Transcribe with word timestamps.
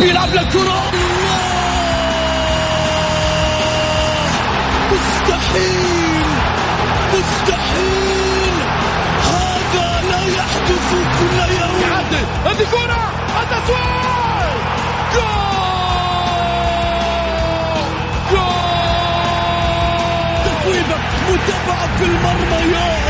بيلعب 0.00 0.28
للكرة 0.34 0.80
مستحيل 4.92 6.26
مستحيل 7.14 8.54
هذا 9.24 10.02
لا 10.10 10.22
يحدث 10.36 10.88
كل 11.18 11.38
يوم 11.60 11.80
يعدل 11.90 12.24
هذه 12.46 12.66
كرة 12.70 13.02
التسويق 13.42 14.54
جول 15.14 15.20
جول 18.30 18.40
تصويبة 20.44 20.96
متابعة 21.30 21.86
في 21.98 22.04
المرمى 22.04 22.72
يا 22.72 23.09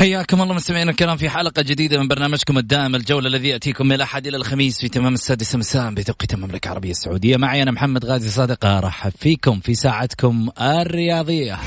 حياكم 0.00 0.42
الله 0.42 0.54
مستمعينا 0.54 0.90
الكرام 0.90 1.16
في 1.16 1.30
حلقة 1.30 1.62
جديدة 1.62 1.98
من 1.98 2.08
برنامجكم 2.08 2.58
الدائم 2.58 2.94
الجولة 2.94 3.28
الذي 3.28 3.48
يأتيكم 3.48 3.86
من 3.86 3.92
الأحد 3.92 4.26
إلى 4.26 4.36
الخميس 4.36 4.80
في 4.80 4.88
تمام 4.88 5.14
السادسة 5.14 5.58
مساء 5.58 5.90
بتوقيت 5.90 6.34
المملكة 6.34 6.68
العربية 6.68 6.90
السعودية. 6.90 7.36
معي 7.36 7.62
أنا 7.62 7.70
محمد 7.70 8.04
غازي 8.04 8.28
صادقة 8.28 8.78
أرحب 8.78 9.12
فيكم 9.18 9.60
في 9.60 9.74
ساعتكم 9.74 10.48
الرياضية. 10.60 11.58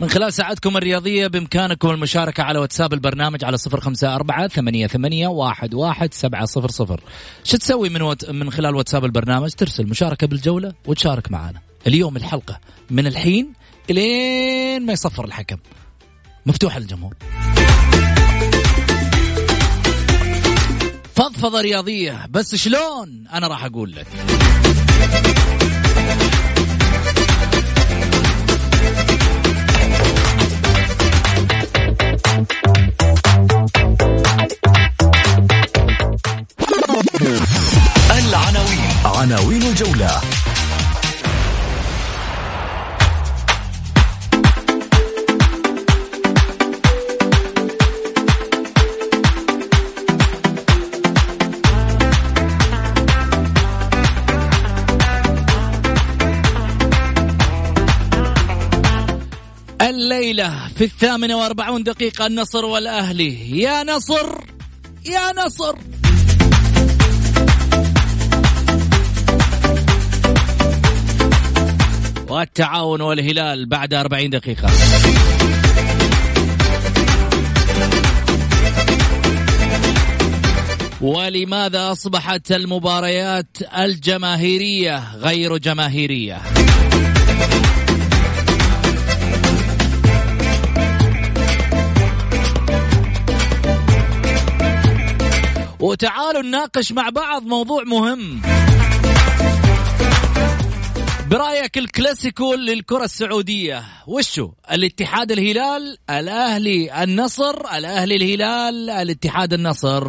من 0.00 0.08
خلال 0.08 0.32
ساعتكم 0.32 0.76
الرياضية 0.76 1.26
بإمكانكم 1.26 1.90
المشاركة 1.90 2.42
على 2.42 2.58
واتساب 2.58 2.92
البرنامج 2.92 3.44
على 3.44 3.56
صفر 3.56 3.80
خمسة 3.80 4.14
أربعة 4.14 4.48
ثمانية, 4.48 4.86
ثمانية 4.86 5.28
واحد, 5.28 5.74
واحد 5.74 6.14
سبعة 6.14 6.44
صفر 6.44 6.70
صفر. 6.70 7.00
شو 7.44 7.56
تسوي 7.56 7.88
من, 7.88 8.02
وت... 8.02 8.30
من 8.30 8.50
خلال 8.50 8.74
واتساب 8.74 9.04
البرنامج؟ 9.04 9.50
ترسل 9.50 9.86
مشاركة 9.86 10.26
بالجولة 10.26 10.72
وتشارك 10.86 11.30
معنا. 11.32 11.60
اليوم 11.86 12.16
الحلقة 12.16 12.60
من 12.90 13.06
الحين 13.06 13.52
إلين 13.90 14.86
ما 14.86 14.92
يصفر 14.92 15.24
الحكم. 15.24 15.56
مفتوحة 16.46 16.78
للجمهور. 16.78 17.14
فضفضة 21.14 21.60
رياضية 21.60 22.26
بس 22.30 22.54
شلون؟ 22.54 23.24
أنا 23.32 23.46
راح 23.46 23.64
أقول 23.64 23.92
لك. 23.92 24.06
العناوين. 38.10 38.90
عناوين 39.04 39.62
الجولة. 39.62 40.20
الليلة 59.80 60.68
في 60.76 60.84
الثامنة 60.84 61.36
وأربعون 61.36 61.82
دقيقة 61.82 62.26
النصر 62.26 62.64
والأهلي. 62.64 63.60
يا 63.60 63.84
نصر 63.84 64.26
يا 65.06 65.32
نصر. 65.46 65.74
والتعاون 72.28 73.00
والهلال 73.00 73.66
بعد 73.66 73.94
أربعين 73.94 74.30
دقيقة. 74.30 74.70
ولماذا 81.00 81.92
أصبحت 81.92 82.52
المباريات 82.52 83.56
الجماهيرية 83.78 85.16
غير 85.16 85.56
جماهيرية؟ 85.56 86.40
وتعالوا 95.80 96.42
نناقش 96.42 96.92
مع 96.92 97.08
بعض 97.08 97.42
موضوع 97.42 97.82
مهم. 97.82 98.40
برأيك 101.30 101.78
الكلاسيكو 101.78 102.54
للكرة 102.54 103.04
السعودية 103.04 103.84
وشو؟ 104.06 104.50
الاتحاد 104.72 105.32
الهلال 105.32 105.98
الأهلي 106.10 107.02
النصر 107.04 107.60
الأهلي 107.74 108.16
الهلال 108.16 108.90
الاتحاد 108.90 109.52
النصر. 109.52 110.08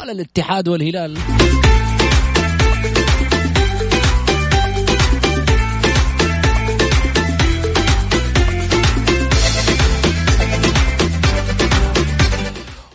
ولا 0.00 0.12
الاتحاد 0.12 0.68
والهلال. 0.68 1.18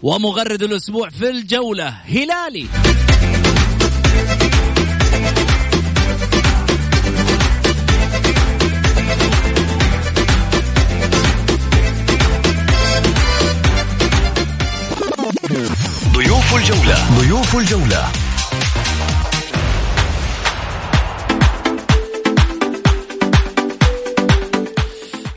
ومغرد 0.03 0.63
الأسبوع 0.63 1.09
في 1.09 1.29
الجولة. 1.29 1.87
هلالي. 1.87 2.67
ضيوف 16.13 16.55
الجولة. 16.55 17.19
ضيوف 17.19 17.55
الجولة. 17.55 18.11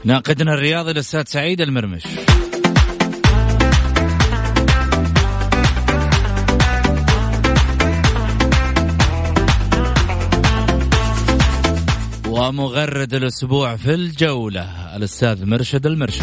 ناقدنا 0.04 0.54
الرياضي 0.54 0.91
الأستاذ 0.91 1.25
سعيد 1.26 1.60
المرمش. 1.60 2.02
ومغرد 12.49 13.14
الأسبوع 13.14 13.76
في 13.76 13.94
الجولة 13.94 14.96
الأستاذ 14.96 15.46
مرشد 15.46 15.87
المرشد. 15.87 16.23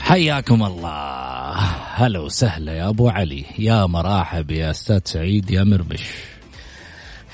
حياكم 0.00 0.62
الله. 0.62 1.54
هلا 1.94 2.18
وسهلا 2.18 2.72
يا 2.72 2.88
أبو 2.88 3.08
علي. 3.08 3.44
يا 3.58 3.86
مرحب 3.86 4.50
يا 4.50 4.70
أستاذ 4.70 5.00
سعيد 5.04 5.50
يا 5.50 5.64
مرمش. 5.64 6.33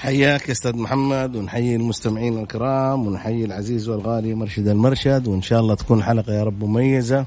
حياك 0.00 0.48
يا 0.48 0.52
أستاذ 0.52 0.76
محمد 0.76 1.36
ونحيي 1.36 1.76
المستمعين 1.76 2.38
الكرام 2.38 3.06
ونحيي 3.06 3.44
العزيز 3.44 3.88
والغالي 3.88 4.34
مرشد 4.34 4.68
المرشد 4.68 5.28
وإن 5.28 5.42
شاء 5.42 5.60
الله 5.60 5.74
تكون 5.74 6.02
حلقة 6.02 6.32
يا 6.32 6.44
رب 6.44 6.64
مميزة 6.64 7.26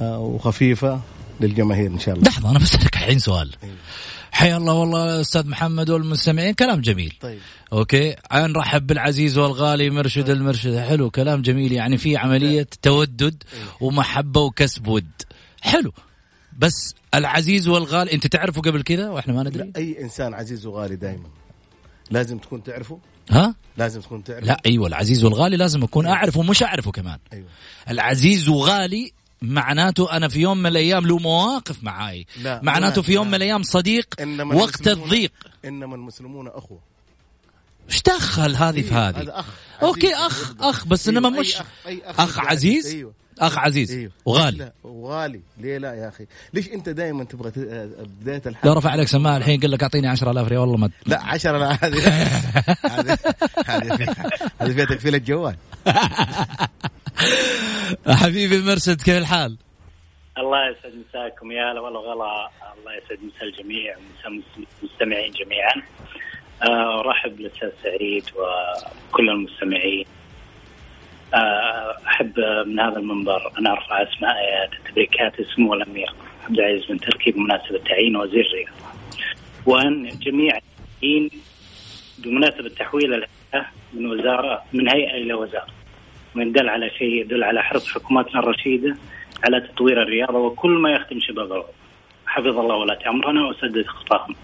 آه، 0.00 0.18
وخفيفة 0.18 1.00
للجماهير 1.40 1.90
إن 1.90 1.98
شاء 1.98 2.14
الله. 2.14 2.28
لحظة 2.28 2.50
أنا 2.50 2.58
بسألك 2.58 2.94
الحين 2.94 3.18
سؤال. 3.18 3.50
حيا 4.32 4.56
الله 4.56 4.74
والله 4.74 5.20
أستاذ 5.20 5.48
محمد 5.48 5.90
والمستمعين 5.90 6.54
كلام 6.54 6.80
جميل. 6.80 7.18
طيب. 7.20 7.38
أوكي؟ 7.72 8.16
نرحب 8.34 8.86
بالعزيز 8.86 9.38
والغالي 9.38 9.90
مرشد 9.90 10.30
المرشد. 10.30 10.76
حلو 10.76 11.10
كلام 11.10 11.42
جميل 11.42 11.72
يعني 11.72 11.98
في 11.98 12.16
عملية 12.16 12.66
تودد 12.82 13.42
ومحبة 13.80 14.40
وكسب 14.40 14.86
ود. 14.86 15.10
حلو. 15.60 15.92
بس 16.58 16.94
العزيز 17.14 17.68
والغالي 17.68 18.12
أنت 18.12 18.26
تعرفه 18.26 18.60
قبل 18.60 18.82
كذا 18.82 19.08
وإحنا 19.10 19.34
ما 19.34 19.42
ندري؟ 19.42 19.72
أي 19.76 20.02
إنسان 20.02 20.34
عزيز 20.34 20.66
وغالي 20.66 20.96
دائما 20.96 21.41
لازم 22.12 22.38
تكون 22.38 22.62
تعرفه؟ 22.62 22.98
ها؟ 23.30 23.54
لازم 23.76 24.00
تكون 24.00 24.24
تعرفه؟ 24.24 24.46
لا 24.46 24.60
أيوه 24.66 24.86
العزيز 24.86 25.24
والغالي 25.24 25.56
لازم 25.56 25.82
أكون 25.82 26.06
أعرفه 26.06 26.40
ومش 26.40 26.62
أعرفه 26.62 26.90
كمان. 26.90 27.18
أيوه. 27.32 27.46
العزيز 27.90 28.48
وغالي 28.48 29.12
معناته 29.42 30.16
أنا 30.16 30.28
في 30.28 30.40
يوم 30.40 30.58
من 30.58 30.66
الأيام 30.66 31.06
له 31.06 31.18
مواقف 31.18 31.82
معاي. 31.84 32.26
لا، 32.42 32.60
معناته 32.62 32.96
لا، 32.96 33.02
في 33.02 33.12
يوم 33.12 33.24
لا. 33.24 33.28
من 33.28 33.34
الأيام 33.34 33.62
صديق 33.62 34.06
إنما 34.20 34.54
وقت 34.54 34.88
الضيق. 34.88 35.32
إنما 35.64 35.94
المسلمون 35.94 36.48
أخوة. 36.48 36.78
إيش 37.90 38.02
دخل 38.02 38.56
هذه 38.56 38.82
في 38.82 38.94
أيوة، 38.94 39.08
هذه؟ 39.08 39.20
هذا 39.22 39.40
أخ. 39.40 39.46
أوكي 39.82 40.14
أخ. 40.14 40.54
أخ 40.60 40.86
بس 40.86 41.08
أيوة، 41.08 41.18
انما 41.20 41.36
أي 41.36 41.40
مش 41.40 41.56
أخ 41.56 41.66
أي 41.86 42.02
أخ 42.04 42.20
أخ 42.20 42.36
يقدر. 42.36 42.50
عزيز؟ 42.50 42.86
أيوه. 42.86 43.12
أخ 43.46 43.58
عزيز 43.58 43.92
أيوه 43.98 44.12
وغالي 44.24 44.58
لا 44.58 44.72
وغالي 44.84 45.40
ليه 45.58 45.78
لا 45.78 45.94
يا 45.94 46.08
أخي؟ 46.08 46.26
ليش 46.54 46.68
أنت 46.68 46.88
دائما 46.88 47.24
تبغى 47.24 47.50
ت- 47.50 47.58
بداية 48.20 48.42
الحلقة 48.46 48.66
لو 48.66 48.72
رفع 48.72 48.90
عليك 48.90 49.08
سماعة 49.08 49.36
الحين 49.36 49.60
قال 49.60 49.70
لك 49.70 49.82
أعطيني 49.82 50.08
10000 50.08 50.48
ريال 50.48 50.60
والله 50.60 50.76
ما 50.76 50.90
لا 51.06 51.22
عشرة 51.22 51.58
لا 51.58 51.72
هذه 51.72 51.98
هذه 52.84 53.18
هذه 53.66 53.96
فيها- 53.96 54.14
هذه 54.60 54.72
فيها 54.72 54.84
تكفيل 54.84 55.14
الجوال 55.14 55.56
حبيبي 58.08 58.60
مرشد 58.62 59.02
كيف 59.02 59.18
الحال؟ 59.18 59.56
الله 60.38 60.58
يسعد 60.70 60.92
مساكم 61.08 61.52
يا 61.52 61.72
هلا 61.72 61.80
والله 61.80 62.00
غلا. 62.00 62.12
الله 62.80 62.92
يسعد 63.04 63.18
مسا 63.24 63.42
الجميع 63.44 63.96
ومسا 63.96 64.42
المستمعين 64.82 65.32
جميعا. 65.32 65.72
آه، 66.62 67.00
أرحب 67.00 67.36
بالأستاذ 67.36 67.68
سعيد 67.82 68.24
وكل 68.36 69.28
المستمعين. 69.30 70.04
آه، 70.06 70.21
أحب 72.06 72.40
من 72.66 72.80
هذا 72.80 72.98
المنبر 72.98 73.52
أن 73.58 73.66
أرفع 73.66 74.02
اسماء 74.02 74.36
تبريكات 74.88 75.32
سمو 75.56 75.74
الأمير 75.74 76.10
عبد 76.48 76.58
العزيز 76.58 76.86
بن 76.86 76.98
تركي 76.98 77.30
بمناسبة 77.30 77.78
تعيين 77.78 78.16
وزير 78.16 78.46
الرياضه 78.46 78.72
وأن 79.66 80.08
جميع 80.08 80.58
المسؤولين 81.02 81.30
بمناسبة 82.18 82.68
تحويل 82.68 83.14
الهيئه 83.14 83.66
من 83.92 84.06
وزارة 84.06 84.62
من 84.72 84.88
هيئة 84.88 85.16
إلى 85.16 85.34
وزارة 85.34 85.66
من 86.34 86.52
دل 86.52 86.68
على 86.68 86.90
شيء 86.90 87.08
يدل 87.08 87.44
على 87.44 87.62
حرص 87.62 87.94
حكوماتنا 87.94 88.40
الرشيدة 88.40 88.96
على 89.44 89.60
تطوير 89.60 90.02
الرياضة 90.02 90.38
وكل 90.38 90.70
ما 90.70 90.90
يخدم 90.92 91.20
شباب. 91.20 91.64
حفظ 92.26 92.58
الله 92.58 92.76
ولاة 92.76 93.10
أمرنا 93.10 93.46
وسدد 93.46 93.86
خطاهم. 93.86 94.34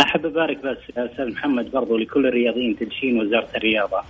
أحب 0.00 0.26
أبارك 0.26 0.56
بس 0.56 0.78
أستاذ 0.96 1.32
محمد 1.32 1.70
برضو 1.70 1.96
لكل 1.96 2.26
الرياضيين 2.26 2.76
تدشين 2.78 3.20
وزارة 3.20 3.48
الرياضة 3.56 4.02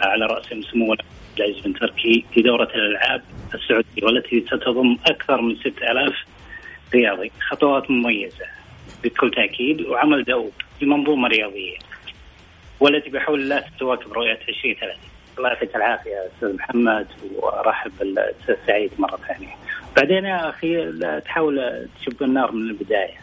على 0.00 0.26
رأسهم 0.26 0.62
سمو 0.62 0.90
عبد 0.92 1.04
العزيز 1.38 1.64
بن 1.64 1.74
تركي 1.74 2.24
في 2.34 2.42
دورة 2.42 2.68
الألعاب 2.74 3.22
السعودية 3.54 4.02
والتي 4.04 4.44
ستضم 4.46 4.96
أكثر 5.06 5.40
من 5.40 5.56
6000 5.56 6.14
رياضي، 6.94 7.32
خطوات 7.50 7.90
مميزة 7.90 8.46
بكل 9.04 9.30
تأكيد 9.30 9.80
وعمل 9.80 10.24
دؤوب 10.24 10.52
لمنظومه 10.82 11.28
رياضية 11.28 11.76
والتي 12.80 13.10
بحول 13.10 13.40
الله 13.40 13.64
تواكب 13.78 14.12
رؤيه 14.12 14.32
2030. 14.32 14.96
الله 15.38 15.48
يعطيك 15.48 15.76
العافية 15.76 16.12
أستاذ 16.34 16.54
محمد 16.56 17.06
وأرحب 17.36 17.92
بالأستاذ 18.00 18.54
سعيد 18.66 18.90
مرة 18.98 19.18
ثانية. 19.28 19.54
بعدين 19.96 20.24
يا 20.24 20.90
لا 20.90 21.18
تحاول 21.18 21.88
تشب 22.00 22.22
النار 22.22 22.52
من 22.52 22.70
البداية. 22.70 23.16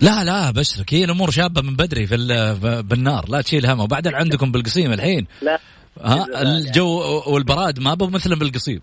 لا 0.00 0.24
لا 0.24 0.50
بشرك 0.50 0.94
هي 0.94 1.04
الأمور 1.04 1.30
شابة 1.30 1.62
من 1.62 1.76
بدري 1.76 2.06
في 2.06 2.14
ال- 2.14 2.82
بالنار 2.82 3.24
لا 3.28 3.40
تشيل 3.42 3.66
هم 3.66 3.80
وبعدين 3.80 4.14
عندكم 4.20 4.52
بالقصيم 4.52 4.92
الحين 4.92 5.26
لا 5.42 5.58
ها؟ 6.02 6.42
الجو 6.42 7.22
والبراد 7.26 7.80
ما 7.80 7.94
بو 7.94 8.06
مثل 8.06 8.36
بالقصيم 8.36 8.80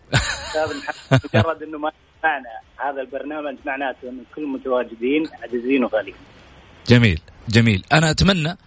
مجرد 1.33 1.63
إنه 1.68 1.77
ما 1.77 1.92
معنا 2.24 2.50
هذا 2.77 3.01
البرنامج 3.01 3.56
معناته 3.65 4.10
ان 4.10 4.24
كل 4.36 4.44
المتواجدين 4.44 5.27
عزيزين 5.44 5.83
وغاليين. 5.83 6.15
جميل 6.88 7.19
جميل. 7.50 7.83
أنا 7.94 8.12
أتمنى 8.12 8.57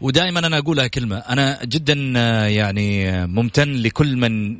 ودائما 0.00 0.46
أنا 0.46 0.58
أقولها 0.58 0.86
كلمة 0.86 1.18
أنا 1.18 1.58
جدا 1.64 2.12
آه، 2.16 2.44
يعني 2.44 3.10
آه، 3.10 3.26
ممتن 3.26 3.72
لكل 3.72 4.16
من 4.16 4.58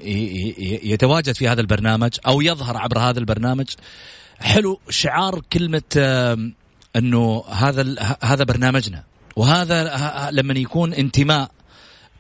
يتواجد 0.83 1.35
في 1.35 1.49
هذا 1.49 1.61
البرنامج 1.61 2.11
أو 2.27 2.41
يظهر 2.41 2.77
عبر 2.77 2.99
هذا 2.99 3.19
البرنامج. 3.19 3.67
حلو 4.41 4.81
شعار 4.89 5.41
كلمة 5.53 5.83
إنه 6.97 7.45
هذا 7.51 8.17
هذا 8.23 8.45
برنامجنا. 8.45 9.05
وهذا 9.37 10.31
لما 10.33 10.55
يكون 10.55 10.95
انتماء 10.95 11.51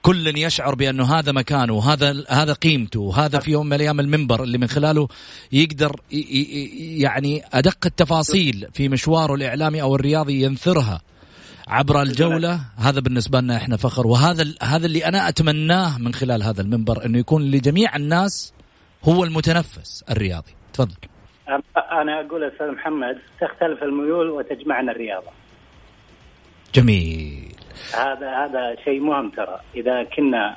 كل 0.02 0.38
يشعر 0.38 0.75
بأنه 0.75 1.05
هذا 1.19 1.32
مكانه 1.32 1.73
وهذا 1.73 2.25
هذا 2.29 2.52
قيمته 2.52 3.00
وهذا 3.00 3.38
في 3.38 3.50
يوم 3.50 3.67
من 3.67 3.73
الأيام 3.73 4.00
المنبر 4.00 4.43
اللي 4.43 4.58
من 4.58 4.67
خلاله 4.67 5.08
يقدر 5.52 6.00
يعني 6.11 7.43
أدق 7.52 7.87
التفاصيل 7.87 8.69
في 8.73 8.88
مشواره 8.88 9.35
الإعلامي 9.35 9.82
أو 9.82 9.94
الرياضي 9.94 10.43
ينثرها 10.43 11.00
عبر 11.69 12.02
الجولة. 12.02 12.61
هذا 12.76 13.00
بالنسبة 13.00 13.41
لنا 13.41 13.56
إحنا 13.56 13.76
فخر. 13.76 14.06
وهذا 14.06 14.55
هذا 14.62 14.87
اللي 14.87 15.05
أنا 15.05 15.29
أتمناه 15.29 15.99
من 15.99 16.14
خلال 16.14 16.43
هذا 16.43 16.62
المنبر 16.62 17.05
إنه 17.05 17.19
يكون 17.19 17.50
لجميع 17.50 17.97
الناس 17.97 18.52
هو 19.05 19.25
المتنفس 19.25 20.05
الرياضي. 20.11 20.50
تفضل. 20.73 20.94
أنا- 21.49 21.93
أنا 21.93 22.20
أقول 22.20 22.44
أستاذ 22.44 22.67
محمد 22.67 23.19
تختلف 23.41 23.82
الميول 23.82 24.31
وتجمعنا 24.31 24.93
الرياضة. 24.93 25.31
جميل. 26.75 27.55
هذا 27.94 28.31
هذا 28.44 28.76
شيء 28.84 29.00
مهم 29.00 29.31
ترى. 29.31 29.61
إذا 29.75 30.05
كنا 30.17 30.56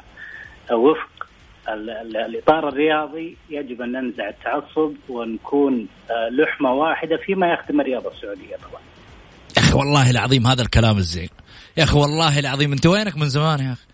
وفق 0.72 1.28
ال- 1.70 1.90
ال- 1.90 2.18
الإطار 2.18 2.68
الرياضي 2.70 3.38
يجب 3.50 3.82
أن 3.82 3.92
ننزع 3.92 4.30
التعصب 4.30 4.94
ونكون 5.10 5.88
آه، 6.12 6.30
لحمة 6.30 6.72
واحدة 6.74 7.18
فيما 7.26 7.54
يخدم 7.54 7.82
الرياضة 7.82 8.12
السعودية 8.12 8.56
طبعا. 8.56 8.82
يا 9.58 9.62
أخي 9.62 9.74
والله 9.74 10.10
العظيم 10.10 10.48
هذا 10.48 10.62
الكلام 10.62 10.98
الزين. 10.98 11.30
يا 11.78 11.84
أخي 11.84 11.98
والله 11.98 12.40
العظيم 12.40 12.72
أنت 12.72 12.86
وينك 12.86 13.18
من 13.18 13.30
زمان 13.30 13.60
يا 13.60 13.72
أخي؟ 13.74 13.86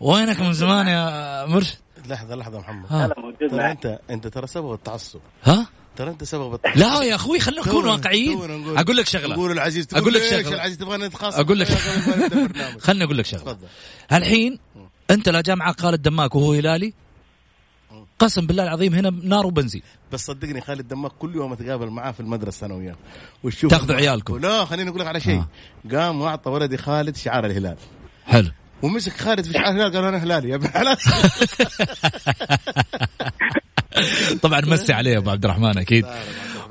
وينك 0.00 0.40
من 0.40 0.52
زمان 0.52 0.86
يا 0.88 1.46
مرشد؟ 1.46 1.78
لحظة 2.08 2.36
لحظة 2.36 2.58
محمد. 2.58 2.86
ها. 2.92 3.06
هذا 3.06 3.14
موجود. 3.18 3.54
انت 3.60 3.98
أنت 4.10 4.26
ترى 4.26 4.46
سبب 4.46 4.72
التعصب. 4.72 5.20
ها؟ 5.44 5.66
ترى 5.96 6.10
انت 6.10 6.24
سبب 6.24 6.60
لا 6.76 7.02
يا 7.02 7.14
أخوي 7.14 7.40
خلينا 7.40 7.62
نكون 7.62 7.86
واقعيين. 7.86 8.38
أقول 8.78 8.96
لك 8.96 9.06
شغلة. 9.06 9.34
نقول 9.34 9.52
العزيز 9.52 9.86
أقول 9.94 10.14
لك 10.14 10.22
شغلة. 10.22 10.54
العزيز 10.54 10.78
تبغى 10.78 10.96
نتخاصم 10.96 11.40
أقول 11.40 11.60
لك. 11.60 11.68
خليني 12.84 13.04
أقول 13.04 13.18
لك 13.18 13.26
شغلة. 13.26 13.42
تفضل. 13.42 13.66
الحين 14.12 14.58
أنت 15.10 15.28
لا 15.28 15.40
جامعه 15.40 15.74
خالد 15.78 16.02
دماك 16.02 16.34
وهو 16.34 16.52
هلالي؟ 16.52 16.92
قسم 18.18 18.46
بالله 18.46 18.62
العظيم 18.62 18.94
هنا 18.94 19.10
نار 19.10 19.46
وبنزين. 19.46 19.82
بس 20.12 20.26
صدقني 20.26 20.60
خالد 20.60 20.88
دماغ 20.88 21.10
كل 21.18 21.34
يوم 21.34 21.52
أتقابل 21.52 21.90
معاه 21.90 22.12
في 22.12 22.20
المدرسة 22.20 22.66
أنا 22.66 22.74
وياه. 22.74 22.96
وتشوف 23.42 23.70
تاخذوا 23.70 23.96
عيالكم. 23.96 24.38
لا 24.38 24.64
خليني 24.64 24.90
أقول 24.90 25.00
لك 25.00 25.06
على 25.06 25.20
شيء. 25.20 25.44
قام 25.92 26.20
وأعطى 26.20 26.50
ولدي 26.50 26.76
خالد 26.76 27.16
شعار 27.16 27.46
الهلال. 27.46 27.76
حلو. 28.26 28.50
ومسك 28.82 29.12
خالد 29.12 29.44
في 29.44 29.52
شعار 29.52 29.70
الهلال 29.70 29.92
قال 29.94 30.04
أنا 30.04 30.18
هلالي 30.18 30.48
يا 30.48 30.54
ابن 30.54 30.66
الحلال. 30.66 30.96
طبعا 34.42 34.60
مسي 34.60 34.92
عليه 34.92 35.18
أبو 35.18 35.30
عبد 35.30 35.44
الرحمن 35.44 35.78
أكيد. 35.78 36.06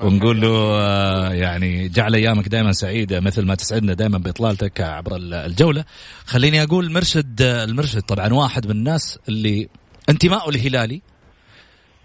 ونقول 0.01 0.41
له 0.41 0.49
آه، 0.49 1.33
يعني 1.33 1.89
جعل 1.89 2.15
أيامك 2.15 2.47
دائما 2.47 2.71
سعيدة 2.73 3.19
مثل 3.19 3.45
ما 3.45 3.55
تسعدنا 3.55 3.93
دائما 3.93 4.17
بإطلالتك 4.17 4.81
عبر 4.81 5.15
ال- 5.15 5.33
الجولة. 5.33 5.85
خليني 6.25 6.63
أقول 6.63 6.91
مرشد 6.91 7.41
آه، 7.41 7.63
المرشد 7.63 8.01
طبعا 8.01 8.33
واحد 8.33 8.65
من 8.65 8.71
الناس 8.71 9.19
اللي 9.29 9.69
انتمائه 10.09 10.49
الهلالي 10.49 11.01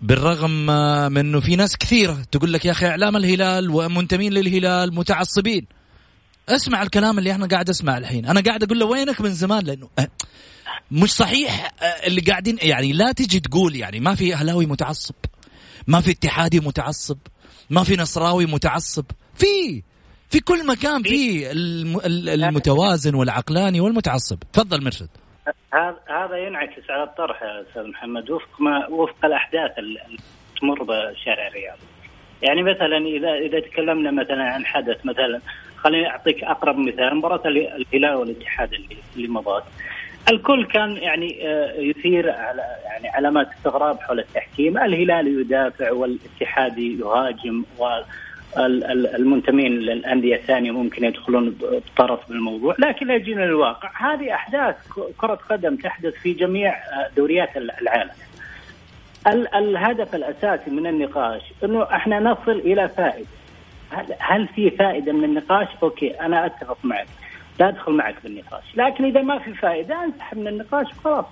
بالرغم 0.03 0.71
آه، 0.71 1.09
من 1.09 1.19
إنه 1.19 1.41
في 1.41 1.57
ناس 1.57 1.77
كثيرة 1.77 2.19
تقول 2.33 2.53
لك 2.53 2.65
يا 2.65 2.71
أخي 2.71 2.87
إعلام 2.87 3.17
الهلال 3.17 3.71
ومنتمين 3.71 4.33
للهلال 4.33 4.95
متعصبين. 4.95 5.67
اسمع 6.49 6.83
الكلام 6.83 7.19
اللي 7.19 7.35
أنا 7.35 7.47
قاعد 7.47 7.69
اسمع 7.69 7.99
الحين. 7.99 8.27
أنا 8.27 8.41
قاعد 8.41 8.63
أقول 8.63 8.79
له 8.79 8.87
وينك 8.87 9.21
من 9.21 9.31
زمان؟ 9.31 9.65
لأنه 9.65 9.89
آه، 9.99 10.09
مش 10.91 11.11
صحيح 11.13 11.73
آه، 11.83 11.85
اللي 12.07 12.21
قاعدين 12.21 12.59
يعني 12.63 12.93
لا 12.93 13.13
تجي 13.13 13.41
تقول 13.41 13.77
يعني 13.77 14.01
ما 14.01 14.15
في 14.15 14.35
أهلاوي 14.35 14.67
متعصب 14.67 15.15
ما 15.87 16.01
في 16.01 16.11
اتحادي 16.11 16.61
متعصب 16.61 17.19
ما 17.71 17.85
في 17.85 17.97
نصراوي 17.97 18.47
متعصب. 18.47 19.05
في 19.35 19.83
في 20.31 20.41
كل 20.41 20.67
مكان 20.67 21.03
في 21.03 21.51
الم- 21.53 22.01
ال- 22.05 22.45
المتوازن 22.45 23.15
والعقلاني 23.15 23.81
والمتعصب. 23.81 24.39
تفضل 24.53 24.85
مرشد. 24.85 25.09
هذا 25.75 25.97
هذا 26.09 26.37
ينعكس 26.47 26.91
على 26.91 27.03
الطرح 27.03 27.43
يا 27.43 27.69
أستاذ 27.69 27.83
محمد. 27.91 28.31
وفق 28.31 28.61
ما 28.61 28.87
وفق 28.89 29.25
الأحداث 29.25 29.79
اللي 29.79 30.01
تمر 30.61 30.83
بشارع 30.83 31.47
الرياض. 31.49 31.79
يعني 32.43 32.63
مثلا 32.63 32.97
إذا 33.17 33.33
إذا 33.47 33.69
تكلمنا 33.69 34.11
مثلا 34.23 34.43
عن 34.45 34.67
حدث 34.67 34.97
مثلا 35.05 35.41
خليني 35.83 36.11
أعطيك 36.11 36.45
أقرب 36.45 36.79
مثال 36.79 37.15
مباراة 37.17 37.41
ال- 37.49 37.85
الهلال 37.93 38.15
والاتحاد 38.17 38.71
اللي 39.17 39.29
مضت. 39.29 39.63
الكل 40.31 40.65
كان 40.67 40.97
يعني 40.97 41.49
آه، 41.49 41.73
يثير 41.81 42.31
على 42.31 42.63
يعني 42.85 43.09
علامات 43.09 43.49
استغراب 43.57 44.01
حول 44.01 44.19
التحكيم، 44.19 44.79
الهلال 44.79 45.41
يدافع 45.41 45.93
والاتحادي 45.93 46.99
يهاجم 47.01 47.65
و 47.79 47.89
المنتمين 48.59 49.73
للأندية 49.73 50.37
الثانية 50.37 50.71
ممكن 50.71 51.05
يدخلون 51.05 51.57
بطرف 51.61 52.29
بالموضوع، 52.29 52.75
لكن 52.79 53.07
لا 53.07 53.15
يجينا 53.15 53.45
الواقع، 53.45 53.91
هذه 53.97 54.35
أحداث 54.35 54.75
كرة 55.19 55.35
قدم 55.51 55.77
تحدث 55.77 56.15
في 56.15 56.33
جميع 56.33 56.75
دوريات 57.17 57.57
العالم. 57.57 58.11
الهدف 59.55 60.15
الأساسي 60.15 60.71
من 60.71 60.87
النقاش 60.87 61.43
إنه 61.65 61.83
إحنا 61.83 62.21
نصل 62.21 62.51
إلى 62.53 62.89
فائدة. 62.89 63.27
هل 64.21 64.49
في 64.49 64.71
فائدة 64.71 65.13
من 65.13 65.25
النقاش؟ 65.25 65.69
أوكي 65.83 66.21
أنا 66.21 66.47
أتفق 66.47 66.79
معك. 66.85 67.07
لا 67.61 67.69
أدخل 67.69 67.93
معك 67.93 68.15
بالنقاش، 68.25 68.65
لكن 68.75 69.05
إذا 69.05 69.23
ما 69.23 69.39
في 69.39 69.55
فائدة 69.55 70.05
انسحب 70.05 70.39
من 70.39 70.49
النقاش 70.49 70.87
وخلاص. 70.99 71.25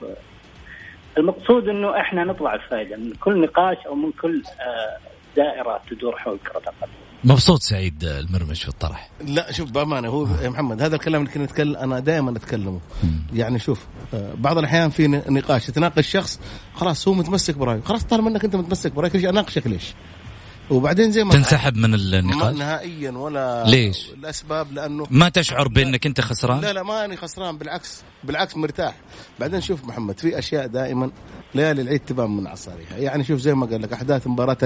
المقصود 1.19 1.69
إنه 1.69 2.01
إحنا 2.01 2.25
نطلع 2.25 2.57
بفائده 2.57 2.97
من 2.97 3.13
كل 3.13 3.41
نقاش 3.41 3.77
أو 3.87 3.95
من 3.95 4.13
كل 4.13 4.43
آه، 4.61 4.97
دائرة 5.37 5.81
تدور 5.91 6.17
حول 6.17 6.39
كرة 6.39 6.59
القدم. 6.59 6.93
مبسوط 7.25 7.61
سعيد 7.61 8.05
المرمش 8.05 8.63
في 8.63 8.69
الطرح 8.69 9.11
لا 9.29 9.53
شوف 9.53 9.71
بأمانة 9.71 10.09
هو 10.09 10.27
يا 10.43 10.49
محمد 10.49 10.83
هذا 10.83 10.97
الكلام 10.97 11.23
اللي 11.23 11.33
كنا 11.35 11.45
نتكلم 11.45 11.77
أنا 11.77 12.01
دائما 12.01 12.31
أتكلمه 12.31 12.81
يعني 13.33 13.59
شوف 13.59 13.87
آه، 14.15 14.33
بعض 14.35 14.59
الأحيان 14.59 14.91
في 14.91 15.09
نقاش 15.09 15.69
يتناقش 15.69 16.11
شخص 16.11 16.41
خلاص 16.75 17.09
هو 17.09 17.15
متمسك 17.15 17.57
برأيه 17.57 17.81
خلاص 17.81 18.05
طالما 18.05 18.29
إنك 18.29 18.45
أنت 18.45 18.57
متمسك 18.57 18.93
برايك 18.93 19.17
أناقشك 19.17 19.67
ليش؟ 19.67 19.95
وبعدين 20.71 21.13
زي 21.13 21.25
ما 21.25 21.31
تنسحب 21.33 21.77
من 21.77 21.95
النقاش 21.95 22.57
نهائيا 22.57 23.11
ولا 23.11 23.65
ليش؟ 23.67 24.11
الأسباب 24.19 24.73
لأنه 24.73 25.07
ما 25.11 25.29
تشعر 25.29 25.69
بأنك 25.69 26.07
أنت 26.07 26.21
خسران؟ 26.21 26.61
لا 26.61 26.73
لا 26.73 26.83
ماني 26.83 27.17
خسران 27.17 27.59
بالعكس 27.59 28.03
بالعكس 28.25 28.57
مرتاح 28.57 28.95
بعدين 29.41 29.61
شوف 29.61 29.85
محمد 29.85 30.21
في 30.21 30.39
أشياء 30.39 30.67
دائما 30.67 31.11
ليالي 31.55 31.83
العيد 31.83 32.01
تبان 32.01 32.31
من 32.31 32.47
عصاريها 32.47 32.97
يعني 32.99 33.25
شوف 33.25 33.41
زي 33.41 33.55
ما 33.55 33.67
قال 33.67 33.83
لك 33.83 33.93
أحداث 33.93 34.27
مباراة 34.27 34.59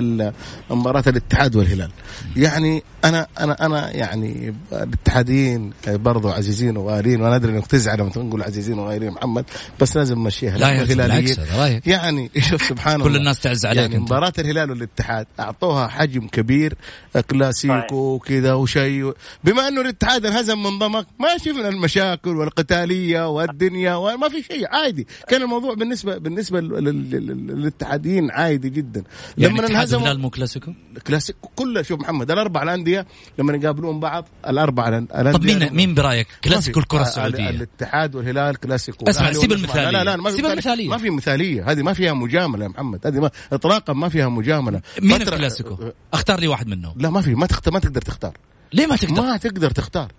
مباراة 0.71 1.05
الاتحاد 1.07 1.57
والهلال 1.57 1.91
يعني 2.37 2.83
أنا 3.05 3.27
أنا 3.41 3.67
أنا 3.67 3.91
يعني 3.91 4.55
الاتحاديين 4.73 5.73
برضو 5.89 6.29
عزيزين 6.29 6.77
وغاليين 6.77 7.21
وأنا 7.21 7.37
أدري 7.37 7.53
إنك 7.53 7.67
تزعل 7.67 7.99
لما 7.99 8.11
تقول 8.11 8.43
عزيزين 8.43 8.79
وغاليين 8.79 9.13
محمد 9.13 9.45
بس 9.81 9.97
لازم 9.97 10.19
نمشيها. 10.19 10.59
لا 10.59 10.69
يا 10.69 10.85
يعني 11.87 12.31
شوف 12.51 12.63
سبحان 12.63 12.95
الله. 12.95 13.05
كل 13.05 13.17
الناس 13.17 13.41
تعز 13.41 13.67
عليك 13.67 13.81
يعني 13.81 13.99
مباراة 13.99 14.33
الهلال 14.39 14.71
والاتحاد 14.71 15.27
أعطوها 15.41 15.87
حجم 15.87 16.29
كبير 16.29 16.75
كلاسيكو 17.31 17.97
وكذا 17.97 18.53
وشيء. 18.53 19.13
بما 19.45 19.69
إنه 19.69 19.81
الاتحاد 19.81 20.27
انهزم 20.27 20.63
من 20.63 20.79
ضمك 20.79 21.07
ما 21.21 21.39
شفنا 21.39 21.69
المشاكل 21.69 22.37
والقتالية 22.37 23.29
والدنيا 23.29 23.95
وما 23.95 24.29
في 24.29 24.43
شيء 24.43 24.69
عادي. 24.69 25.07
كان 25.29 25.43
الموضوع 25.43 25.75
بالنسبة 25.75 26.19
بالنسبة 26.19 26.61
للاتحاديين 26.61 28.31
عادي 28.31 28.71
جدا. 28.71 29.05
يعني 29.39 29.55
لما 29.55 29.67
انهزموا 29.67 30.03
الهلال 30.03 30.21
مو 30.21 30.31
كلاسيكو؟ 30.31 30.73
كلاسيكو 31.07 31.49
كله. 31.57 31.83
شوف 31.83 32.01
محمد 32.01 32.31
الاربع 32.31 32.63
الأندية 32.63 32.90
لما 33.39 33.57
يقابلون 33.57 34.01
بعض 34.01 34.29
الاربع 34.49 34.89
الأندية 34.89 35.33
طب 35.33 35.45
مين 35.45 35.73
مين 35.73 35.95
برأيك؟ 35.95 36.27
كلاسيكو 36.45 36.81
الكرة 36.81 37.03
السعودية؟ 37.03 37.51
الاتحاد 37.51 38.15
والهلال 38.15 38.57
كلاسيكو. 38.57 39.11
اسمع 39.11 39.33
سيب 39.33 39.53
المثاليه 39.53 39.91
لا 39.91 40.05
لا 40.05 40.17
ما 40.17 40.31
سيب 40.31 40.47
المثالية. 40.47 40.89
ما 40.89 40.99
في 40.99 41.11
مثالية. 41.11 41.71
هذه 41.71 41.83
ما 41.83 41.93
فيها 41.93 42.13
مجاملة 42.13 42.65
يا 42.65 42.69
محمد. 42.69 43.07
هذه 43.07 43.21
ما 43.21 43.31
اطلاقا 43.53 43.93
ما 43.93 44.09
فيها 44.09 44.29
مجاملة. 44.29 44.81
مين 45.03 45.23
الكلاسيكو؟ 45.23 45.79
اختار 46.13 46.41
لي 46.41 46.49
واحد 46.49 46.67
منهم. 46.67 46.95
لا 46.97 47.11
ما 47.11 47.21
في. 47.21 47.35
ما 47.35 47.47
تختار 47.47 47.75
ما 47.75 47.81
تقدر 47.81 48.01
تختار. 48.03 48.33
ليه 48.73 48.87
ما 48.87 48.97
تقدر؟ 48.97 49.23
ما 49.23 49.37
تقدر 49.37 49.71
تختار. 49.71 50.13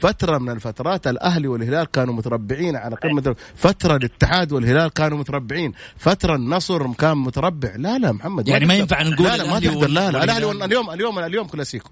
فترة 0.00 0.38
من 0.38 0.50
الفترات 0.50 1.06
الأهلي 1.06 1.48
والهلال 1.48 1.90
كانوا 1.90 2.14
متربعين 2.14 2.76
على 2.76 2.96
قمة 2.96 3.36
فترة 3.56 3.96
الاتحاد 3.96 4.52
والهلال 4.52 4.92
كانوا 4.92 5.18
متربعين. 5.18 5.72
فترة 5.98 6.36
النصر 6.36 6.92
كان 6.92 7.16
متربع. 7.16 7.72
لا 7.76 7.98
لا 7.98 8.12
محمد. 8.12 8.48
يعني 8.48 8.66
ما 8.66 8.74
ينفع 8.74 9.02
نقول 9.02 9.26
لا 9.26 9.36
لا 9.36 9.50
ما 9.50 9.60
تقدر. 9.60 9.88
لا 9.88 10.10
لا 10.10 10.24
الأهلي 10.24 10.64
اليوم 10.64 10.90
اليوم 10.90 11.18
اليوم 11.18 11.46
كلاسيكو. 11.46 11.90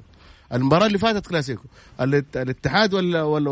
المباراة 0.52 0.86
اللي 0.86 0.98
فاتت 0.98 1.26
كلاسيكو. 1.26 1.62
الاتحاد 2.36 2.94
وال 2.94 3.16
وال 3.16 3.48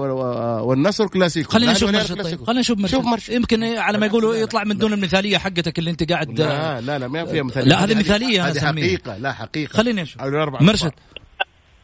والنصر 0.61 1.07
كلاسيكو. 1.07 1.51
خلينا 1.51 1.73
نشوف 1.73 1.91
مرشد 1.91 2.23
طيب. 2.23 2.45
خلينا 2.45 2.61
نشوف 2.61 2.79
مرشد. 2.79 2.95
شوف 2.95 3.05
مرشد 3.05 3.33
يمكن 3.33 3.65
على 3.65 3.99
ما 3.99 4.07
يقولوا 4.07 4.35
يطلع 4.35 4.65
من 4.65 4.79
دون 4.79 4.93
المثالية 4.93 5.39
حقتك 5.39 5.79
اللي 5.79 5.91
انت 5.91 6.13
قاعد 6.13 6.41
لا 6.41 6.81
لا 6.81 6.99
لا 6.99 7.09
ما 7.09 7.25
فيها 7.25 7.43
مثالية. 7.43 7.69
لا 7.69 7.85
هذه 7.85 7.95
مثالية 7.99 8.49
هذه 8.49 8.61
حقيقة 8.61 9.19
لا 9.19 9.33
حقيقة. 9.33 9.73
خلينا 9.73 10.03
نشوف. 10.03 10.23
مرشد 10.61 10.93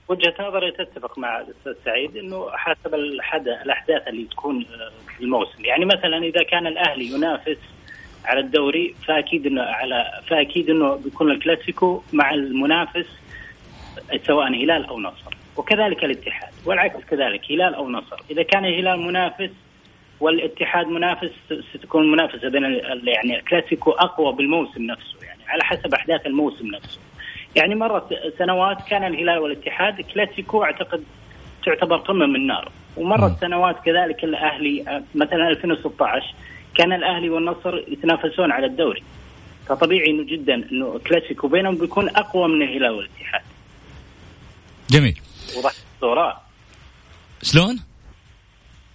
وجهه 0.09 0.35
نظري 0.40 0.71
تتفق 0.79 1.19
مع 1.19 1.40
الأستاذ 1.40 1.85
سعيد 1.85 2.17
إنه 2.17 2.47
حسب 2.52 2.95
الأحداث 2.95 4.09
اللي 4.09 4.25
تكون 4.25 4.64
في 5.17 5.25
الموسم. 5.25 5.64
يعني 5.64 5.85
مثلا 5.85 6.19
إذا 6.19 6.43
كان 6.50 6.67
الأهلي 6.67 7.07
ينافس 7.14 7.59
على 8.25 8.40
الدوري 8.40 8.95
فأكيد 9.09 9.47
إنه 9.47 9.62
على 9.62 10.05
فأكيد 10.31 10.71
إنه 10.71 10.95
بيكون 10.95 11.31
الكلاسيكو 11.31 12.02
مع 12.12 12.35
المنافس 12.35 13.07
سواء 14.26 14.49
هلال 14.49 14.87
أو 14.87 15.00
نصر. 15.00 15.35
وكذلك 15.57 16.05
الاتحاد 16.05 16.52
والعكس 16.67 17.05
كذلك 17.11 17.52
هلال 17.52 17.75
أو 17.75 17.90
نصر. 17.90 18.17
إذا 18.31 18.43
كان 18.43 18.64
الهلال 18.64 19.00
منافس 19.00 19.50
والاتحاد 20.21 20.87
منافس 20.87 21.31
ستكون 21.75 22.02
المنافسه 22.02 22.49
بين 22.49 22.64
يعني 23.05 23.37
الكلاسيكو 23.38 23.90
أقوى 23.90 24.33
بالموسم 24.33 24.83
نفسه 24.83 25.17
يعني 25.23 25.40
على 25.49 25.64
حسب 25.64 25.95
أحداث 25.95 26.26
الموسم 26.26 26.67
نفسه. 26.67 26.99
يعني 27.57 27.75
مرت 27.75 28.35
سنوات 28.38 28.76
كان 28.88 29.05
الهلال 29.05 29.38
والاتحاد 29.38 30.00
كلاسيكو 30.00 30.64
أعتقد 30.64 31.05
تعتبر 31.64 31.97
قمه 31.97 32.26
من 32.26 32.37
النار 32.37 32.69
ومرت 32.97 33.40
سنوات 33.40 33.76
كذلك 33.85 34.25
الأهلي 34.25 35.02
مثلا 35.14 35.49
2016 35.49 36.35
كان 36.75 36.93
الأهلي 36.93 37.31
والنصر 37.31 37.79
يتنافسون 37.88 38.52
على 38.52 38.67
الدوري. 38.67 39.02
فطبيعي 39.69 40.11
إنه 40.11 40.23
جدا 40.23 40.55
إنه 40.55 41.00
كلاسيكو 41.07 41.49
بينهم 41.49 41.75
بيكون 41.75 42.09
أقوى 42.09 42.49
من 42.49 42.62
الهلال 42.62 42.90
والاتحاد. 42.90 43.43
جميل. 44.91 45.21
وضحت 45.57 45.77
الصورة. 45.95 46.41
شلون؟ 47.43 47.81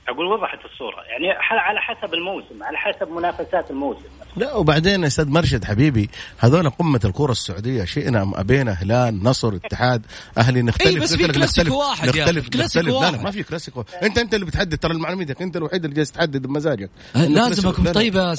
أقول 0.08 0.25
وضحت 0.25 0.66
الصورة. 0.66 1.02
يعني 1.02 1.32
على 1.52 1.82
حسب 1.82 2.14
الموسم 2.14 2.64
على 2.64 2.78
حسب 2.78 3.10
منافسات 3.10 3.72
الموسم. 3.72 4.06
لا 4.38 4.54
وبعدين 4.54 5.02
يا 5.02 5.08
أستاذ 5.08 5.30
مرشد 5.30 5.66
حبيبي 5.66 6.10
هذول 6.38 6.70
قمة 6.70 7.00
الكره 7.06 7.32
السعودية 7.32 7.86
شئنا 7.86 8.22
أم 8.22 8.36
أبينا 8.36 8.72
هلال 8.72 9.24
نصر 9.24 9.56
اتحاد 9.56 10.06
أهلي 10.38 10.62
نختلف 10.62 10.88
إيه 10.88 11.00
بس 11.00 11.16
في 11.16 11.28
كلاسيكو 11.28 11.80
واحد 11.80 12.08
نختلف 12.08 12.56
نختلف. 12.56 12.88
لا 12.88 13.12
لا 13.12 13.22
ما 13.22 13.32
في 13.32 13.44
كلاسيكو. 13.44 13.84
أنت 14.04 14.18
أنت 14.18 14.34
اللي 14.34 14.46
بتحدد 14.46 14.78
ترى 14.78 14.94
المعلوميتك 14.94 15.42
أنت 15.42 15.58
الوحيد 15.58 15.84
اللي 15.84 15.96
جالس 15.96 16.12
تحدد 16.12 16.48
بمزاجك. 16.48 16.90
لازم 17.16 17.70
أكون 17.70 17.92
طيب 17.92 18.34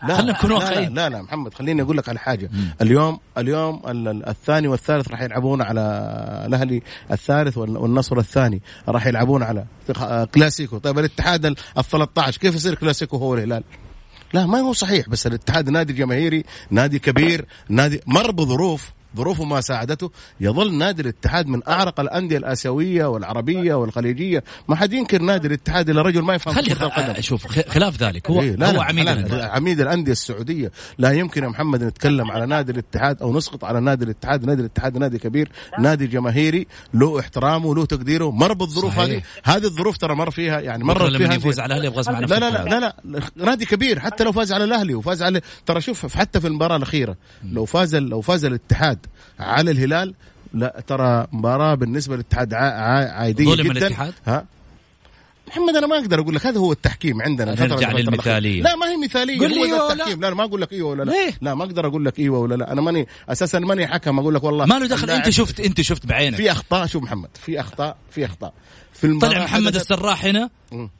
سعيد 0.00 0.16
خلينا 0.16 0.32
نكون 0.32 0.52
واقعيين 0.52 0.94
لا, 0.94 1.08
لا 1.08 1.16
لا 1.16 1.22
محمد 1.22 1.54
خليني 1.54 1.82
أقول 1.82 1.96
لك 1.96 2.08
على 2.08 2.18
حاجة 2.18 2.50
مم. 2.52 2.74
اليوم 2.82 3.20
اليوم 3.38 3.82
الثاني 4.28 4.68
والثالث 4.68 5.08
راح 5.08 5.22
يلعبون 5.22 5.62
على 5.62 5.80
الأهلي 6.46 6.82
الثالث 7.12 7.58
والنصر 7.58 8.18
الثاني 8.18 8.62
راح 8.88 9.06
يلعبون 9.06 9.42
على 9.42 9.64
كلاسيكو 10.34 10.78
طيب 10.78 10.98
الاتحاد 10.98 11.46
ال 11.46 11.56
13 11.82 12.40
كيف 12.40 12.54
يصير 12.54 12.74
كلاسيكو 12.74 13.16
هو 13.16 13.34
الهلال؟ 13.34 13.64
لا 14.34 14.46
ما 14.46 14.58
هو 14.58 14.72
صحيح 14.72 15.08
بس 15.08 15.26
الاتحاد 15.26 15.70
نادي 15.70 15.92
جماهيري 15.92 16.44
نادي 16.70 16.98
كبير 16.98 17.46
نادي 17.68 18.00
مر 18.06 18.30
بظروف 18.30 18.90
ظروفه 19.16 19.44
ما 19.44 19.60
ساعدته. 19.60 20.10
يظل 20.40 20.74
نادي 20.74 21.02
الاتحاد 21.02 21.46
من 21.46 21.60
أعرق 21.68 22.00
الأندية 22.00 22.38
الآسيوية 22.38 23.06
والعربية 23.06 23.74
والخليجية. 23.74 24.44
ما 24.68 24.76
حد 24.76 24.92
ينكر 24.92 25.22
نادي 25.22 25.48
الاتحاد 25.48 25.90
الا 25.90 26.02
رجل 26.02 26.22
ما 26.22 26.34
يفهم 26.34 26.54
خلي 26.54 26.74
كرة 26.74 26.86
القدم. 26.86 27.20
شوف 27.20 27.46
خلاف 27.46 28.02
ذلك. 28.02 28.30
هو 28.30 28.42
إيه 28.42 28.56
لا 28.56 28.76
هو 28.76 28.80
عميد 28.80 29.08
لا 29.08 29.50
عميد 29.52 29.80
الأندية 29.80 30.12
السعودية. 30.12 30.72
لا 30.98 31.12
يمكن 31.12 31.42
يا 31.42 31.48
محمد 31.48 31.84
نتكلم 31.84 32.30
على 32.30 32.46
نادي 32.46 32.72
الاتحاد 32.72 33.22
أو 33.22 33.36
نسقط 33.36 33.64
على 33.64 33.80
نادي 33.80 34.04
الاتحاد. 34.04 34.44
نادي 34.44 34.60
الاتحاد 34.60 34.98
نادي 34.98 35.18
كبير 35.18 35.52
نادي 35.78 36.06
جماهيري 36.06 36.66
له 36.94 37.20
احترامه 37.20 37.66
وله 37.66 37.86
تقديره 37.86 38.30
مر 38.30 38.52
بالظروف 38.52 38.98
هذه. 38.98 39.22
هذه 39.44 39.64
الظروف 39.64 39.96
ترى 39.96 40.14
مر 40.14 40.30
فيها 40.30 40.60
يعني 40.60 40.84
مر 40.84 41.18
فيها 41.18 41.34
يفوز 41.34 41.60
على 41.60 41.76
الأهلي 41.76 42.02
عنه 42.08 42.26
لا 42.26 42.38
لا 42.38 42.50
لا 42.50 42.64
لا 42.64 42.94
لا 43.04 43.20
نادي 43.36 43.64
كبير 43.64 44.00
حتى 44.00 44.24
لو 44.24 44.32
فاز 44.32 44.52
على 44.52 44.64
الأهلي 44.64 44.94
وفاز 44.94 45.22
على 45.22 45.40
ترى 45.66 45.80
شوف 45.80 46.16
حتى 46.16 46.40
في 46.40 46.46
المباراة 46.46 46.76
الأخيرة 46.76 47.16
لو 47.52 47.64
فاز 47.64 47.96
لو 47.96 48.20
فاز 48.20 48.44
الاتحاد 48.44 48.97
على 49.40 49.70
الهلال. 49.70 50.14
لا 50.54 50.82
ترى 50.86 51.26
مباراة 51.32 51.74
بالنسبة 51.74 52.14
للاتحاد 52.14 52.54
عادية 52.54 53.44
ظلم 53.44 53.72
جدا. 53.72 53.86
الاتحاد؟ 53.86 54.14
ها؟ 54.26 54.44
محمد 55.48 55.76
أنا 55.76 55.86
ما 55.86 55.98
أقدر 55.98 56.20
أقول 56.20 56.34
لك 56.34 56.46
هذا 56.46 56.58
هو 56.58 56.72
التحكيم 56.72 57.22
عندنا. 57.22 57.54
نرجع 57.54 57.92
للمثالية. 57.92 58.62
لا 58.62 58.76
ما 58.76 58.86
هي 58.86 58.96
مثالية. 58.96 59.38
قل 59.38 59.50
لي 59.50 59.72
هو 59.72 59.92
التحكيم. 59.92 60.20
لا, 60.20 60.26
لا 60.26 60.34
ما 60.34 60.44
أقول 60.44 60.60
لك 60.60 60.72
إيوه 60.72 60.90
ولا 60.90 61.02
لا. 61.02 61.10
ليه؟ 61.10 61.38
لا 61.40 61.54
ما 61.54 61.64
أقدر 61.64 61.86
أقول 61.86 62.04
لك 62.04 62.18
إيوه 62.18 62.38
ولا 62.38 62.54
لا. 62.54 62.72
أنا 62.72 62.80
ماني 62.80 63.06
أساسا 63.28 63.58
ماني 63.58 63.86
حكم. 63.86 64.18
أقول 64.18 64.34
لك 64.34 64.44
والله 64.44 64.66
ما 64.66 64.74
له 64.74 64.86
دخل. 64.86 65.10
أنت 65.10 65.30
شفت 65.30 65.60
أنت 65.60 65.80
شفت 65.80 66.06
بعينك. 66.06 66.36
في 66.36 66.52
أخطاء. 66.52 66.86
شوف 66.86 67.02
محمد؟ 67.02 67.28
في 67.34 67.60
أخطاء. 67.60 67.96
في 68.10 68.24
أخطاء. 68.24 68.52
في 68.92 69.18
طلع 69.18 69.44
محمد 69.44 69.74
السراح 69.74 70.24
هنا 70.24 70.50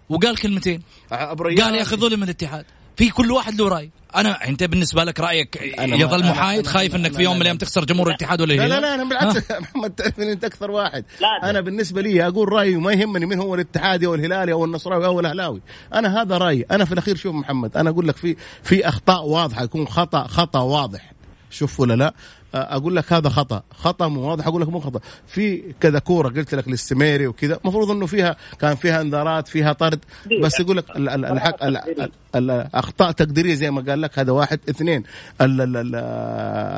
وقال 0.08 0.38
كلمتين. 0.38 0.82
قال 1.10 1.74
يا 1.74 1.82
أخي 1.82 1.96
ظلم 1.96 2.22
الاتحاد. 2.22 2.64
في 2.98 3.10
كل 3.10 3.32
واحد 3.32 3.54
له 3.54 3.68
رأي. 3.68 3.90
أنا 4.16 4.48
أنت 4.48 4.64
بالنسبة 4.64 5.04
لك 5.04 5.20
رأيك 5.20 5.74
يظل 5.78 6.26
محايد 6.26 6.66
خايف 6.66 6.94
إنك 6.96 7.12
في 7.12 7.22
يوم 7.22 7.34
من 7.34 7.40
الأيام 7.40 7.56
تخسر 7.58 7.84
جمهور 7.84 8.08
الاتحاد 8.08 8.40
ولا 8.40 8.52
لا 8.54 8.68
لا 8.68 8.80
لا 8.80 8.94
أنا 8.94 9.04
بالعكس. 9.04 9.50
محمد 9.62 9.90
تعرف 9.90 10.20
أنت 10.20 10.44
أكثر 10.44 10.70
واحد. 10.70 11.04
أنا 11.42 11.60
بالنسبة 11.60 12.02
لي 12.02 12.26
أقول 12.26 12.52
رأيي 12.52 12.76
وما 12.76 12.92
يهمني 12.92 13.26
من 13.26 13.40
هو 13.40 13.54
الاتحادي 13.54 14.06
أو 14.06 14.14
الهلالي 14.14 14.52
أو 14.52 14.64
النصراوي 14.64 15.06
أو 15.06 15.20
الأهلاوي. 15.20 15.60
أنا 15.94 16.22
هذا 16.22 16.38
رأيي. 16.38 16.64
أنا 16.70 16.84
في 16.84 16.92
الأخير 16.92 17.16
شوف 17.16 17.34
محمد 17.34 17.76
أنا 17.76 17.90
أقول 17.90 18.08
لك 18.08 18.16
في 18.16 18.36
في 18.62 18.88
أخطاء 18.88 19.26
واضحة 19.26 19.64
يكون 19.64 19.88
خطأ 19.88 20.26
خطأ 20.26 20.60
واضح. 20.60 21.12
شوف 21.50 21.80
ولا 21.80 21.94
لا؟ 21.94 22.14
أقول 22.54 22.96
لك 22.96 23.12
هذا 23.12 23.28
خطأ. 23.28 23.62
خطأ 23.74 24.08
مو 24.08 24.20
واضح 24.20 24.46
أقول 24.46 24.62
لك 24.62 24.68
مو 24.68 24.80
خطأ. 24.80 25.00
في 25.26 25.62
كذا 25.80 25.98
كورة 25.98 26.28
قلت 26.28 26.54
لك 26.54 26.68
للسميري 26.68 27.26
وكذا 27.26 27.58
المفروض 27.64 27.90
إنه 27.90 28.06
فيها 28.06 28.36
كان 28.60 28.74
فيها 28.76 29.00
إنذارات 29.00 29.48
فيها 29.48 29.72
طرد. 29.72 30.00
بس 30.42 30.60
يقول 30.60 30.76
لك 30.76 30.96
ال- 30.96 31.08
ال- 31.08 31.24
الحق 31.24 31.64
ال- 31.64 31.76
ال- 31.76 32.10
الأخطاء 32.34 33.10
تقديرية 33.12 33.54
زي 33.54 33.70
ما 33.70 33.80
قال 33.88 34.00
لك 34.00 34.18
هذا 34.18 34.32
واحد 34.32 34.60
اثنين. 34.70 35.02
ال- 35.40 35.60
ال- 35.60 35.76
ال- 35.76 35.94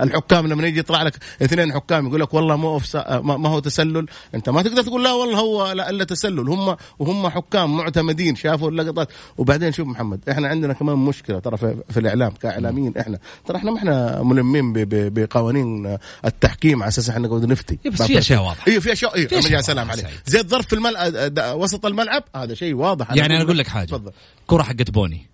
الحكام 0.09 0.47
لما 0.47 0.67
يجي 0.67 0.79
يطلع 0.79 1.03
لك 1.03 1.15
اثنين 1.43 1.73
حكام 1.73 2.07
يقول 2.07 2.21
لك 2.21 2.35
والله 2.35 2.57
مو 2.57 2.81
ما 3.23 3.49
هو 3.49 3.59
تسلل. 3.59 4.07
أنت 4.35 4.49
ما 4.49 4.63
تقدر 4.63 4.83
تقول 4.83 5.05
لا 5.05 5.13
والله 5.13 5.39
هو 5.39 5.73
لا 5.73 5.91
إلا 5.91 6.05
تسلل. 6.05 6.49
هم 6.49 6.77
وهم 6.99 7.29
حكام 7.29 7.77
معتمدين 7.77 8.37
شافوا 8.37 8.71
اللقطات. 8.71 9.09
وبعدين 9.39 9.73
شوف 9.73 9.89
محمد 9.89 10.21
إحنا 10.31 10.49
عندنا 10.49 10.73
كمان 10.73 10.97
مشكلة 10.99 11.39
ترى 11.39 11.57
في, 11.57 11.77
في 11.91 12.01
الإعلام 12.01 12.31
كإعلاميين 12.31 12.97
إحنا. 12.99 13.19
ترى 13.47 13.57
إحنا 13.57 13.71
ما 13.71 13.79
إحنا 13.79 14.23
ملمين 14.23 14.73
ب- 14.73 15.15
ب- 15.63 15.83
بقوانين 15.83 15.99
التحكيم 16.25 16.83
على 16.83 16.89
أساس 16.89 17.11
إحنا 17.11 17.29
نقعد 17.29 17.45
نفتي 17.45 17.79
إيه 17.87 17.91
بس 17.91 18.03
في 18.03 18.19
أشياء 18.19 18.43
واضحة. 18.43 18.65
أيوه 18.69 18.81
في 18.81 18.93
أشياء 18.93 19.15
أيوه 19.17 19.29
يا 19.51 19.61
سلام 19.61 19.91
عليك. 19.91 20.07
زي 20.27 20.41
الظرف 20.41 20.67
في 20.67 20.73
الملعب 20.75 21.13
وسط 21.61 21.87
الملعب 21.87 22.25
هذا 22.37 22.55
شيء 22.55 22.75
واضح 22.75 23.11
يعني 23.13 23.37
أنا 23.37 23.43
أقول 23.45 23.59
لك 23.59 23.69
حاجة 23.69 23.87
تفضل 23.87 24.13
كرة 24.47 24.63
حقت 24.63 24.91
بوني. 24.91 25.27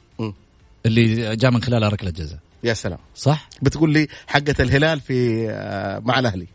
اللي 0.86 1.36
جاء 1.36 1.50
من 1.50 1.62
خلالها 1.62 1.88
ركله 1.88 2.10
جزاء 2.10 2.38
يا 2.64 2.74
سلام 2.74 2.98
صح؟ 3.14 3.48
بتقول 3.62 3.92
لي 3.92 4.08
حقة 4.26 4.54
الهلال 4.60 5.00
في 5.00 5.46
آه، 5.50 5.98
مع 5.98 6.18
الأهلي 6.18 6.46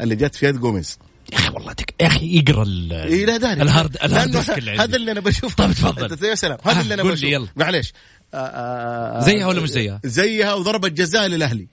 اللي 0.00 0.16
جت 0.16 0.34
في 0.34 0.46
يد 0.46 0.56
جوميز 0.56 0.98
يا 1.32 1.38
أخي 1.38 1.48
والله 1.54 1.72
تك... 1.72 1.94
يا 2.00 2.06
أخي 2.06 2.36
يقرأ 2.38 2.62
ال... 2.62 2.92
اي 2.92 3.24
لا 3.26 3.36
داري 3.36 3.62
الهارد 3.62 3.96
الهارد. 4.04 4.36
هذا 4.80 4.96
اللي 4.96 5.12
أنا 5.12 5.20
بشوفه 5.20 5.54
طيب 5.54 5.72
تفضل. 5.72 6.28
يا 6.28 6.34
سلام 6.34 6.58
هذا 6.64 6.80
اللي 6.80 6.94
أنا 6.94 7.02
بشوفه. 7.02 7.48
معليش 7.56 7.92
آه، 8.34 8.36
آه، 8.36 9.24
زيها 9.24 9.46
ولا 9.46 9.60
مش 9.60 9.68
زيها؟ 9.70 10.00
زيها 10.04 10.54
وضربة 10.54 10.88
جزاء 10.88 11.26
للأهلي 11.26 11.66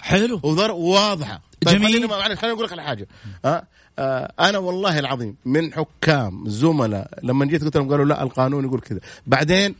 حلو. 0.00 0.40
وضر 0.42 0.70
واضحة. 0.70 1.40
طيب 1.66 1.74
جميل. 1.78 2.08
خليني 2.10 2.36
خليني 2.36 2.54
أقول 2.54 2.64
لك 2.64 2.72
على 2.72 2.82
حاجة. 2.82 3.08
آه 3.44 3.62
آه 3.98 4.32
أنا 4.40 4.58
والله 4.58 4.98
العظيم 4.98 5.36
من 5.44 5.72
حكام 5.72 6.44
زملاء 6.48 7.10
لما 7.22 7.44
جيت 7.46 7.64
قلت 7.64 7.76
لهم 7.76 7.90
قالوا 7.90 8.04
لا 8.04 8.22
القانون 8.22 8.64
يقول 8.64 8.80
كذا. 8.80 9.00
بعدين 9.26 9.74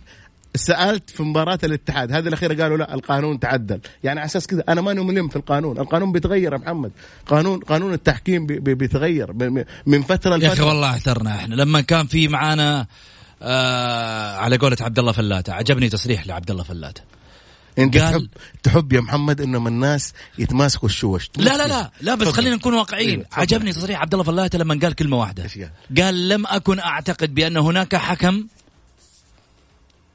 سألت 0.54 1.10
في 1.10 1.22
مباراة 1.22 1.58
الاتحاد 1.64 2.12
هذه 2.12 2.28
الأخيرة 2.28 2.62
قالوا 2.62 2.76
لا 2.76 2.94
القانون 2.94 3.40
تعدل. 3.40 3.80
يعني 4.04 4.20
على 4.20 4.26
أساس 4.26 4.46
كذا 4.46 4.64
أنا 4.68 4.80
ماني 4.80 5.00
ملم 5.00 5.28
في 5.28 5.36
القانون. 5.36 5.78
القانون 5.78 6.12
بيتغير 6.12 6.52
يا 6.52 6.58
محمد. 6.58 6.92
قانون 7.26 7.58
قانون 7.60 7.92
التحكيم 7.92 8.46
بي- 8.46 8.58
بي- 8.60 8.74
بيتغير. 8.74 9.32
ب- 9.32 9.64
من 9.86 10.02
فترة 10.02 10.30
يا 10.32 10.36
أخي 10.36 10.46
لفترة. 10.46 10.64
والله 10.66 10.90
احترنا 10.90 11.30
إحنا. 11.36 11.54
لما 11.54 11.80
كان 11.80 12.06
في 12.06 12.28
معانا 12.28 12.86
آه 13.42 14.36
على 14.36 14.56
قولة 14.56 14.76
عبد 14.80 14.98
الله 14.98 15.12
فلاته 15.12 15.52
عجبني 15.52 15.88
تصريح 15.88 16.26
لعبد 16.26 16.50
الله 16.50 16.62
فلاته. 16.62 17.02
إنت 17.78 17.96
قال- 17.96 18.12
تحب 18.12 18.28
تحب 18.62 18.92
يا 18.92 19.00
محمد 19.00 19.40
إنه 19.40 19.68
الناس 19.68 20.12
يتماسكوا 20.38 20.88
الشوش. 20.88 21.30
لا 21.36 21.56
لا 21.56 21.66
لا 21.66 21.90
لا 22.00 22.14
بس. 22.14 22.28
خلينا 22.28 22.56
نكون 22.56 22.74
واقعيين. 22.74 23.22
تفضل. 23.28 23.40
عجبني 23.40 23.72
تصريح 23.72 24.00
عبد 24.00 24.14
الله 24.14 24.24
فلاته 24.24 24.58
لما 24.58 24.78
قال 24.82 24.94
كلمة 24.94 25.16
واحدة. 25.16 25.42
قال؟ 25.42 25.70
قال 25.98 26.28
لم 26.28 26.46
أكن 26.46 26.78
أعتقد 26.78 27.34
بأن 27.34 27.56
هناك 27.56 27.96
حكم 27.96 28.46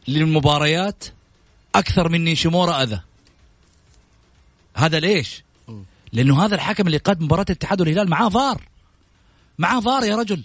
للمباريات 0.07 1.03
أكثر 1.75 2.09
من 2.09 2.23
نيشيمورا 2.23 2.83
أذى. 2.83 3.01
هذا 4.75 4.99
ليش؟ 4.99 5.43
لأنه 6.13 6.45
هذا 6.45 6.55
الحكم 6.55 6.87
اللي 6.87 6.97
قاد 6.97 7.21
مباراة 7.21 7.45
الاتحاد 7.49 7.81
والهلال 7.81 8.09
معاه 8.09 8.29
فار. 8.29 8.61
معاه 9.59 9.79
فار 9.79 10.03
يا 10.03 10.15
رجل. 10.15 10.43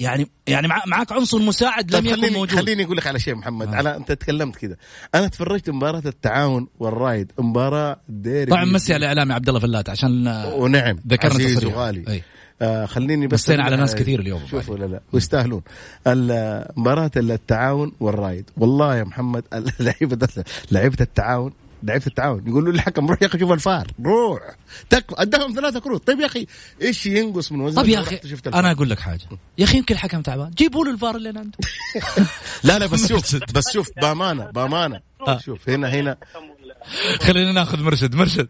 يعني 0.00 0.30
يعني 0.46 0.68
مع- 0.68 0.82
معاك 0.86 1.12
عنصر 1.12 1.38
مساعد 1.38 1.90
لم 1.94 2.00
طيب 2.00 2.06
يكن 2.06 2.16
خليني 2.20 2.36
موجود. 2.36 2.58
خليني 2.58 2.84
أقول 2.84 2.96
لك 2.96 3.06
على 3.06 3.18
شيء 3.20 3.34
محمد. 3.34 3.68
آه. 3.68 3.74
على 3.76 3.96
أنت 3.96 4.12
تكلمت 4.12 4.56
كذا. 4.56 4.76
أنا 5.14 5.28
تفرجت 5.28 5.70
مباراة 5.70 6.02
التعاون 6.06 6.66
والرايد 6.78 7.32
مباراة 7.38 8.00
ديري 8.08 8.46
طبعا 8.50 8.64
مسي 8.64 8.94
على 8.94 9.00
الاعلامي 9.00 9.32
عبد 9.34 9.48
الله 9.48 9.60
فلات 9.60 9.88
عشان 9.90 10.26
آه، 10.26 10.54
ونعم 10.54 10.98
ذكرنا 11.08 11.34
عزيز. 11.34 11.64
وغالي. 11.64 12.04
أي. 12.08 12.22
آه 12.62 12.86
خليني 12.86 13.26
بس 13.26 13.42
مسينا 13.44 13.62
على 13.62 13.76
ناس 13.76 13.94
لك- 13.94 13.98
كثير 14.00 14.20
اليوم. 14.20 14.40
شوفوا 14.50 14.76
لا 14.76 14.84
لا 14.84 15.00
ويستاهلون 15.12 15.62
مباراة 16.76 17.10
التعاون 17.16 17.92
والرايد 18.00 18.50
والله 18.56 18.96
يا 18.96 19.04
محمد 19.04 19.44
لعيبة 19.80 20.28
لعيبة 20.72 20.96
التعاون 21.00 21.52
لعيبة 21.82 22.06
التعاون. 22.06 22.44
يقولوا 22.46 22.72
للحكم 22.72 23.06
روح 23.06 23.22
يا 23.22 23.26
أخي 23.26 23.38
شوف 23.38 23.52
الفار. 23.52 23.86
روح. 24.04 24.40
تك 24.90 25.04
اداهم 25.12 25.52
ثلاثة 25.54 25.80
كروت. 25.80 26.06
طيب 26.06 26.20
يا 26.20 26.26
أخي 26.26 26.46
إيش 26.82 27.06
ينقص 27.06 27.52
من 27.52 27.60
وزنك 27.60 27.84
طب 27.84 27.88
يا 27.88 28.00
أخي؟ 28.00 28.20
أنا 28.54 28.70
أقول 28.72 28.90
لك 28.90 28.98
حاجة. 28.98 29.20
يا 29.58 29.64
أخي 29.64 29.78
يمكن 29.78 29.94
الحكم 29.94 30.22
تعبان. 30.22 30.50
جيبوا 30.50 30.84
له 30.84 30.90
الفار 30.90 31.16
اللي 31.16 31.28
عنده 31.28 31.58
لا 32.64 32.78
لا 32.78 32.86
بس 32.86 33.08
شوف 33.08 33.36
بس 33.54 33.72
شوف 33.72 33.90
بأمانة 33.96 34.44
بأمانة. 34.44 35.00
شوف 35.44 35.68
هنا 35.68 35.88
هنا. 35.88 36.16
خلينا 37.20 37.52
ناخذ 37.52 37.82
مرشد 37.82 38.14
مرشد. 38.14 38.48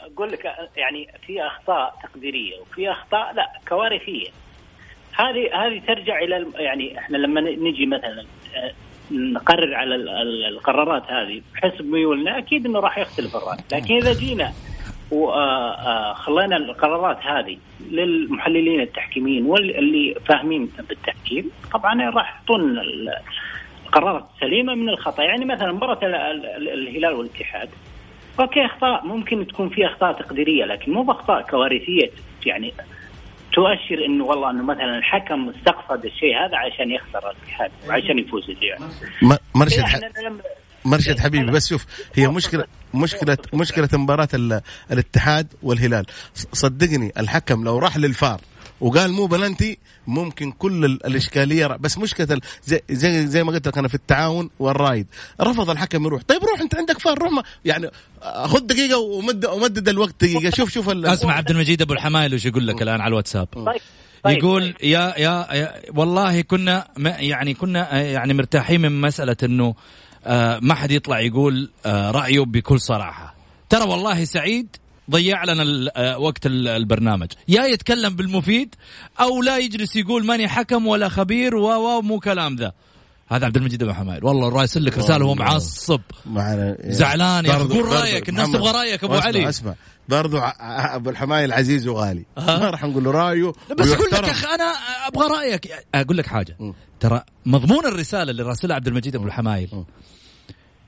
أقول 0.00 0.32
لك 0.32 0.44
يعني 0.76 1.06
في 1.26 1.32
أخطاء 1.42 1.98
تقديرية 2.02 2.60
وفي 2.60 2.90
أخطاء 2.90 3.34
لا 3.34 3.60
كوارثية. 3.68 4.30
هذه 5.16 5.44
هذه 5.66 5.86
ترجع 5.86 6.18
إلى 6.18 6.46
يعني 6.64 6.98
إحنا 6.98 7.16
لما 7.16 7.40
ن- 7.40 7.44
نجي 7.68 7.86
مثلا 7.86 8.26
آه، 8.56 8.74
نقرر 9.10 9.74
على 9.74 9.94
ال- 9.94 10.08
ال- 10.08 10.44
القرارات 10.44 11.02
هذه. 11.10 11.42
بحسب 11.54 11.84
ميولنا 11.86 12.38
أكيد 12.38 12.66
إنه 12.66 12.80
راح 12.80 12.98
يختلف 12.98 13.36
الرأي. 13.36 13.56
لكن 13.72 13.94
إذا 13.96 14.12
جينا 14.12 14.52
وخلينا 15.10 16.56
القرارات 16.56 17.18
هذه 17.26 17.56
للمحللين 17.90 18.80
التحكيميين 18.80 19.46
واللي 19.46 20.14
فاهمين 20.28 20.70
بالتحكيم 20.88 21.50
طبعا 21.72 22.10
راح 22.10 22.34
يحطون 22.34 22.78
ال- 22.78 23.14
القرارات 23.86 24.24
السليمه 24.34 24.74
من 24.74 24.88
الخطأ. 24.88 25.22
يعني 25.22 25.44
مثلا 25.44 25.72
مباراة 25.72 25.98
ال- 26.02 26.14
ال- 26.14 26.68
الهلال 26.68 27.12
والاتحاد. 27.14 27.68
أوكي 28.40 28.64
أخطاء 28.64 29.06
ممكن 29.06 29.46
تكون 29.46 29.68
في 29.68 29.86
أخطاء 29.86 30.12
تقديرية 30.12 30.64
لكن 30.64 30.92
مو 30.92 31.02
بأخطاء 31.02 31.42
كوارثية 31.42 32.10
يعني 32.46 32.72
تؤشر 33.54 34.04
إنه 34.06 34.24
والله 34.24 34.50
إنه 34.50 34.62
مثلا 34.62 34.98
الحكم 34.98 35.48
استقصد 35.48 36.04
الشيء 36.04 36.34
هذا 36.36 36.56
عشان 36.56 36.90
يخسر 36.90 37.30
الاتحاد 37.30 37.70
وعشان 37.88 38.18
يفوز 38.18 38.50
الريال 38.50 38.78
م- 39.22 39.58
مرشد 39.58 39.84
لما 40.24 40.40
مرشد 40.84 41.18
حبيبي 41.18 41.50
بس 41.52 41.68
شوف 41.68 41.86
هي 42.14 42.28
مشكلة 42.28 42.64
مشكلة 42.94 43.38
مشكلة 43.54 43.88
مباراة 43.92 44.28
ال- 44.34 44.60
الاتحاد 44.92 45.46
والهلال. 45.62 46.06
صدقني 46.34 47.12
الحكم 47.18 47.64
لو 47.64 47.78
راح 47.78 47.96
للفار 47.96 48.40
وقال 48.80 49.12
مو 49.12 49.26
بلنتي 49.26 49.78
ممكن 50.06 50.52
كل 50.52 50.84
ال- 50.84 51.06
الإشكالية 51.06 51.66
بس 51.66 51.98
مشكلة 51.98 52.40
زي 52.64 52.80
زي, 52.90 53.26
زي 53.26 53.44
ما 53.44 53.52
قلت 53.52 53.68
لك 53.68 53.78
أنا 53.78 53.88
في 53.88 53.94
التعاون 53.94 54.50
والرايد 54.58 55.06
رفض 55.40 55.70
الحكم 55.70 56.04
يروح. 56.04 56.22
طيب 56.22 56.44
روح 56.44 56.60
أنت 56.60 56.74
عندك 56.74 56.98
فار 56.98 57.18
روح 57.18 57.32
ما 57.32 57.42
يعني 57.64 57.90
خذ 58.44 58.60
دقيقة 58.60 58.98
ومد 58.98 59.46
ومدد 59.46 59.88
الوقت 59.88 60.24
دقيقة. 60.24 60.50
شوف 60.50 60.70
شوف 60.70 60.90
ال- 60.90 61.06
اسمع 61.06 61.32
عبد 61.32 61.50
المجيد 61.50 61.82
أبو 61.82 61.92
الحمايل 61.92 62.34
وش 62.34 62.44
يقول 62.46 62.66
لك 62.66 62.82
الآن 62.82 63.00
على 63.00 63.08
الواتساب. 63.08 63.48
طيب 63.54 63.80
طيب 64.22 64.38
يقول 64.38 64.74
يا, 64.82 65.14
يا 65.18 65.46
يا 65.54 65.72
والله 65.94 66.40
كنا 66.40 66.88
ما- 66.96 67.10
يعني 67.10 67.54
كنا 67.54 67.94
آه، 67.96 68.02
يعني 68.02 68.34
مرتاحين 68.34 68.80
من 68.80 69.00
مسألة 69.00 69.36
إنه 69.42 69.74
آه، 70.24 70.58
ما 70.62 70.74
حد 70.74 70.90
يطلع 70.90 71.20
يقول 71.20 71.70
آه، 71.86 72.10
رأيه 72.10 72.40
بكل 72.40 72.80
صراحة. 72.80 73.34
ترى 73.68 73.82
والله 73.88 74.24
سعيد 74.24 74.76
ضيع 75.10 75.44
لنا 75.44 75.90
آه، 75.96 76.18
وقت 76.18 76.46
ال- 76.46 76.68
البرنامج. 76.68 77.28
يا 77.48 77.64
يتكلم 77.64 78.16
بالمفيد 78.16 78.74
أو 79.20 79.42
لا 79.42 79.58
يجلس 79.58 79.96
يقول 79.96 80.26
ماني 80.26 80.48
حكم 80.48 80.86
ولا 80.86 81.08
خبير 81.08 81.56
و 81.56 82.00
مو 82.02 82.20
كلام 82.20 82.56
ذا. 82.56 82.72
هذا 83.28 83.46
عبد 83.46 83.56
المجيد 83.56 83.82
أبو 83.82 83.92
حمايل 83.92 84.24
والله 84.24 84.48
راسل 84.48 84.84
لك 84.84 84.98
رسالة 84.98 85.24
وهو 85.24 85.34
معصب. 85.34 86.00
زعلان 86.84 87.44
يا 87.44 87.52
قول 87.52 87.84
رأيك، 87.84 88.28
الناس 88.28 88.50
تبغى 88.52 88.70
أبو 89.04 89.14
أسمع 89.14 89.26
علي. 89.26 89.48
أسمع. 89.48 89.74
برضو 90.08 90.38
أبو 90.60 91.10
الحمايل 91.10 91.52
عزيز 91.52 91.88
وغالي. 91.88 92.24
ما 92.36 92.70
راح 92.70 92.84
نقول 92.84 93.04
له 93.04 93.10
رأيه 93.10 93.52
بس 93.78 93.90
أقول 93.90 94.08
لك 94.12 94.24
أخي 94.24 94.54
أنا 94.54 94.74
أبغى 95.06 95.26
رأيك. 95.28 95.68
أقول 95.94 96.16
لك 96.16 96.26
حاجة. 96.26 96.56
ترى 97.00 97.22
مضمون 97.46 97.86
الرسالة 97.86 98.30
اللي 98.30 98.42
راسلها 98.42 98.76
عبد 98.76 98.86
المجيد 98.88 99.16
أبو 99.16 99.26
الحمايل. 99.26 99.84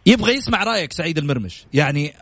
يبغى 0.06 0.32
يسمع 0.32 0.64
رأيك 0.64 0.92
سعيد 0.92 1.18
المرمش. 1.18 1.66
يعني 1.72 2.14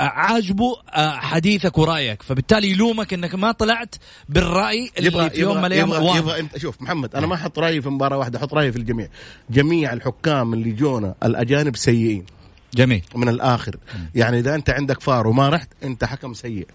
عاجبه 0.00 0.76
حديثك 1.18 1.78
ورأيك. 1.78 2.22
فبالتالي 2.22 2.70
يلومك 2.70 3.14
إنك 3.14 3.34
ما 3.34 3.52
طلعت 3.52 3.94
بالرأي 4.28 4.90
اللي 4.98 5.30
في 5.30 5.40
يوم 5.40 5.58
من 5.58 5.64
الأيام 5.64 5.88
يبغى, 5.88 6.04
واضح. 6.04 6.16
يبغى 6.16 6.40
انت 6.40 6.58
شوف 6.58 6.82
محمد 6.82 7.14
أنا 7.14 7.26
ما 7.26 7.34
أحط 7.34 7.58
رأيي 7.58 7.82
في 7.82 7.88
مباراة 7.88 8.18
واحدة 8.18 8.38
أحط 8.38 8.54
رأيي 8.54 8.72
في 8.72 8.78
الجميع. 8.78 9.08
جميع 9.50 9.92
الحكام 9.92 10.54
اللي 10.54 10.70
جونا 10.72 11.14
الأجانب 11.24 11.76
سيئين. 11.76 12.26
جميل. 12.74 13.02
من 13.14 13.28
الآخر. 13.28 13.76
يعني 14.14 14.38
إذا 14.38 14.54
أنت 14.54 14.70
عندك 14.70 15.00
فار 15.00 15.26
وما 15.26 15.48
رحت 15.48 15.68
أنت 15.82 16.04
حكم 16.04 16.34
سيء. 16.34 16.66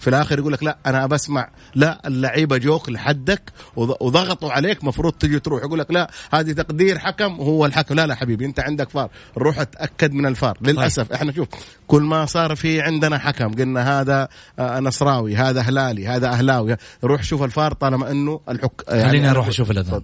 في 0.00 0.10
الآخر 0.10 0.38
يقول 0.38 0.52
لك 0.52 0.62
لا 0.62 0.76
أنا 0.86 1.06
بسمع 1.06 1.48
لا 1.74 2.00
اللعيبة 2.06 2.56
جوك 2.56 2.88
لحدك 2.88 3.42
وض- 3.76 3.96
وضغطوا 4.02 4.52
عليك 4.52 4.84
مفروض 4.84 5.12
تجي 5.12 5.38
تروح. 5.40 5.62
يقول 5.62 5.78
لك 5.78 5.90
لا 5.90 6.10
هذه 6.32 6.52
تقدير 6.52 6.98
حكم 6.98 7.32
هو 7.34 7.66
الحكم. 7.66 7.94
لا 7.94 8.06
لا 8.06 8.14
حبيبي 8.14 8.44
أنت 8.44 8.60
عندك 8.60 8.90
فار. 8.90 9.10
روح 9.38 9.58
اتأكد 9.58 10.12
من 10.12 10.26
الفار. 10.26 10.58
للأسف 10.62 11.12
إحنا 11.12 11.32
شوف 11.32 11.48
كل 11.86 12.02
ما 12.02 12.26
صار 12.26 12.56
في 12.56 12.80
عندنا 12.82 13.18
حكم 13.18 13.54
قلنا 13.54 14.00
هذا 14.00 14.28
آه، 14.58 14.80
نصراوي 14.80 15.36
هذا 15.36 15.60
هلالي 15.60 16.08
هذا 16.08 16.28
أهلاوي. 16.28 16.76
روح 17.04 17.22
شوف 17.22 17.42
الفار 17.42 17.72
طالما 17.72 18.10
إنه 18.10 18.40
الحك 18.48 18.82
خليني 18.90 19.30
أروح 19.30 19.46
أشوف 19.48 19.70
الأذان. 19.70 20.02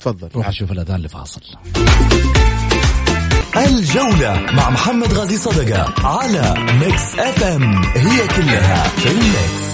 تفضل. 0.00 0.28
روح 0.34 0.48
أشوف 0.48 0.72
الأذان 0.72 0.96
اللي 0.96 1.08
فاصل 1.08 1.40
الجولة 3.56 4.46
مع 4.52 4.70
محمد 4.70 5.12
غازي 5.12 5.36
صدقة 5.36 6.06
على 6.06 6.54
Mix 6.80 7.18
FM 7.18 7.42
it's 7.42 7.82
all 7.84 8.28
in 8.28 8.88
the 8.88 9.10
mix 9.10 9.68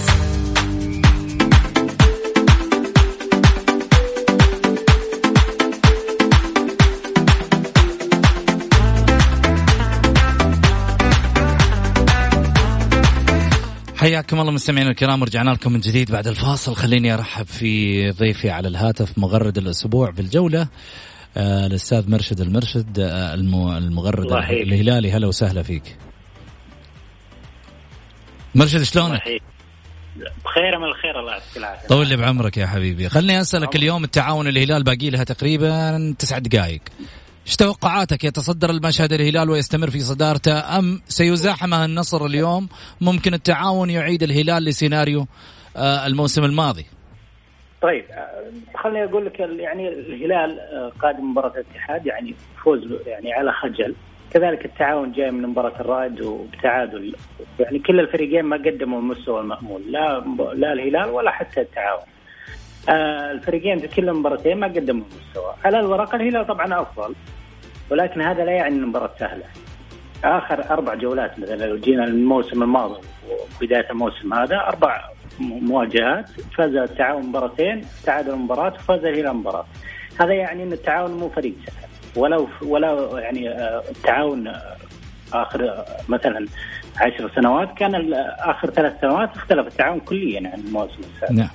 حياكم 13.97 14.41
الله 14.41 14.53
مستمعينا 14.53 14.91
الكرام 14.91 15.23
ورجعنا 15.23 15.51
لكم 15.51 15.73
من 15.73 15.81
جديد 15.81 16.11
بعد 16.13 16.27
الفاصل. 16.27 16.75
خليني 16.75 17.15
أرحب 17.15 17.47
في 17.47 18.11
ضيفي 18.11 18.51
على 18.51 18.69
الهاتف 18.69 19.19
مغرد 19.19 19.59
الأسبوع 19.59 20.13
في 20.13 20.21
الجولة 20.21 20.69
الأستاذ 21.37 22.11
مرشد 22.11 22.41
المرشد 22.41 22.99
آه 22.99 23.35
الم- 23.35 23.71
المغرد. 23.77 24.33
الهلالي. 24.33 25.13
هلا 25.13 25.27
وسهلا 25.27 25.63
فيك. 25.63 25.97
مرشد 28.55 28.83
شلونك؟ 28.83 29.21
بخير 30.45 30.79
من 30.79 30.85
الخير 30.85 31.21
الله 31.21 31.33
يعطيك 31.33 31.57
العافية. 31.57 31.89
طول 31.89 32.07
لي 32.09 32.17
بعمرك 32.17 32.57
يا 32.57 32.67
حبيبي. 32.67 33.09
خلني 33.09 33.41
أسألك 33.41 33.77
اليوم 33.77 34.05
التعاون 34.05 34.49
الهلال 34.49 34.85
باقي 34.85 35.11
لها 35.11 35.25
تقريبا 35.25 36.15
تسع 36.19 36.39
دقائق. 36.39 36.81
إيش 37.47 37.57
توقعاتك؟ 37.57 38.25
يتصدر 38.25 38.71
المشهد 38.71 39.13
الهلال 39.13 39.51
ويستمر 39.51 39.91
في 39.91 40.01
صدارته 40.01 40.79
أم 40.79 41.03
سيزاحمه 41.09 41.85
النصر 41.85 42.27
اليوم؟ 42.27 42.69
ممكن 43.01 43.35
التعاون 43.35 43.91
يعيد 43.91 44.23
الهلال 44.23 44.65
لسيناريو 44.65 45.27
آه 45.77 46.07
الموسم 46.07 46.45
الماضي. 46.45 46.87
طيب 47.85 48.05
آه، 48.11 48.45
خليني 48.75 49.05
أقول 49.05 49.27
لك 49.27 49.41
يعني 49.41 49.89
الهلال 49.89 50.61
آه، 50.61 50.93
قادم 51.03 51.31
مباراة 51.31 51.53
الاتحاد 51.53 52.07
يعني 52.07 52.35
فوز 52.65 52.93
يعني 53.07 53.33
على 53.33 53.53
خجل. 53.53 53.95
كذلك 54.31 54.65
التعاون 54.65 55.13
جاي 55.13 55.31
من 55.31 55.43
مباراة 55.49 55.81
الرائد 55.81 56.21
وبتعادل. 56.21 57.17
يعني 57.61 57.79
كل 57.79 58.01
الفريقين 58.01 58.45
ما 58.45 58.57
قدموا 58.57 58.99
المستوى 58.99 59.41
المأمول 59.41 59.93
لا 59.93 60.25
لا 60.55 60.73
الهلال 60.73 61.11
ولا 61.11 61.31
حتى 61.31 61.61
التعاون. 61.61 62.03
آه، 62.89 63.31
الفريقين 63.31 63.79
في 63.79 63.89
كل 63.89 64.09
المباراتين 64.09 64.57
ما 64.57 64.67
قدموا 64.67 65.05
المستوى. 65.13 65.55
على 65.65 65.81
الورق 65.81 66.15
الهلال 66.15 66.47
طبعا 66.47 66.83
أفضل 66.83 67.15
ولكن 67.91 68.21
هذا 68.21 68.45
لا 68.45 68.53
يعني 68.53 68.77
المباراة 68.77 69.11
سهلة. 69.19 69.45
آخر 70.25 70.71
أربع 70.71 70.95
جولات 70.95 71.39
مثلا 71.39 71.67
لو 71.67 71.77
جينا 71.77 72.05
الموسم 72.05 72.63
الماضي 72.63 73.01
وبداية 73.31 73.91
الموسم 73.91 74.35
هذا 74.35 74.57
أربع 74.57 75.14
مواجهات 75.41 76.31
فاز 76.57 76.77
التعاون 76.77 77.27
مباراتين 77.27 77.85
تعادل 78.05 78.35
مباراه 78.37 78.75
وفاز 78.75 79.05
الهلال 79.05 79.37
مباراة. 79.37 79.67
هذا 80.21 80.33
يعني 80.33 80.63
إن 80.63 80.73
التعاون 80.73 81.11
مو 81.11 81.29
فريق 81.29 81.55
سهل 81.67 81.89
ولو 82.17 82.49
ولو 82.63 83.17
يعني 83.17 83.51
آه، 83.51 83.83
التعاون 83.91 84.47
آه، 84.47 84.77
آخر 85.33 85.69
آه، 85.69 85.87
مثلا 86.09 86.47
عشر 86.97 87.31
سنوات 87.35 87.79
كان 87.79 88.15
آخر 88.39 88.71
ثلاث 88.71 89.01
سنوات 89.01 89.37
اختلف 89.37 89.67
التعاون 89.67 90.01
كليا 90.01 90.51
عن 90.53 90.61
الموسم 90.61 91.01
السابق. 91.15 91.33
نعم. 91.33 91.49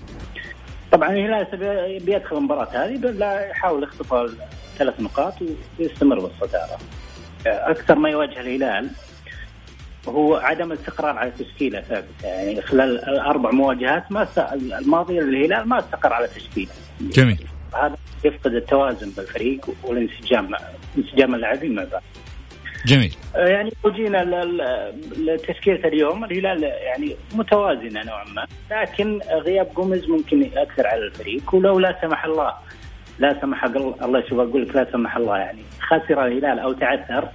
طبعا 0.91 1.09
الهلال 1.09 1.99
بيدخل 1.99 2.37
المباراة 2.37 2.85
هذه 2.85 2.95
لا 2.95 3.49
يحاول 3.49 3.83
يخطف 3.83 4.35
ثلاث 4.77 4.99
نقاط 4.99 5.33
ويستمر 5.79 6.19
بالصدارة. 6.19 6.77
أكثر 7.45 7.95
ما 7.95 8.09
يواجه 8.09 8.39
الهلال 8.39 8.89
هو 10.07 10.35
عدم 10.35 10.71
الاستقرار 10.71 11.17
على 11.17 11.31
تشكيلة 11.31 11.81
ثابتة. 11.81 12.07
يعني 12.27 12.61
خلال 12.61 13.09
الأربع 13.09 13.51
مواجهات 13.51 14.11
ما 14.11 14.27
الماضية 14.79 15.21
للهلال 15.21 15.67
ما 15.69 15.79
استقر 15.79 16.13
على 16.13 16.27
تشكيلة. 16.27 16.71
جميل. 17.01 17.45
هذا 17.73 17.95
يفقد 18.23 18.53
التوازن 18.53 19.09
بالفريق 19.17 19.65
والانسجام 19.83 20.55
انسجام 20.97 21.35
اللاعبين 21.35 21.75
مع 21.75 21.83
بعض. 21.91 22.01
جميل. 22.85 23.15
يعني 23.35 23.71
لو 23.85 23.91
جينا 23.91 24.17
ل- 24.17 24.57
ل- 24.57 25.35
لتشكيلة 25.35 25.87
اليوم 25.87 26.23
الهلال 26.23 26.63
يعني 26.63 27.15
متوازنة 27.35 28.03
نوعا 28.03 28.25
ما 28.25 28.45
لكن 28.71 29.19
غياب 29.31 29.73
جوميز 29.75 30.09
ممكن 30.09 30.41
يأثر 30.43 30.87
على 30.87 31.05
الفريق. 31.05 31.55
ولو 31.55 31.79
لا 31.79 31.97
سمح 32.01 32.25
الله 32.25 32.53
لا 33.19 33.41
سمح 33.41 33.63
الله 33.63 34.23
شوف 34.29 34.39
أقول 34.39 34.61
لك؟ 34.67 34.75
لا 34.75 34.87
سمح 34.91 35.17
الله 35.17 35.37
يعني 35.37 35.61
خسر 35.81 36.25
الهلال 36.25 36.59
أو 36.59 36.73
تعثر 36.73 37.23
آه، 37.23 37.29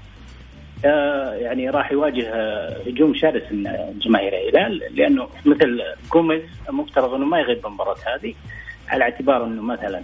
يعني 1.41 1.71
راح 1.71 1.93
يواجه 1.93 2.29
آه، 2.35 2.77
هجوم 2.87 3.15
شرس 3.15 3.43
من 3.53 3.71
جماهير 4.05 4.33
الهلال 4.35 4.83
لأنه 4.95 5.29
مثل 5.47 5.83
جوميز 6.13 6.43
مفترض 6.71 7.15
أنه 7.15 7.25
ما 7.25 7.39
يغيب 7.41 7.63
بالمباراة 7.63 7.97
هذه 8.15 8.35
على 8.89 9.05
اعتبار 9.05 9.45
أنه 9.45 9.63
مثلا 9.63 10.03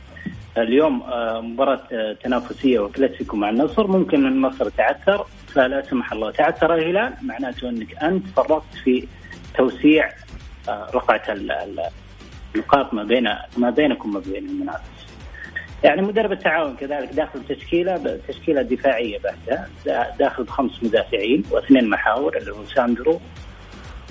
اليوم 0.58 1.02
آه، 1.02 1.40
مباراة 1.40 1.80
آه، 1.92 2.12
تنافسية 2.12 2.78
وكلاسيكو 2.80 3.36
مع 3.36 3.50
النصر 3.50 3.86
ممكن 3.86 4.26
النصر 4.26 4.68
تعثر 4.68 5.26
فلا 5.48 5.82
سمح 5.82 6.12
الله 6.12 6.30
تعثر 6.30 6.74
الهلال 6.74 7.12
معناته 7.22 7.68
إنك 7.68 8.02
أنت 8.02 8.26
فرطت 8.26 8.74
في 8.84 9.06
توسيع 9.56 10.08
آه، 10.68 10.86
رقعة 10.94 11.22
ال- 11.28 11.52
ال- 11.52 11.80
النقاط 12.54 12.94
ما 12.94 13.04
بين 13.04 13.28
ما 13.56 13.70
بينكم 13.70 14.08
وما 14.10 14.20
بين 14.20 14.44
المنافس. 14.48 14.99
يعني 15.84 16.02
مدرب 16.02 16.32
التعاون 16.32 16.76
كذلك 16.76 17.08
داخل 17.12 17.40
تشكيلة 17.48 18.20
تشكيلة 18.28 18.62
دفاعية 18.62 19.18
بحتة. 19.18 19.64
دا- 19.86 20.10
داخل 20.18 20.44
بخمس 20.44 20.72
مدافعين 20.82 21.42
واثنين 21.50 21.88
محاور 21.90 22.36
اللي 22.36 22.50
هو 22.52 22.64
ساندرو 22.74 23.20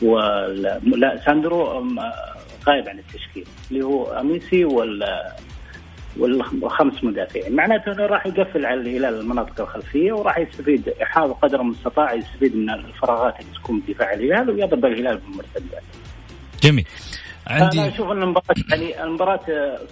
وال... 0.01 0.62
لا 0.99 1.21
ساندرو 1.25 1.88
غايب 2.67 2.89
عن 2.89 2.99
التشكيل 2.99 3.45
اللي 3.71 3.86
هو 3.86 4.19
أميسي 4.19 4.65
وال 4.65 5.03
والخمس 6.17 7.03
مدافعين. 7.03 7.55
معناته 7.55 7.91
إنه 7.91 8.05
راح 8.05 8.25
يقفل 8.27 8.65
على 8.65 8.82
الهلال 8.82 9.19
المناطق 9.19 9.62
الخلفية 9.62 10.12
وراح 10.12 10.38
يستفيد 10.38 10.93
يحاول 11.01 11.34
قدر 11.34 11.62
المستطاع 11.62 12.13
يستفيد 12.13 12.55
من 12.55 12.69
الفراغات 12.69 13.39
اللي 13.39 13.51
تكون 13.53 13.79
بدفاع 13.88 14.13
الهلال 14.13 14.49
ويضرب 14.49 14.86
الهلال 14.86 15.17
بالمرتدات. 15.17 15.84
جميل. 16.63 16.86
أنا 17.49 17.63
عندي 17.63 17.88
أشوف 17.88 18.08
إن 18.12 18.23
المباراة 18.23 18.56
يعني 18.69 19.04
المباراة 19.04 19.39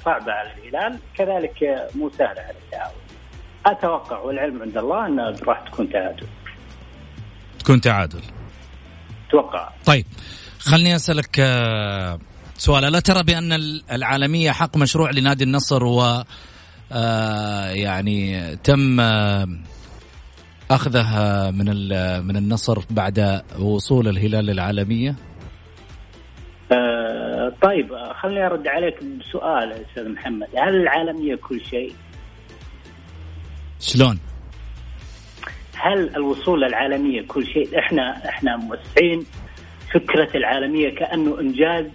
صعبة 0.06 0.32
على 0.32 0.50
الهلال. 0.54 1.00
كذلك 1.16 1.88
مو 1.96 2.10
سهلة 2.10 2.42
على 2.42 2.56
التعاون. 2.66 3.02
أتوقع 3.66 4.20
والعلم 4.20 4.62
عند 4.62 4.78
الله 4.78 5.08
انها 5.08 5.34
راح 5.48 5.60
تكون 5.70 5.90
تعادل. 5.90 6.28
تكون 7.60 7.82
تعادل. 7.82 8.22
أتوقع. 9.30 9.70
طيب 9.86 10.06
خلني 10.60 10.96
أسألك 10.96 11.40
آه، 11.40 12.20
سؤال. 12.58 12.86
ألا 12.86 13.00
ترى 13.00 13.24
بأن 13.24 13.54
ال- 13.54 13.84
العالمية 13.92 14.52
حق 14.52 14.78
مشروع 14.78 15.12
لنادي 15.12 15.44
النصر 15.44 15.84
و 15.84 16.24
آه، 16.92 17.70
يعني 17.70 18.56
تم 18.56 19.00
آه، 19.00 19.48
أخذها 20.72 21.52
من 21.52 21.66
من 22.28 22.38
النصر 22.38 22.80
بعد 22.90 23.42
وصول 23.60 24.08
الهلال 24.08 24.46
للعالمية؟ 24.46 25.16
طيب 27.62 27.96
خليني 28.22 28.46
أرد 28.46 28.68
عليك 28.68 29.04
بسؤال 29.04 29.72
أستاذ 29.72 30.10
محمد، 30.10 30.48
هل 30.56 30.76
العالميه 30.76 31.36
كل 31.36 31.62
شيء؟ 31.66 31.94
شلون؟ 33.80 34.20
هل 35.76 36.16
الوصول 36.16 36.62
للعالميه 36.62 37.22
كل 37.28 37.46
شيء؟ 37.46 37.80
إحنا 37.80 38.30
إحنا 38.30 38.58
موسعين 38.58 39.26
فكرة 39.94 40.38
العالمية 40.38 40.96
كأنه 40.96 41.40
إنجاز 41.40 41.86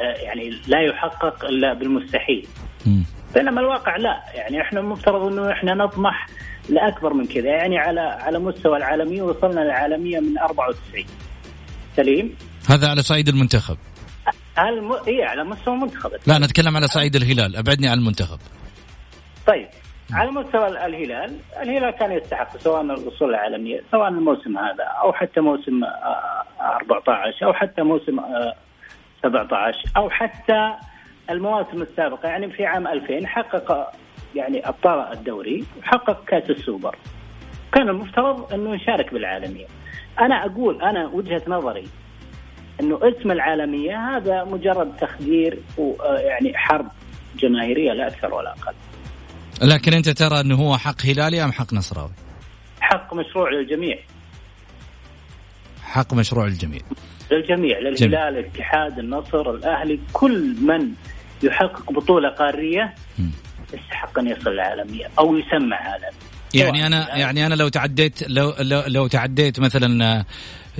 آه، 0.00 0.02
يعني 0.02 0.50
لا 0.66 0.80
يحقق 0.80 1.44
إلا 1.44 1.72
بالمستحيل. 1.74 2.46
بينما 3.34 3.60
الواقع 3.60 3.96
لا، 3.96 4.22
يعني 4.34 4.60
إحنا 4.62 4.80
المفترض 4.80 5.32
إنه 5.32 5.52
إحنا 5.52 5.74
نطمح 5.74 6.26
لأكبر 6.68 7.12
من 7.12 7.26
كذا، 7.26 7.48
يعني 7.48 7.78
على 7.78 8.00
على 8.00 8.38
مستوى 8.38 8.76
العالميه 8.76 9.22
وصلنا 9.22 9.60
للعالمية 9.60 10.20
من 10.20 10.38
94. 10.38 11.04
سليم؟ 11.96 12.36
هذا 12.68 12.88
على 12.88 13.02
صعيد 13.02 13.28
المنتخب 13.28 13.76
هل 14.56 14.82
م... 14.82 14.92
إيه 14.92 15.24
على 15.24 15.44
مستوى 15.44 15.74
المنتخب. 15.74 16.10
لا 16.26 16.38
نتكلم 16.38 16.76
على 16.76 16.86
صعيد 16.86 17.16
الهلال. 17.16 17.56
أبعدني 17.56 17.88
عن 17.88 17.98
المنتخب. 17.98 18.38
طيب 19.46 19.68
على 20.12 20.30
مستوى 20.30 20.68
الهلال 20.68 21.36
الهلال 21.62 21.90
كان 21.90 22.12
يستحق 22.12 22.56
سواء 22.56 22.80
الوصول 22.82 23.30
العالمية 23.30 23.80
سواء 23.90 24.08
الموسم 24.08 24.58
هذا 24.58 24.84
أو 24.84 25.12
حتى 25.12 25.40
موسم 25.40 25.84
آه، 25.84 26.44
14 26.60 27.46
أو 27.46 27.52
حتى 27.52 27.82
موسم 27.82 28.18
آه، 28.20 28.54
17 29.22 29.78
أو 29.96 30.10
حتى 30.10 30.72
المواسم 31.30 31.82
السابقة. 31.82 32.28
يعني 32.28 32.50
في 32.50 32.66
عام 32.66 32.86
2000 32.88 33.26
حقق 33.26 33.92
يعني 34.34 34.68
أبطال 34.68 35.12
الدوري 35.12 35.64
وحقق 35.78 36.24
كأس 36.24 36.50
السوبر. 36.50 36.96
كان 37.72 37.88
المفترض 37.88 38.52
أنه 38.52 38.74
يشارك 38.74 39.14
بالعالمية. 39.14 39.66
أنا 40.20 40.46
أقول 40.46 40.82
أنا 40.82 41.06
وجهة 41.06 41.42
نظري 41.48 41.88
أنه 42.80 43.00
اسم 43.02 43.30
العالمية 43.30 44.16
هذا 44.16 44.44
مجرد 44.44 44.96
تخدير 44.96 45.58
ويعني 45.78 46.56
حرب 46.56 46.88
جماهيرية 47.38 47.92
لا 47.92 48.06
أكثر 48.08 48.34
ولا 48.34 48.50
أقل. 48.50 48.74
لكن 49.62 49.92
أنت 49.92 50.08
ترى 50.08 50.40
إنه 50.40 50.54
هو 50.54 50.76
حق 50.76 51.06
هلالي 51.06 51.44
أم 51.44 51.52
حق 51.52 51.74
نصراوي؟ 51.74 52.12
حق 52.80 53.14
مشروع 53.14 53.50
للجميع. 53.50 53.98
حق 55.82 56.14
مشروع 56.14 56.46
الجميع 56.46 56.80
للجميع 57.30 57.78
للهلال 57.78 58.38
الاتحاد 58.38 58.98
النصر 58.98 59.50
الأهلي 59.50 60.00
كل 60.12 60.56
من 60.60 60.90
يحقق 61.42 61.92
بطولة 61.92 62.28
قارية. 62.28 62.94
يستحق 63.74 64.18
أن 64.18 64.26
يصل 64.26 64.50
العالمية 64.50 65.06
أو 65.18 65.36
يسمى 65.36 65.74
عالمي 65.74 66.16
يعني 66.54 66.86
أنا 66.86 67.16
يعني 67.16 67.46
أنا 67.46 67.54
لو 67.54 67.68
تعديت 67.68 68.28
لو 68.28 68.54
لو, 68.60 68.82
لو 68.86 69.06
تعديت 69.06 69.60
مثلا 69.60 70.04
آه، 70.18 70.24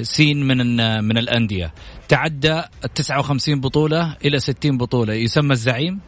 سين 0.02 0.46
من 0.46 0.80
آه، 0.80 1.00
من 1.00 1.18
الأندية 1.18 1.72
تعدى 2.08 2.58
ال 2.84 2.94
59 2.94 3.60
بطولة 3.60 4.16
إلى 4.24 4.38
60 4.38 4.78
بطولة 4.78 5.14
يسمى 5.14 5.52
الزعيم؟ 5.52 6.00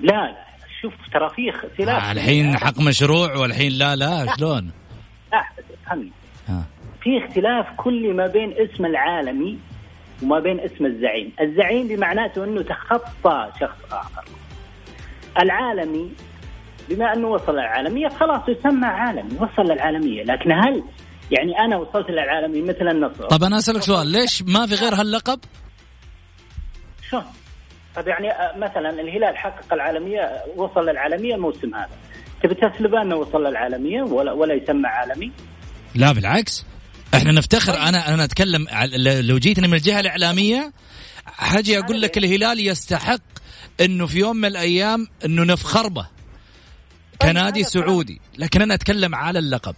لا 0.00 0.12
لا 0.12 0.36
شوف 0.82 0.92
ترى 1.12 1.30
في 1.30 1.50
اختلاف 1.50 2.04
آه 2.04 2.12
الحين 2.12 2.56
حق 2.56 2.80
مشروع 2.80 3.36
والحين 3.36 3.72
لا 3.72 3.96
لا 3.96 4.26
شلون؟ 4.36 4.70
لا 5.32 5.42
فهمني. 5.86 6.12
في 7.02 7.24
اختلاف 7.24 7.66
كلي 7.76 8.08
ما 8.12 8.26
بين 8.26 8.52
اسم 8.52 8.86
العالمي 8.86 9.58
وما 10.22 10.38
بين 10.40 10.60
اسم 10.60 10.86
الزعيم. 10.86 11.32
الزعيم 11.40 11.88
بمعناته 11.88 12.44
أنه 12.44 12.62
تخطى 12.62 13.50
شخص 13.60 13.92
آخر. 13.92 14.24
العالمي 15.40 16.10
بما 16.88 17.12
أنه 17.12 17.28
وصل 17.28 17.52
للعالمية 17.52 18.08
خلاص 18.08 18.42
يسمى 18.48 18.86
عالمي 18.86 19.34
وصل 19.34 19.72
للعالمية. 19.72 20.22
لكن 20.22 20.52
هل 20.52 20.82
يعني 21.30 21.58
أنا 21.58 21.76
وصلت 21.76 22.10
للعالمية 22.10 22.62
مثل 22.62 22.88
النصر؟ 22.88 23.26
طب 23.26 23.44
أنا 23.44 23.58
أسألك 23.58 23.82
سؤال 23.82 24.06
ليش 24.06 24.42
ما 24.42 24.66
في 24.66 24.74
غير 24.74 24.94
هاللقب؟ 24.94 25.40
شلون؟ 27.10 27.24
طب 27.96 28.08
يعني 28.08 28.30
آه، 28.30 28.56
مثلا 28.56 28.90
الهلال 28.90 29.36
حقق 29.36 29.72
العالمية 29.72 30.44
وصل 30.56 30.80
للعالمية 30.80 31.34
الموسم 31.34 31.74
هذا. 31.74 31.90
تبي 32.42 32.54
تسلبه 32.54 33.02
أنه 33.02 33.16
وصل 33.16 33.44
للعالمية 33.46 34.02
ولا, 34.02 34.32
ولا 34.32 34.54
يسمى 34.54 34.86
عالمي؟ 34.86 35.32
لا 35.94 36.12
بالعكس. 36.12 36.66
إحنا 37.14 37.32
نفتخر 37.32 37.72
أنا 37.72 38.14
أنا 38.14 38.24
أتكلم 38.24 38.66
لو 39.20 39.38
جيتني 39.38 39.68
من 39.68 39.74
الجهة 39.74 40.00
الإعلامية 40.00 40.72
حاجي 41.26 41.78
أقول 41.78 42.00
لك 42.00 42.18
الهلال 42.18 42.66
يستحق 42.66 43.20
إنه 43.80 44.06
في 44.06 44.18
يوم 44.18 44.36
من 44.36 44.44
الأيام 44.44 45.06
إنه 45.24 45.44
نفخر 45.44 45.88
به. 45.88 46.15
كنادي 47.22 47.62
سعودي. 47.62 48.20
لكن 48.38 48.62
أنا 48.62 48.74
أتكلم 48.74 49.14
على 49.14 49.38
اللقب. 49.38 49.74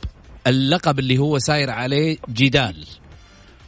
اللقب 0.47 0.99
اللي 0.99 1.19
هو 1.19 1.39
ساير 1.39 1.71
عليه 1.71 2.17
جدال. 2.29 2.87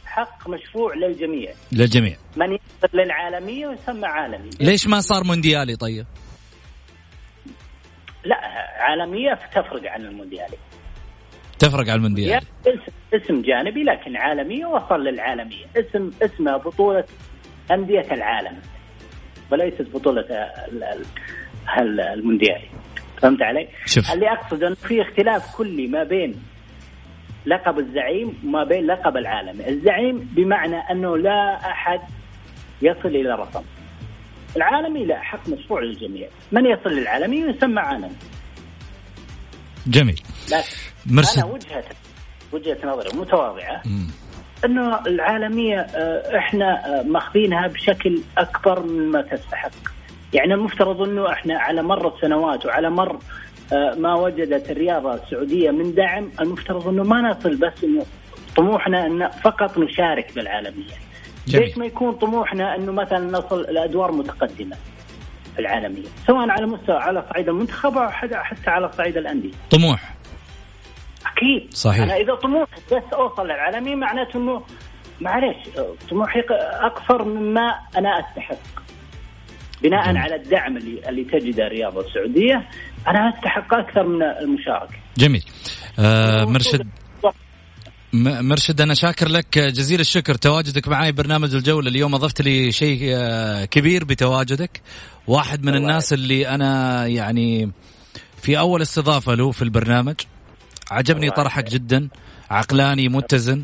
حق 0.05 0.49
مشروع 0.49 0.95
للجميع. 0.95 1.53
للجميع. 1.71 2.17
من 2.37 2.51
يصل 2.51 2.97
للعالمية 2.97 3.67
ويسمى 3.67 4.07
عالمي. 4.07 4.49
ليش 4.59 4.87
ما 4.87 5.01
صار 5.01 5.23
مونديالي 5.23 5.75
طيب؟ 5.75 6.05
لا 8.25 8.37
عالمية 8.79 9.33
تفرق 9.33 9.91
عن 9.91 10.05
المونديالي. 10.05 10.57
تفرق 11.59 11.89
عن 11.89 11.95
المونديال 11.95 12.41
اسم 13.13 13.41
جانبي 13.41 13.83
لكن 13.83 14.17
عالمية 14.17 14.65
وصل 14.65 14.99
للعالمية. 15.03 15.65
اسم 15.75 16.11
اسمها 16.21 16.57
بطولة 16.57 17.03
أندية 17.71 18.11
العالم 18.11 18.61
وليست 19.51 19.81
بطولة 19.93 20.25
المونديالي. 22.13 22.69
فهمت 23.21 23.41
علي؟ 23.41 23.67
شوف. 23.85 24.11
اللي 24.11 24.31
أقصد 24.31 24.63
إنه 24.63 24.75
في 24.75 25.01
اختلاف 25.01 25.55
كلي 25.55 25.87
ما 25.87 26.03
بين 26.03 26.35
لقب 27.45 27.79
الزعيم 27.79 28.41
وما 28.45 28.63
بين 28.63 28.85
لقب 28.85 29.17
العالمي، 29.17 29.69
الزعيم 29.69 30.29
بمعنى 30.35 30.77
أنه 30.91 31.17
لا 31.17 31.71
أحد 31.71 31.99
يصل 32.81 33.07
إلى 33.09 33.29
رقم. 33.29 33.63
العالمي 34.57 35.05
لا 35.05 35.21
حق 35.21 35.49
مشروع 35.49 35.81
للجميع، 35.81 36.27
من 36.51 36.65
يصل 36.65 36.89
للعالمي 36.89 37.37
يسمى 37.37 37.79
عالمي. 37.79 38.15
جميل. 39.87 40.21
مرسل. 41.05 41.41
أنا 41.41 41.51
وجهه 41.51 41.83
وجهة 42.51 42.77
نظري 42.83 43.19
متواضعة 43.19 43.81
إنه 44.65 45.05
العالمية 45.07 45.79
آه، 45.79 46.37
إحنا 46.37 46.99
آه، 46.99 47.03
ماخذينها 47.03 47.67
بشكل 47.67 48.21
أكبر 48.37 48.83
مما 48.83 49.21
تستحق. 49.21 49.71
يعني 50.33 50.53
المفترض 50.53 51.01
أنه 51.01 51.31
إحنا 51.31 51.59
على 51.59 51.81
مر 51.81 52.15
السنوات 52.15 52.65
وعلى 52.65 52.89
مر 52.89 53.19
آه، 53.73 53.95
ما 53.95 54.15
وجدت 54.15 54.71
الرياضه 54.71 55.13
السعودية 55.13 55.71
من 55.71 55.93
دعم 55.95 56.31
المفترض 56.41 56.87
أنه 56.87 57.03
ما 57.03 57.21
نصل 57.21 57.55
بس 57.55 57.83
إنه 57.83 58.05
طموحنا 58.57 59.05
إن 59.05 59.29
فقط 59.29 59.77
نشارك 59.77 60.35
بالعالمية. 60.35 60.93
جميل. 61.47 61.65
ليش 61.65 61.77
ما 61.77 61.85
يكون 61.85 62.13
طموحنا 62.13 62.75
إنه 62.75 62.91
مثلا 62.91 63.37
نصل 63.39 63.61
لادوار 63.61 64.11
متقدمة 64.11 64.75
في 65.55 65.59
العالمية، 65.59 66.07
سواء 66.27 66.49
على 66.49 66.65
مستوى 66.65 66.95
على 66.95 67.25
صعيد 67.33 67.49
المنتخب 67.49 67.97
أو 67.97 68.09
حتى 68.09 68.69
على 68.69 68.91
صعيد 68.97 69.17
الأندية. 69.17 69.51
طموح. 69.71 70.13
أكيد 71.25 71.73
صحيح 71.73 72.03
أنا 72.03 72.15
إذا 72.15 72.35
طموحي 72.35 72.81
بس 72.91 73.13
أوصل 73.13 73.45
للعالمية 73.45 73.95
معناته 73.95 74.37
إنه 74.37 74.61
معلش 75.21 75.57
طموحي 76.09 76.43
أكثر 76.81 77.23
مما 77.23 77.79
أنا 77.97 78.19
أستحق 78.19 78.80
بناء. 79.83 80.17
على 80.17 80.35
الدعم 80.35 80.77
اللي 80.77 81.09
اللي 81.09 81.23
تجده 81.23 81.67
الرياضه 81.67 82.07
السعوديه 82.07 82.69
أنا 83.07 83.33
استحق 83.35 83.73
أكثر 83.73 84.07
من 84.07 84.23
المشاركة. 84.23 84.95
جميل. 85.17 85.43
آه 85.99 86.45
مرشد 86.45 86.87
مرشد 88.13 88.81
أنا 88.81 88.93
شاكر 88.93 89.27
لك. 89.27 89.59
جزيل 89.59 89.99
الشكر. 89.99 90.35
تواجدك 90.35 90.87
معي 90.87 91.11
برنامج 91.11 91.55
الجولة. 91.55 91.89
اليوم 91.89 92.15
أضفت 92.15 92.41
لي 92.41 92.71
شيء 92.71 92.99
آه، 93.13 93.65
كبير 93.65 94.03
بتواجدك. 94.03 94.81
واحد 95.27 95.63
من 95.63 95.75
الناس 95.75 96.13
اللي 96.13 96.47
أنا 96.47 97.07
يعني 97.07 97.71
في 98.41 98.59
أول 98.59 98.81
استضافة 98.81 99.33
له 99.33 99.51
في 99.51 99.61
البرنامج. 99.61 100.15
عجبني 100.91 101.29
طرحك 101.29 101.69
جدا. 101.69 102.09
عقلاني 102.49 103.09
متزن. 103.09 103.63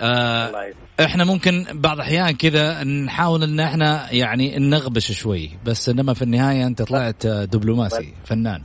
آه 0.00 0.72
إحنا 1.00 1.24
ممكن 1.24 1.66
بعض 1.72 1.96
الاحيان 1.96 2.30
كذا 2.30 2.84
نحاول 2.84 3.42
ان 3.42 3.60
إحنا 3.60 4.12
يعني 4.12 4.58
نغبش 4.58 5.12
شوي 5.12 5.50
بس 5.64 5.88
انما 5.88 6.14
في 6.14 6.22
النهاية 6.22 6.66
انت 6.66 6.82
طلعت 6.82 7.26
دبلوماسي 7.26 8.14
فنان. 8.24 8.62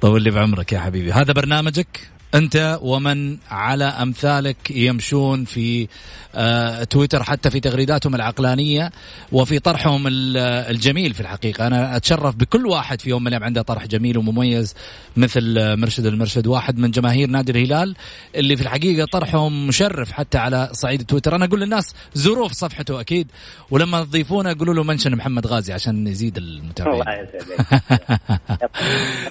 طول 0.00 0.22
لي 0.22 0.30
بعمرك 0.30 0.72
يا 0.72 0.80
حبيبي. 0.80 1.12
هذا 1.12 1.32
برنامجك؟ 1.32 2.10
أنت 2.34 2.78
ومن 2.82 3.36
على 3.50 3.84
أمثالك 3.84 4.70
يمشون 4.70 5.44
في 5.44 5.88
آه، 6.34 6.84
تويتر 6.84 7.22
حتى 7.22 7.50
في 7.50 7.60
تغريداتهم 7.60 8.14
العقلانية 8.14 8.92
وفي 9.32 9.58
طرحهم 9.58 10.04
الجميل 10.06 11.14
في 11.14 11.20
الحقيقة. 11.20 11.66
أنا 11.66 11.96
أتشرف 11.96 12.36
بكل 12.36 12.66
واحد 12.66 13.00
في 13.00 13.10
يوم 13.10 13.22
من 13.22 13.28
الأيام 13.28 13.44
عنده 13.44 13.62
طرح 13.62 13.86
جميل 13.86 14.18
ومميز 14.18 14.74
مثل 15.16 15.76
مرشد 15.76 16.06
المرشد 16.06 16.46
واحد 16.46 16.78
من 16.78 16.90
جماهير 16.90 17.30
نادي 17.30 17.52
الهلال 17.52 17.96
اللي 18.34 18.56
في 18.56 18.62
الحقيقة 18.62 19.06
طرحهم 19.06 19.66
مشرف 19.66 20.12
حتى 20.12 20.38
على 20.38 20.68
صعيد 20.72 21.02
تويتر. 21.02 21.36
أنا 21.36 21.44
أقول 21.44 21.60
للناس 21.60 21.94
زوروا 22.14 22.48
في 22.48 22.54
صفحته 22.54 23.00
أكيد 23.00 23.30
ولما 23.70 24.04
تضيفونه 24.04 24.56
قولوا 24.58 24.74
له 24.74 24.82
منشن 24.82 25.16
محمد 25.16 25.46
غازي 25.46 25.72
عشان 25.72 26.06
يزيد 26.06 26.36
المتابعين. 26.36 27.00
الله 27.00 27.12
يسعدك. 27.14 28.70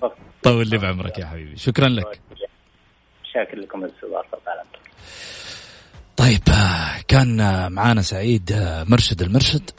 طول 0.44 0.68
لي 0.68 0.78
بعمرك 0.78 1.20
يا 1.20 1.26
حبيبي. 1.26 1.58
شكرا 1.58 1.90
لك. 1.90 2.27
شاكر 3.38 3.60
لكم 3.60 3.86
الاستضافه 3.86 4.38
فعلا 4.46 4.64
طيب 6.18 6.42
كان 7.08 7.38
معانا 7.72 8.02
سعيد 8.02 8.54
مرشد 8.88 9.22
المرشد. 9.22 9.70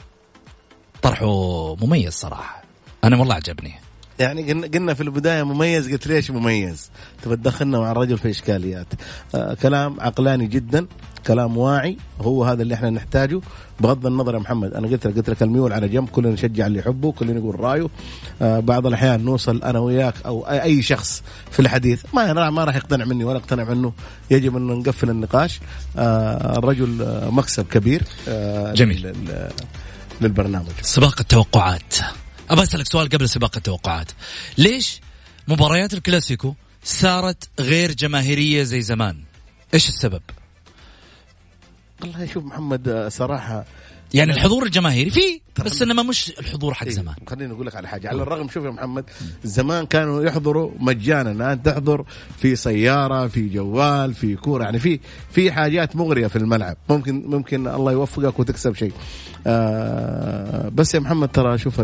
طرحه 1.03 1.75
مميز 1.75 2.13
صراحة. 2.13 2.63
أنا 3.05 3.17
والله 3.17 3.35
عجبني. 3.35 3.75
يعني 4.21 4.53
قلنا 4.53 4.95
في 4.95 5.03
البداية 5.03 5.43
مميز 5.43 5.93
قلت 5.93 6.07
ليش 6.07 6.31
مميز؟ 6.31 6.91
تبى 7.23 7.37
تدخلنا 7.37 7.79
مع 7.79 7.93
الرجل 7.93 8.19
في 8.19 8.31
إشكاليات. 8.31 8.87
آه 9.35 9.55
كلام 9.55 10.01
عقلاني 10.01 10.47
جدا 10.47 10.87
كلام 11.27 11.57
واعي 11.57 11.97
هو 12.21 12.45
هذا 12.45 12.63
اللي 12.63 12.75
إحنا 12.75 12.91
نحتاجه. 12.91 13.41
بغض 13.81 14.07
النظر 14.07 14.35
يا 14.35 14.39
محمد 14.39 14.75
أنا 14.75 14.89
قلت 14.89 15.07
لك 15.07 15.17
قلت 15.17 15.31
لك 15.31 15.43
الميول 15.43 15.73
على 15.73 15.89
جنب 15.89 16.09
كلنا 16.09 16.31
نشجع 16.31 16.67
اللي 16.67 16.79
يحبه 16.79 17.13
كلنا 17.13 17.33
نقول 17.33 17.61
رأيه. 17.61 17.89
آه 18.43 18.61
بعض 18.61 18.87
الأحيان 18.87 19.25
نوصل 19.25 19.63
أنا 19.63 19.79
وياك 19.79 20.15
أو 20.27 20.43
اي 20.43 20.83
شخص 20.83 21.23
في 21.51 21.61
الحديث 21.61 22.03
ما 22.15 22.51
ما 22.51 22.65
راح 22.65 22.77
يقتنع 22.77 23.05
مني 23.05 23.25
ولا 23.25 23.39
اقتنع 23.39 23.65
منه. 23.65 23.93
يجب 24.31 24.57
أن 24.57 24.67
نقفل 24.67 25.11
النقاش. 25.11 25.61
آه 25.97 26.59
الرجل 26.59 27.03
آه 27.03 27.31
مكسب 27.31 27.67
كبير 27.67 28.03
آه 28.29 28.73
جميل. 28.73 29.15
للبرنامج. 30.21 30.73
سباق 30.83 31.17
التوقعات. 31.21 31.95
ابى 32.51 32.63
أسألك 32.63 32.87
سؤال 32.87 33.09
قبل 33.09 33.29
سباق 33.29 33.57
التوقعات. 33.57 34.13
ليش 34.59 35.01
مباريات 35.49 35.95
الكلاسيكو 35.95 36.55
صارت 36.85 37.49
غير 37.61 37.93
جماهيرية 37.93 38.63
زي 38.63 38.83
زمان؟ 38.83 39.23
إيش 39.75 39.89
السبب؟ 39.89 40.23
والله 42.01 42.27
شوف 42.27 42.45
محمد 42.45 43.09
صراحة 43.11 43.65
يعني 44.15 44.33
الحضور 44.33 44.67
الجماهيري 44.67 45.11
في 45.11 45.41
بس 45.65 45.83
إنما 45.83 46.03
مش 46.03 46.33
الحضور 46.39 46.75
حق 46.75 46.87
إيه، 46.87 46.93
زمان. 46.93 47.15
خليني 47.27 47.53
أقول 47.53 47.67
لك 47.67 47.77
على 47.77 47.89
حاجة. 47.89 48.09
على 48.09 48.23
الرغم 48.23 48.49
شوف 48.49 48.65
يا 48.65 48.71
محمد 48.71 49.05
زمان 49.45 49.87
كانوا 49.87 50.25
يحضروا 50.25 50.71
مجانا. 50.81 51.31
الآن 51.31 51.63
تحضر 51.63 52.05
في 52.39 52.57
سيارة 52.57 53.27
في 53.27 53.49
جوال 53.49 54.15
في 54.15 54.37
كورة. 54.37 54.65
يعني 54.65 54.79
في 54.79 55.01
في 55.31 55.53
حاجات 55.53 55.97
مغرية 55.97 56.27
في 56.27 56.37
الملعب. 56.37 56.77
ممكن 56.91 57.23
ممكن 57.27 57.69
الله 57.69 57.93
يوفقك 57.93 58.39
وتكسب 58.39 58.75
شيء. 58.75 58.93
آه 59.47 60.69
بس 60.69 60.95
يا 60.95 61.01
محمد 61.01 61.29
ترى 61.29 61.59
شوف 61.59 61.81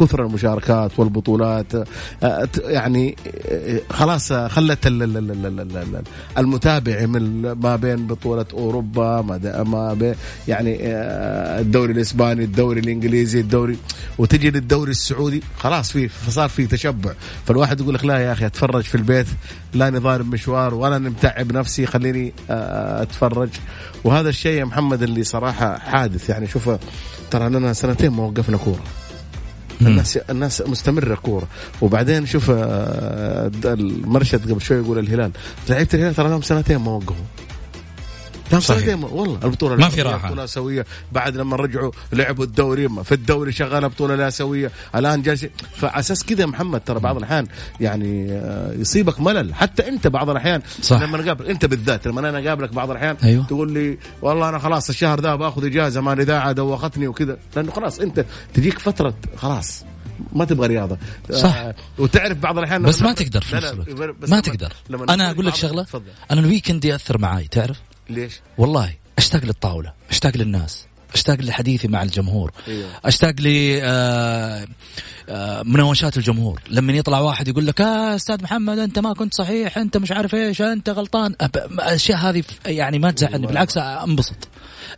كثر 0.00 0.26
المشاركات 0.26 0.98
والبطولات. 0.98 1.74
آه 2.22 2.48
يعني 2.64 3.16
آه، 3.48 3.80
خلاص 3.90 4.32
خلت 4.32 4.86
المتابع 6.38 7.06
من 7.06 7.52
ما 7.52 7.76
بين 7.76 8.06
بطولة 8.06 8.46
أوروبا 8.52 9.22
ما 9.64 9.94
بين 9.94 10.14
يعني 10.48 10.78
آه، 10.82 11.60
الدوري 11.60 11.92
الإسباني 11.92 12.44
الدوري 12.44 12.67
الدوري 12.68 12.80
الإنجليزي 12.80 13.40
الدوري 13.40 13.78
وتجي 14.18 14.50
للدوري 14.50 14.90
السعودي 14.90 15.42
خلاص 15.58 15.92
في 15.92 16.08
صار 16.28 16.48
في 16.48 16.66
تشبع. 16.66 17.12
فالواحد 17.46 17.80
يقول 17.80 17.94
لك 17.94 18.04
لا 18.04 18.18
يا 18.18 18.32
أخي 18.32 18.46
أتفرج 18.46 18.82
في 18.84 18.94
البيت 18.94 19.26
لا 19.74 19.90
نظام 19.90 20.30
مشوار 20.30 20.74
ولا 20.74 20.98
متعب 20.98 21.52
نفسي 21.52 21.86
خليني 21.86 22.32
آه، 22.50 23.02
أتفرج. 23.02 23.48
وهذا 24.04 24.28
الشيء 24.28 24.58
يا 24.58 24.64
محمد 24.64 25.02
اللي 25.02 25.24
صراحة 25.24 25.78
حادث. 25.78 26.30
يعني 26.30 26.46
شوف 26.46 26.70
ترى 27.30 27.48
لنا 27.48 27.72
سنتين 27.72 28.10
ما 28.10 28.22
وقفنا 28.22 28.56
كورة. 28.56 28.84
الناس 29.80 30.16
الناس 30.16 30.62
مستمرة 30.66 31.14
كورة. 31.14 31.46
وبعدين 31.80 32.26
شوف 32.26 32.50
آه، 32.50 33.50
المرشد 33.64 34.50
قبل 34.52 34.60
شوي 34.60 34.76
يقول 34.76 34.98
الهلال 34.98 35.30
لعيبة 35.68 35.88
الهلال 35.94 36.14
ترى 36.14 36.28
لهم 36.28 36.42
سنتين 36.42 36.76
ما 36.76 36.90
وقفوا. 36.90 37.24
صحيح. 38.50 38.60
سنتين 38.80 39.04
والله. 39.04 39.38
البطولة 39.44 39.76
ما 39.76 39.88
في 39.88 40.02
راحة. 40.02 40.28
بطولة 40.28 40.44
اسيويه 40.44 40.86
بعد 41.12 41.36
لما 41.36 41.56
رجعوا 41.56 41.90
لعبوا 42.12 42.44
الدوري 42.44 42.88
في 43.04 43.12
الدوري 43.12 43.52
شغالة 43.52 43.86
بطولة 43.88 44.14
لا 44.14 44.28
اسيويه 44.28 44.70
الآن 44.94 45.22
جالس 45.22 45.46
فعلى 45.76 45.98
أساس 46.00 46.24
كذا 46.24 46.40
يا 46.40 46.46
محمد 46.46 46.80
ترى 46.80 47.00
بعض 47.00 47.16
الأحيان 47.16 47.46
يعني 47.80 48.32
آه، 48.32 48.72
يصيبك 48.72 49.20
ملل. 49.20 49.54
حتى 49.54 49.88
أنت 49.88 50.06
بعض 50.06 50.30
الأحيان 50.30 50.62
صح. 50.82 51.02
لما 51.02 51.18
نقابل 51.18 51.46
أنت 51.46 51.64
بالذات 51.64 52.06
لما 52.06 52.28
أنا 52.28 52.38
أقابلك 52.46 52.72
بعض 52.72 52.90
الأحيان 52.90 53.16
أيوه. 53.24 53.44
تقول 53.46 53.72
لي 53.72 53.98
والله 54.22 54.48
أنا 54.48 54.58
خلاص 54.58 54.88
الشهر 54.88 55.20
ذا 55.20 55.34
باخذ 55.34 55.64
إجازة 55.66 56.00
ما 56.00 56.12
الاذاعه 56.12 56.52
دوختني 56.52 57.08
وكذا. 57.08 57.36
لأنه 57.56 57.72
خلاص 57.72 57.98
أنت 58.00 58.24
تجيك 58.54 58.78
فترة 58.78 59.14
خلاص 59.36 59.84
ما 60.32 60.44
تبغى 60.44 60.66
رياضة. 60.66 60.98
صح. 61.32 61.56
آه، 61.56 61.74
وتعرف 61.98 62.38
بعض 62.38 62.58
الأحيان 62.58 62.82
بس 62.82 63.02
ما 63.02 63.12
تقدر 63.12 63.40
في 63.40 63.52
لا 63.52 63.58
نفس 63.58 63.88
لا، 63.88 64.04
الوقت 64.04 64.16
بس 64.20 64.30
ما 64.30 64.40
تقدر. 64.40 64.72
لما 64.90 65.14
أنا 65.14 65.30
أقول 65.30 65.46
لك 65.46 65.54
شغلة 65.54 65.82
تفضل. 65.82 66.02
أنا 66.30 66.40
الويكند 66.40 66.84
يأثر 66.84 67.18
معاي 67.18 67.48
تعرف؟ 67.50 67.76
ليش؟ 68.10 68.40
والله 68.58 68.94
اشتاق 69.18 69.44
للطاولة 69.44 69.92
اشتاق 70.10 70.36
للناس 70.36 70.86
اشتاق 71.14 71.40
لحديثي 71.40 71.88
مع 71.88 72.02
الجمهور 72.02 72.52
أيوه. 72.68 72.88
اشتاق 73.04 73.34
ل 73.40 73.78
آه، 73.82 74.66
آه، 75.28 75.62
مناوشات 75.62 76.16
الجمهور 76.16 76.60
لما 76.70 76.92
يطلع 76.92 77.20
واحد 77.20 77.48
يقول 77.48 77.66
لك 77.66 77.80
آه 77.80 78.14
أستاذ 78.16 78.42
محمد 78.42 78.78
أنت 78.78 78.98
ما 78.98 79.12
كنت 79.12 79.34
صحيح 79.34 79.78
أنت 79.78 79.96
مش 79.96 80.12
عارف 80.12 80.34
إيش 80.34 80.62
أنت 80.62 80.88
غلطان 80.90 81.34
الأشياء 81.54 82.18
هذه 82.18 82.42
يعني 82.66 82.98
ما 82.98 83.10
تزعلني 83.10 83.46
بالعكس 83.46 83.76
أنبسط 83.78 84.48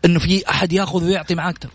إنه 0.04 0.18
في 0.18 0.50
أحد 0.50 0.72
ياخذ 0.72 1.04
ويعطي 1.04 1.34
معك 1.34 1.58
ترى. 1.58 1.72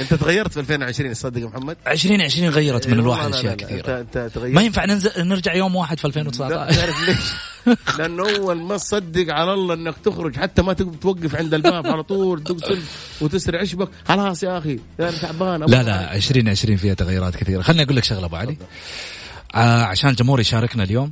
أنت 0.00 0.14
تغيرت 0.14 0.52
في 0.52 0.60
2020 0.60 1.12
تصدق 1.12 1.40
يا 1.40 1.46
محمد؟ 1.46 1.76
2020 1.86 2.48
غيرت 2.48 2.86
من 2.86 2.92
إيه 2.92 3.00
الواحد 3.00 3.34
أشياء. 3.34 3.54
كثيرة 3.54 4.00
أنت 4.00 4.16
أنت 4.16 4.34
تغيرت 4.34 4.54
ما 4.54 4.62
ينفع 4.62 4.84
ننزل 4.84 5.10
نرجع 5.18 5.54
يوم 5.54 5.76
واحد 5.76 6.00
في 6.00 6.08
لا 6.08 6.10
2019 6.10 6.80
تعرف 6.80 7.08
ليش؟ 7.08 7.18
لأنه 7.98 8.36
أول 8.36 8.62
ما 8.62 8.76
تصدق 8.76 9.34
على 9.34 9.52
الله 9.52 9.74
إنك 9.74 9.94
تخرج 10.04 10.36
حتى 10.36 10.62
ما 10.62 10.72
توقف 10.72 11.34
عند 11.34 11.54
الباب 11.54 11.86
على 11.86 12.02
طول 12.02 12.44
تقتل 12.44 12.78
وتسرع 13.20 13.60
عشبك 13.60 13.88
خلاص 14.08 14.42
يا 14.42 14.58
أخي 14.58 14.78
أنا 15.00 15.10
تعبان 15.10 15.60
لا 15.60 15.82
لا 15.82 16.14
2020 16.16 16.76
فيها 16.76 16.94
تغيرات 16.94 17.36
كثيرة. 17.36 17.62
خليني 17.62 17.82
أقول 17.82 17.96
لك 17.96 18.04
شغلة 18.04 18.26
أبو 18.26 18.36
علي. 18.36 18.56
آه 19.54 19.82
عشان 19.84 20.10
الجمهور 20.10 20.40
يشاركنا 20.40 20.84
اليوم 20.84 21.10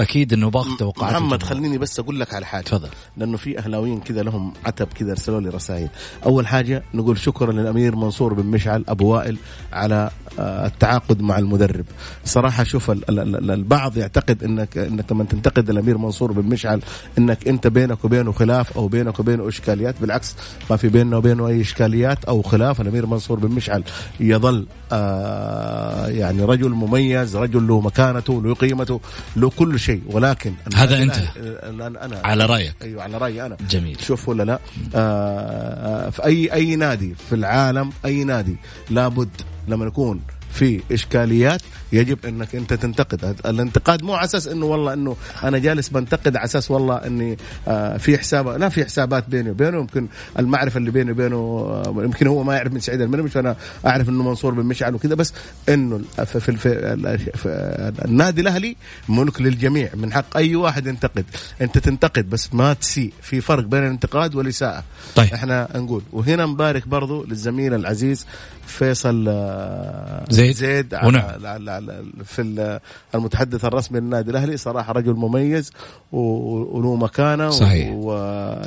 أكيد 0.00 0.32
إنه 0.32 0.50
باخذ 0.50 0.76
توقعات 0.76 1.12
محمد. 1.12 1.42
خليني 1.42 1.78
بس 1.78 1.98
أقول 2.00 2.20
لك 2.20 2.34
على 2.34 2.46
حاجة. 2.46 2.64
تفضل. 2.64 2.88
لأنه 3.16 3.36
في 3.36 3.58
أهلاويين 3.58 4.00
كذا 4.00 4.22
لهم 4.22 4.52
عتب 4.64 4.86
كذا 4.86 5.10
ارسلوا 5.10 5.40
لي 5.40 5.48
رسائل. 5.48 5.88
أول 6.26 6.46
حاجة 6.46 6.82
نقول 6.94 7.18
شكرا 7.18 7.52
للأمير 7.52 7.96
منصور 7.96 8.34
بن 8.34 8.46
مشعل 8.46 8.84
أبو 8.88 9.06
وائل 9.14 9.36
على 9.72 10.10
آه، 10.38 10.66
التعاقد 10.66 11.20
مع 11.20 11.38
المدرب. 11.38 11.84
صراحة 12.24 12.64
شوف 12.64 12.90
ال- 12.90 13.10
ال- 13.10 13.36
ال- 13.36 13.50
البعض 13.50 13.96
يعتقد 13.96 14.44
إنك 14.44 14.78
إنك 14.78 15.12
لما 15.12 15.24
تنتقد 15.24 15.70
الأمير 15.70 15.98
منصور 15.98 16.32
بن 16.32 16.48
مشعل 16.48 16.82
إنك 17.18 17.48
أنت 17.48 17.66
بينك 17.66 18.04
وبينه 18.04 18.32
خلاف 18.32 18.76
أو 18.76 18.88
بينك 18.88 19.20
وبينه 19.20 19.48
إشكاليات. 19.48 19.94
بالعكس 20.00 20.34
ما 20.70 20.76
في 20.76 20.88
بيننا 20.88 21.16
وبينه 21.16 21.48
أي 21.48 21.60
إشكاليات 21.60 22.24
أو 22.24 22.42
خلاف. 22.42 22.80
الأمير 22.80 23.06
منصور 23.06 23.38
بن 23.38 23.54
مشعل 23.54 23.82
يظل 24.20 24.66
آه 24.92 26.06
يعني 26.08 26.42
رجل 26.44 26.70
مميز 26.70 27.36
رجل 27.36 27.66
له 27.66 27.80
مكانته 27.80 28.42
له 28.42 28.54
قيمته 28.54 29.00
له 29.36 29.50
كل 29.50 29.78
شيء. 29.80 29.85
ولكن 30.06 30.52
هذا 30.76 31.02
أنت. 31.02 31.16
أنا 31.36 31.86
أنا 32.04 32.20
على 32.24 32.46
رأيك 32.46 32.74
أيوه 32.82 33.02
على 33.02 33.18
رأيي 33.18 33.46
أنا 33.46 33.56
جميل. 33.70 34.00
شوف 34.00 34.28
ولا 34.28 34.42
لا 34.42 34.58
آه 34.94 36.10
في 36.10 36.24
أي 36.24 36.52
أي 36.52 36.76
نادي 36.76 37.14
في 37.28 37.34
العالم 37.34 37.90
أي 38.04 38.24
نادي 38.24 38.56
لابد 38.90 39.28
لما 39.68 39.86
يكون 39.86 40.20
في 40.56 40.80
إشكاليات 40.92 41.62
يجب 41.92 42.26
إنك 42.26 42.54
أنت 42.54 42.74
تنتقد. 42.74 43.36
الانتقاد 43.46 44.02
مو 44.02 44.14
على 44.14 44.24
أساس 44.24 44.48
إنه 44.48 44.66
والله 44.66 44.92
إنه 44.92 45.16
أنا 45.44 45.58
جالس 45.58 45.88
بنتقد 45.88 46.36
على 46.36 46.44
أساس 46.44 46.70
والله 46.70 46.96
إني 46.96 47.36
آه 47.68 47.96
في 47.96 48.18
حساب 48.18 48.48
لا 48.48 48.68
في 48.68 48.84
حسابات 48.84 49.28
بيني 49.28 49.50
وبينه. 49.50 49.78
يمكن 49.78 50.06
المعرفة 50.38 50.78
اللي 50.78 50.90
بيني 50.90 51.10
وبينه 51.10 51.36
آه 51.36 51.94
يمكن 51.96 52.26
هو 52.26 52.42
ما 52.42 52.54
يعرف 52.56 52.72
من 52.72 52.80
سعيد 52.80 53.00
المرمش 53.00 53.30
فأنا 53.32 53.56
أعرف 53.86 54.08
إنه 54.08 54.22
منصور 54.22 54.54
بن 54.54 54.66
مشعل 54.66 54.94
وكذا. 54.94 55.14
بس 55.14 55.32
إنه 55.68 56.00
في, 56.24 56.40
في, 56.40 56.56
في, 56.56 57.18
في 57.34 57.92
النادي 58.04 58.40
الأهلي 58.40 58.76
ملك 59.08 59.40
للجميع. 59.40 59.90
من 59.94 60.12
حق 60.12 60.36
أي 60.36 60.56
واحد 60.56 60.86
ينتقد. 60.86 61.24
أنت 61.60 61.78
تنتقد 61.78 62.30
بس 62.30 62.54
ما 62.54 62.72
تسيء. 62.72 63.12
في 63.22 63.40
فرق 63.40 63.64
بين 63.64 63.82
الانتقاد 63.82 64.34
والإساءة. 64.34 64.84
طيب. 65.14 65.34
إحنا 65.34 65.68
نقول 65.74 66.02
وهنا 66.12 66.46
نبارك 66.46 66.88
برضو 66.88 67.24
للزميل 67.24 67.74
العزيز 67.74 68.26
فيصل 68.66 69.24
آه، 69.28 70.24
زيد. 70.52 70.66
زيد 70.76 70.94
على- 70.94 71.04
ونعم. 71.04 71.28
على- 71.28 71.68
على- 71.70 72.24
في 72.24 72.42
ال- 72.42 72.80
المتحدث 73.14 73.64
الرسمي 73.64 74.00
للنادي 74.00 74.30
الأهلي 74.30 74.56
صراحة 74.56 74.92
رجل 74.92 75.12
مميز 75.14 75.72
وله 76.12 76.96
مكانة 76.96 77.50
صحيح. 77.50 77.90
و... 77.92 78.12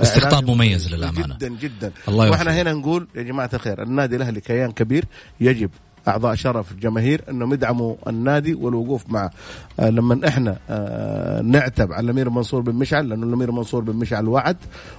استقطاب 0.02 0.50
مميز 0.52 0.94
للأمانة. 0.96 1.36
جدا 1.38 1.48
جدا 1.50 1.92
الله 2.08 2.30
وإحنا. 2.32 2.62
هنا 2.62 2.74
نقول 2.74 3.08
يا 3.16 3.22
جماعة 3.22 3.50
الخير 3.54 3.84
النادي 3.84 4.16
الأهلي 4.16 4.42
كيان 4.42 4.72
كبير 4.72 5.06
يجب 5.42 5.70
أعضاء 6.10 6.36
شرف 6.36 6.72
الجماهير 6.72 7.22
إنهم 7.30 7.54
يدعموا 7.54 7.96
النادي 8.08 8.54
والوقوف 8.54 9.04
معه 9.10 9.32
آه 9.80 9.90
لما 9.90 10.28
إحنا 10.28 10.58
آه 10.70 11.42
نعتب 11.42 11.94
على 11.94 12.06
الأمير 12.06 12.30
منصور 12.30 12.62
بن 12.62 12.76
مشعل 12.76 13.10
لأنه 13.10 13.28
الأمير 13.28 13.52
منصور 13.52 13.84
بن 13.84 13.96
مشعل 13.96 14.28
وعد 14.28 14.58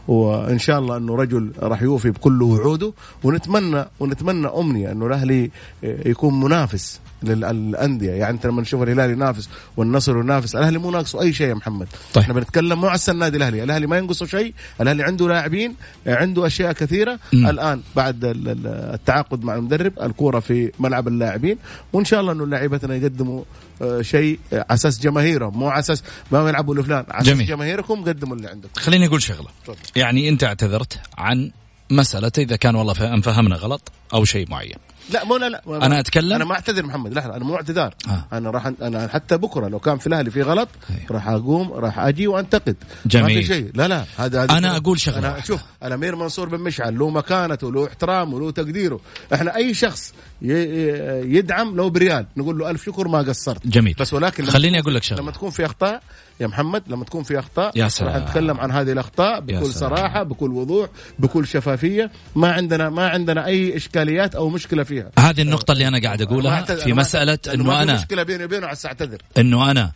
وإن 0.08 0.58
شاء 0.58 0.78
الله 0.78 0.96
إنه 0.96 1.14
رجل 1.14 1.52
راح 1.62 1.82
يوفي 1.82 2.10
بكل 2.10 2.42
وعوده 2.42 2.92
ونتمنى 3.24 3.84
ونتمنى 4.00 4.46
أمنية 4.48 4.92
إنه 4.92 5.06
الأهلي 5.06 5.50
آه، 5.84 6.08
يكون 6.08 6.40
منافس. 6.40 7.00
للأندية. 7.22 8.10
يعني 8.10 8.34
انت 8.34 8.46
لما 8.46 8.62
نشوف 8.62 8.82
الهلال 8.82 9.10
ينافس 9.10 9.48
والنصر 9.76 10.16
ينافس 10.20 10.54
الأهلي 10.56 10.78
مو 10.78 10.90
ناقصه 10.90 11.22
أي 11.22 11.32
شيء 11.32 11.48
يا 11.48 11.54
محمد. 11.54 11.88
طيب. 12.14 12.22
إحنا 12.22 12.34
بنتكلم 12.34 12.80
مو 12.80 12.86
على 12.86 13.00
النادي 13.08 13.36
الأهلي. 13.36 13.62
الأهلي 13.62 13.86
ما 13.86 13.98
ينقصه 13.98 14.26
شيء 14.26 14.54
الأهلي 14.80 15.02
عنده 15.02 15.28
لاعبين 15.28 15.74
عنده 16.06 16.46
أشياء 16.46 16.72
كثيرة. 16.72 17.18
مم. 17.32 17.46
الآن 17.46 17.80
بعد 17.96 18.24
ال- 18.24 18.48
ال- 18.48 18.66
التعاقد 18.94 19.44
مع 19.44 19.54
المدرب 19.54 19.92
الكورة 20.02 20.40
في 20.40 20.72
ملعب 20.78 21.08
اللاعبين. 21.08 21.56
وإن 21.92 22.04
شاء 22.04 22.20
الله 22.20 22.32
إنه 22.32 22.46
لاعبتنا 22.46 22.94
يقدموا 22.96 23.42
آه، 23.82 24.02
شيء 24.02 24.38
على 24.52 24.64
أساس 24.70 25.00
جماهيرهم 25.00 25.58
مو 25.58 25.68
على 25.68 25.78
أساس 25.80 26.02
ما 26.30 26.48
يلعبوا 26.48 26.74
لفلان. 26.74 27.04
على 27.10 27.22
أساس. 27.32 27.48
جماهيركم 27.48 28.04
قدموا 28.04 28.36
اللي 28.36 28.48
عندكم. 28.48 28.80
خليني 28.80 29.06
أقول 29.06 29.22
شغلة. 29.22 29.48
تفضل. 29.64 29.76
يعني 29.96 30.28
أنت 30.28 30.44
اعتذرت 30.44 30.98
عن 31.18 31.50
مسألة 31.90 32.32
إذا 32.38 32.56
كان 32.56 32.74
والله 32.74 32.92
فهم- 32.92 33.20
فهمنا 33.20 33.56
غلط 33.56 33.92
أو 34.14 34.24
شيء 34.24 34.50
معين. 34.50 34.76
لا 35.12 35.24
مو 35.24 35.36
لا 35.36 35.48
لا 35.48 35.62
أنا 35.66 36.00
أتكلم؟ 36.00 36.32
أنا 36.32 36.44
ما 36.44 36.54
أعتذر 36.54 36.86
محمد 36.86 37.14
لا 37.14 37.20
لا، 37.20 37.36
أنا 37.36 37.44
مو 37.44 37.56
اعتذار 37.56 37.94
آه. 38.08 38.24
أنا 38.32 38.50
راح 38.50 38.66
أنا 38.82 39.08
حتى 39.08 39.36
بكرة 39.36 39.68
لو 39.68 39.78
كان 39.78 39.98
في 39.98 40.06
الأهلي 40.06 40.30
في 40.30 40.42
غلط 40.42 40.68
أيوه. 40.90 41.02
راح 41.10 41.28
أقوم 41.28 41.72
راح 41.72 41.98
أجي 41.98 42.26
وأنتقد 42.26 42.76
جميل. 43.06 43.34
ما 43.34 43.40
في 43.40 43.46
شيء 43.46 43.70
لا 43.74 43.88
لا 43.88 44.04
هذا 44.16 44.44
أنا 44.44 44.76
أقول 44.76 45.00
شغلة 45.00 45.18
أنا. 45.18 45.40
شوف 45.40 45.60
الامير 45.84 46.16
منصور 46.16 46.48
بن 46.48 46.60
مشعل 46.60 46.98
له 46.98 47.10
مكانته 47.10 47.72
له 47.72 47.86
احترامه 47.86 48.40
له 48.40 48.50
تقديره 48.50 49.00
إحنا 49.34 49.56
أي 49.56 49.74
شخص 49.74 50.14
يدعم 50.42 51.76
لو 51.76 51.90
بريال 51.90 52.26
نقول 52.36 52.58
له 52.58 52.70
ألف 52.70 52.84
شكر 52.84 53.08
ما 53.08 53.18
قصرت 53.18 53.66
جميل. 53.66 53.94
بس 54.00 54.14
ولكن 54.14 54.46
خليني 54.46 54.80
أقول 54.80 54.94
لك 54.94 55.02
شغلة. 55.02 55.22
لما 55.22 55.30
تكون 55.30 55.50
في 55.50 55.66
أخطاء 55.66 56.02
يا 56.40 56.46
محمد 56.46 56.82
لما 56.86 57.04
تكون 57.04 57.22
في 57.22 57.38
أخطاء 57.38 57.78
يا 57.78 57.84
راح 57.84 57.90
سلام. 57.90 58.22
نتكلم 58.22 58.60
عن 58.60 58.70
هذه 58.70 58.92
الأخطاء 58.92 59.40
بكل. 59.40 59.72
صراحة 59.72 60.22
بكل 60.22 60.50
وضوح 60.50 60.88
بكل 61.18 61.46
شفافية. 61.46 62.10
ما 62.36 62.52
عندنا 62.52 62.88
ما 62.88 63.08
عندنا 63.08 63.46
أي 63.46 63.76
إشكاليات 63.76 64.34
أو 64.34 64.48
مشكلة 64.48 64.82
فيها. 64.82 65.10
هذه 65.18 65.42
النقطة 65.42 65.72
اللي 65.72 65.88
أنا 65.88 66.00
قاعد 66.00 66.22
أقولها 66.22 66.62
في 66.62 66.92
مسألة 66.92 67.38
إنه 67.54 67.82
أنا 67.82 67.94
مشكلة 67.94 68.22
بيني 68.22 68.44
وبينه 68.44 68.66
على 68.66 68.76
أعتذر. 68.86 69.22
إنه 69.38 69.70
أنا 69.70 69.92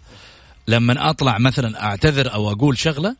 لما 0.68 1.10
أطلع 1.10 1.38
مثلا 1.38 1.84
أعتذر 1.84 2.34
أو 2.34 2.50
أقول 2.50 2.78
شغلة 2.78 3.16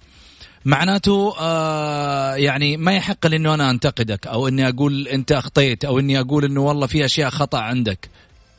معناته 0.64 1.34
آه 1.40 2.34
يعني 2.34 2.76
ما 2.76 2.96
يحق 2.96 3.26
لي 3.26 3.36
إنه 3.36 3.54
أنا 3.54 3.70
أنتقدك 3.70 4.26
أو 4.26 4.48
إني 4.48 4.68
أقول 4.68 5.08
أنت 5.08 5.32
أخطيت 5.32 5.84
أو 5.84 5.98
إني 5.98 6.20
أقول 6.20 6.44
إنه 6.44 6.60
والله 6.60 6.86
في 6.86 7.04
أشياء 7.04 7.30
خطأ 7.30 7.58
عندك. 7.58 8.08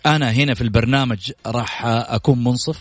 أنا 0.06 0.32
هنا 0.32 0.54
في 0.54 0.62
البرنامج 0.62 1.32
راح 1.46 1.86
أكون 1.86 2.44
منصف 2.44 2.80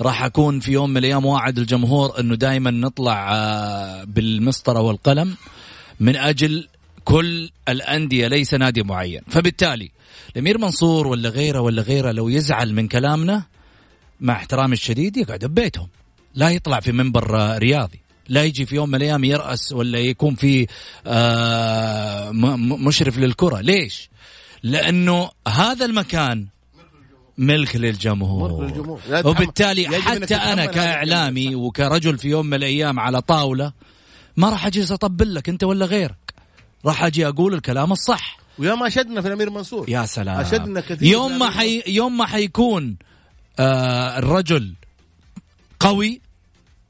راح 0.00 0.24
أكون 0.24 0.60
في 0.60 0.72
يوم 0.72 0.90
من 0.90 0.96
الأيام 0.96 1.26
واعد 1.26 1.58
الجمهور 1.58 2.20
إنه 2.20 2.34
دائما 2.34 2.70
نطلع 2.70 3.34
آه 3.34 4.04
بالمسطرة 4.04 4.80
والقلم 4.80 5.34
من 6.00 6.16
أجل 6.16 6.68
كل 7.04 7.50
الأندية 7.68 8.28
ليس 8.28 8.54
نادي 8.54 8.82
معين. 8.82 9.20
فبالتالي 9.28 9.90
الأمير 10.32 10.58
منصور 10.58 11.06
ولا 11.06 11.28
غيره 11.28 11.60
ولا 11.60 11.82
غيره 11.82 12.12
لو 12.12 12.28
يزعل 12.28 12.74
من 12.74 12.88
كلامنا 12.88 13.42
مع 14.20 14.34
احترامي 14.34 14.72
الشديد 14.72 15.16
يقعد 15.16 15.44
ببيتهم. 15.44 15.88
لا 16.34 16.50
يطلع 16.50 16.80
في 16.80 16.92
منبر 16.92 17.40
آه، 17.40 17.58
رياضي. 17.58 18.00
لا 18.28 18.44
يجي 18.44 18.66
في 18.66 18.74
يوم 18.74 18.88
من 18.88 18.94
الأيام 18.94 19.24
يرأس 19.24 19.72
ولا 19.72 19.98
يكون 19.98 20.34
في 20.34 20.66
آه 21.06 22.30
مشرف 22.56 23.18
للكرة. 23.18 23.60
ليش؟ 23.60 24.11
لأنه 24.62 25.30
هذا 25.48 25.84
المكان 25.84 26.46
ملك 27.38 27.76
للجمهور. 27.76 28.64
ملك 28.64 28.70
للجمهور. 28.70 29.00
وبالتالي 29.24 30.00
حتى 30.00 30.34
أنا 30.34 30.66
كإعلامي 30.66 31.54
وكرجل 31.54 32.18
في 32.18 32.28
يوم 32.28 32.46
من 32.46 32.54
الأيام 32.54 33.00
على 33.00 33.20
طاولة 33.20 33.72
ما 34.36 34.50
راح 34.50 34.66
أجلس 34.66 34.92
أطبل 34.92 35.34
لك 35.34 35.48
أنت 35.48 35.64
ولا 35.64 35.86
غيرك. 35.86 36.34
راح 36.86 37.04
أجي 37.04 37.28
أقول 37.28 37.54
الكلام 37.54 37.92
الصح. 37.92 38.38
ويا 38.58 38.74
ما 38.74 38.86
أشدنا 38.86 39.20
في 39.20 39.28
الأمير 39.28 39.50
منصور. 39.50 39.90
يا 39.90 40.06
سلام. 40.06 40.40
أشدنا 40.40 40.80
كثير 40.80 41.02
يوم 41.02 41.38
ما 41.38 41.50
حي 41.50 41.82
يوم 41.86 42.16
ما 42.16 42.26
حيكون 42.26 42.96
آه 43.58 44.18
الرجل 44.18 44.74
قوي 45.80 46.20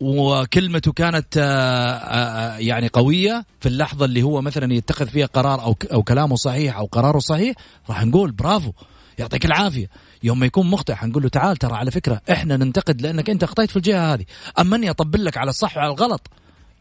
وكلمته 0.02 0.92
كانت 0.92 1.36
آه 1.36 1.42
آه 1.42 2.56
يعني 2.58 2.88
قوية 2.88 3.44
في 3.60 3.68
اللحظة 3.68 4.04
اللي 4.04 4.22
هو 4.22 4.40
مثلا 4.40 4.74
يتخذ 4.74 5.08
فيها 5.08 5.26
قرار 5.26 5.64
أو 5.92 6.02
كلامه 6.02 6.36
صحيح 6.36 6.78
أو 6.78 6.84
قراره 6.86 7.18
صحيح 7.18 7.56
راح 7.88 8.04
نقول 8.04 8.30
برافو 8.32 8.72
يعطيك 9.18 9.44
العافية. 9.44 9.88
يوم 10.22 10.38
ما 10.38 10.46
يكون 10.46 10.70
مخطئ 10.70 10.94
حنقول 10.94 11.22
له 11.22 11.28
تعال 11.28 11.56
ترى 11.56 11.74
على 11.74 11.90
فكرة 11.90 12.20
إحنا 12.30 12.56
ننتقد 12.56 13.02
لأنك 13.02 13.30
أنت 13.30 13.42
أخطيت 13.42 13.70
في 13.70 13.76
الجهة 13.76 14.14
هذه. 14.14 14.24
أما 14.60 14.76
أني 14.76 14.90
أطبل 14.90 15.24
لك 15.24 15.36
على 15.36 15.50
الصح 15.50 15.76
وعلى 15.76 15.92
الغلط 15.92 16.30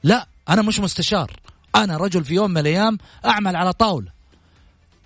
لا 0.04 0.28
أنا 0.50 0.62
مش 0.62 0.80
مستشار. 0.80 1.32
أنا 1.76 1.98
رجل 1.98 2.24
في 2.24 2.34
يوم 2.34 2.52
من 2.52 2.58
الأيام 2.58 2.98
أعمل 3.26 3.56
على 3.56 3.74
طاولة 3.74 4.12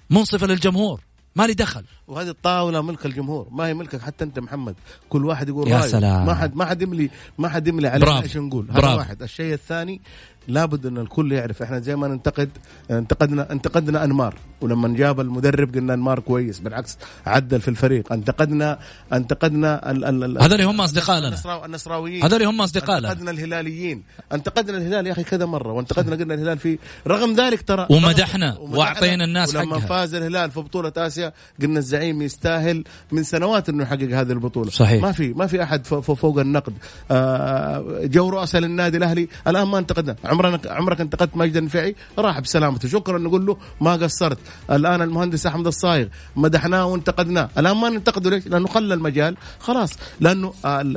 منصفة 0.09 0.47
للجمهور. 0.47 1.01
مالي 1.35 1.53
دخل 1.53 1.83
وهذه 2.07 2.29
الطاولة 2.29 2.81
ملك 2.81 3.05
الجمهور 3.05 3.47
ما 3.51 3.67
هي 3.67 3.73
ملكك 3.73 4.01
حتى 4.01 4.23
أنت 4.23 4.39
محمد 4.39 4.75
كل 5.09 5.25
واحد 5.25 5.49
يقول 5.49 5.67
يا 5.67 5.77
رأيه 5.77 5.87
سلام. 5.87 6.25
ما 6.25 6.33
حد 6.33 6.55
ما 6.55 6.65
حد 6.65 6.81
يملي 6.81 7.09
ما 7.37 7.49
حد 7.49 7.67
يملي 7.67 7.87
علينا. 7.87 8.21
إيش 8.21 8.37
نقول 8.37 8.71
هذا. 8.71 8.93
واحد 8.95 9.21
الشيء 9.23 9.53
الثاني 9.53 10.01
لابد 10.47 10.85
إن 10.85 10.97
الكل 10.97 11.31
يعرف. 11.31 11.61
إحنا 11.61 11.79
زي 11.79 11.95
ما 11.95 12.07
ننتقد 12.07 12.49
انتقدنا 12.91 13.51
انتقدنا 13.51 14.03
أنمار. 14.03 14.35
ولما 14.61 14.87
جاب 14.87 15.19
المدرب 15.19 15.75
قلنا 15.75 15.93
أنمار 15.93 16.19
كويس 16.19 16.59
بالعكس 16.59 16.97
عدل 17.25 17.61
في 17.61 17.67
الفريق. 17.67 18.13
انتقدنا 18.13 18.79
انتقدنا 19.13 19.91
ال 19.91 20.05
ال 20.05 20.23
ال 20.23 20.43
هذول 20.43 20.61
هم. 20.61 20.85
النصراو- 20.85 21.65
النصراويين. 21.65 22.23
هذول 22.23 22.43
هم 22.43 22.61
أصدقاء 22.61 22.99
لنا. 22.99 23.11
انتقدنا 23.11 23.31
الهلاليين. 23.31 24.03
انتقدنا 24.33 24.77
الهلال 24.77 25.07
يا 25.07 25.11
أخي 25.11 25.23
كذا 25.23 25.45
مرة. 25.45 25.71
وانتقدنا 25.71 26.15
قلنا 26.15 26.33
الهلال 26.33 26.57
في 26.57 26.79
رغم 27.07 27.33
ذلك 27.33 27.61
ترى 27.61 27.87
ومدحنا 27.89 28.57
وأعطينا 28.59 29.23
الناس 29.25 29.55
ولما 29.55 29.75
حقها. 29.75 29.87
فاز 29.87 30.13
الهلال 30.13 30.51
في 30.51 30.59
بطولة 30.59 30.93
آسيا 30.97 31.33
قلنا 31.61 31.79
الزعيم 31.79 32.21
يستاهل 32.21 32.83
من 33.11 33.23
سنوات 33.23 33.69
إنه 33.69 33.83
يحقق 33.83 34.03
هذه 34.03 34.31
البطولة. 34.31 34.69
صحيح. 34.69 35.01
ما 35.01 35.11
في 35.11 35.33
ما 35.33 35.47
في 35.47 35.63
أحد 35.63 35.85
فوق, 35.85 35.99
فوق 35.99 36.39
النقد. 36.39 36.73
آه، 37.11 37.99
جو 38.03 38.29
رؤساء 38.29 38.61
للنادي 38.61 38.97
الأهلي. 38.97 39.27
الآن 39.47 39.67
ما 39.67 39.77
انتقدنا. 39.77 40.15
عمرنا 40.35 40.59
عمرك 40.65 41.01
انتقدت 41.01 41.37
مجد 41.37 41.57
النفعي 41.57 41.95
راح 42.19 42.39
بسلامته. 42.39 42.87
شكرا 42.89 43.17
نقول 43.17 43.45
له 43.45 43.57
ما 43.81 43.93
قصرت. 43.93 44.37
الآن 44.71 45.01
المهندس 45.01 45.45
أحمد 45.45 45.67
الصايغ 45.67 46.07
مدحناه 46.35 46.85
وانتقدناه. 46.85 47.49
الآن 47.57 47.77
ما 47.77 47.89
ننتقده 47.89 48.29
ليش؟ 48.29 48.47
لأنه 48.47 48.67
خلى 48.67 48.93
المجال. 48.93 49.37
خلاص. 49.59 49.91
لأنه 50.19 50.53
آه، 50.65 50.95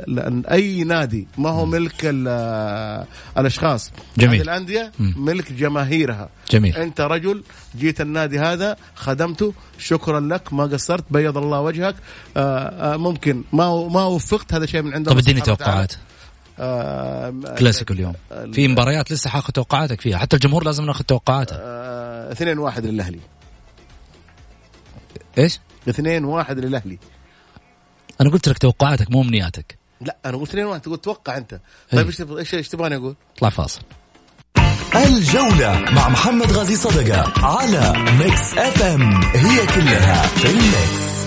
أي 0.51 0.83
نادي 0.83 1.27
ما 1.37 1.49
هو 1.49 1.65
ملك 1.65 2.05
آه، 2.27 3.05
الأشخاص. 3.37 3.91
جميل. 4.17 4.41
الأندية 4.41 4.91
ملك 4.99 5.51
جماهيرها. 5.53 6.29
جميل. 6.51 6.75
أنت 6.75 7.01
رجل 7.01 7.43
جيت 7.77 8.01
النادي 8.01 8.39
هذا 8.39 8.75
خدمته. 8.95 9.53
شكرا 9.77 10.19
لك. 10.19 10.53
ما 10.53 10.63
قصرت. 10.63 11.03
بيض 11.11 11.37
الله 11.37 11.61
وجهك. 11.61 11.95
آه، 12.37 12.97
ممكن. 12.97 13.43
ما 13.53 13.87
ما 13.87 14.03
وفقت. 14.05 14.53
هذا 14.53 14.65
شيء 14.65 14.81
من 14.81 14.93
عند 14.93 15.09
طب 15.09 15.17
اديني. 15.17 15.41
توقعات. 15.41 15.93
كلاسيكو 17.57 17.93
اليوم. 17.93 18.13
في 18.53 18.67
مباريات 18.67 19.11
لسه 19.11 19.29
حاخذ 19.29 19.53
توقعاتك 19.53 20.01
فيها. 20.01 20.17
حتى 20.17 20.35
الجمهور 20.35 20.63
لازم 20.63 20.85
ناخذ 20.85 21.03
توقعاته. 21.03 21.55
آه، 21.59 22.31
اثنين 22.31 22.59
واحد 22.59 22.85
للأهلي. 22.85 23.19
إيش؟ 25.37 25.59
اثنين 25.89 26.25
واحد 26.25 26.59
للأهلي. 26.59 26.99
أنا 28.21 28.29
قلت 28.29 28.49
لك 28.49 28.57
توقعاتك 28.57 29.11
مو 29.11 29.21
امنياتك 29.21 29.77
لا 30.01 30.17
أنا 30.25 30.37
قلت 30.37 30.49
اثنين 30.49 30.65
واحد. 30.65 30.81
تقول 30.81 30.97
توقع 30.97 31.37
أنت. 31.37 31.59
طيب 31.91 32.07
إيش 32.07 32.21
إيش 32.21 32.53
إيش 32.53 32.69
تبغاني 32.69 32.95
أقول؟ 32.95 33.15
اطلع 33.35 33.49
فاصل. 33.49 33.81
الجولة 34.95 35.79
مع 35.91 36.09
محمد 36.09 36.51
غازي 36.51 36.75
صدقة 36.75 37.45
على 37.45 37.93
Mix 38.11 38.57
FM. 38.57 38.83
it's 38.83 39.21
all 39.23 39.65
in 39.65 40.27
the 40.27 40.49
mix. 40.49 41.18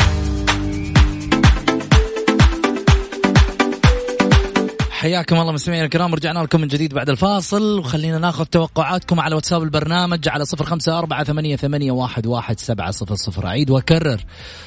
حياكم 5.02 5.36
الله 5.36 5.52
مستمعينا 5.52 5.84
الكرام. 5.84 6.14
رجعنا 6.14 6.38
لكم 6.38 6.60
من 6.60 6.68
جديد 6.68 6.94
بعد 6.94 7.10
الفاصل. 7.10 7.78
وخلينا 7.78 8.18
ناخذ 8.18 8.44
توقعاتكم 8.44 9.20
على 9.20 9.34
واتساب 9.34 9.62
البرنامج 9.62 10.28
على 10.28 10.44
صفر 10.44 10.64
خمسة 10.64 10.98
أربعة 10.98 11.24
ثمانية, 11.24 11.56
ثمانية 11.56 11.92
واحد, 11.92 12.26
واحد 12.26 12.60
سبعة 12.60 12.90
صفر 12.90 13.14
صفر. 13.14 13.46
أعيد 13.46 13.70
وأكرر 13.70 14.20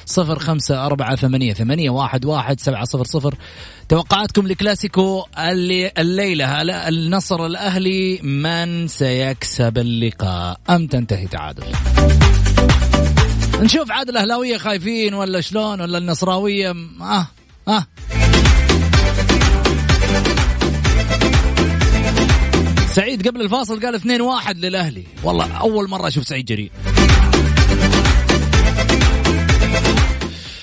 صفر 0.06 0.38
خمسة 0.38 0.86
أربعة 0.86 1.16
ثمانية, 1.16 1.52
ثمانية 1.52 1.90
واحد, 1.90 2.24
واحد 2.24 2.60
سبعة 2.60 2.84
صفر 2.84 3.04
صفر. 3.04 3.34
توقعاتكم 3.88 4.46
لكلاسيكو 4.46 5.24
اللي 5.38 5.92
الليلة 5.98 6.62
النصر 6.88 7.46
الأهلي. 7.46 8.18
من 8.22 8.88
سيكسب 8.88 9.78
اللقاء؟ 9.78 10.60
أم 10.70 10.86
تنتهي 10.86 11.26
تعادل؟ 11.26 11.64
نشوف 13.60 13.90
عاد 13.90 14.08
الأهلاوية 14.08 14.56
خايفين 14.58 15.14
ولا 15.14 15.40
شلون 15.40 15.80
ولا 15.80 15.98
النصراوية؟ 15.98 16.70
آه 17.00 17.26
آه. 17.68 17.86
سعيد 22.96 23.28
قبل 23.28 23.40
الفاصل 23.40 23.80
قال 23.80 23.94
2 23.94 24.20
1 24.20 24.56
للأهلي. 24.56 25.04
والله 25.24 25.60
أول 25.60 25.88
مرة 25.90 26.08
أشوف 26.08 26.24
سعيد 26.24 26.44
جريء. 26.44 26.70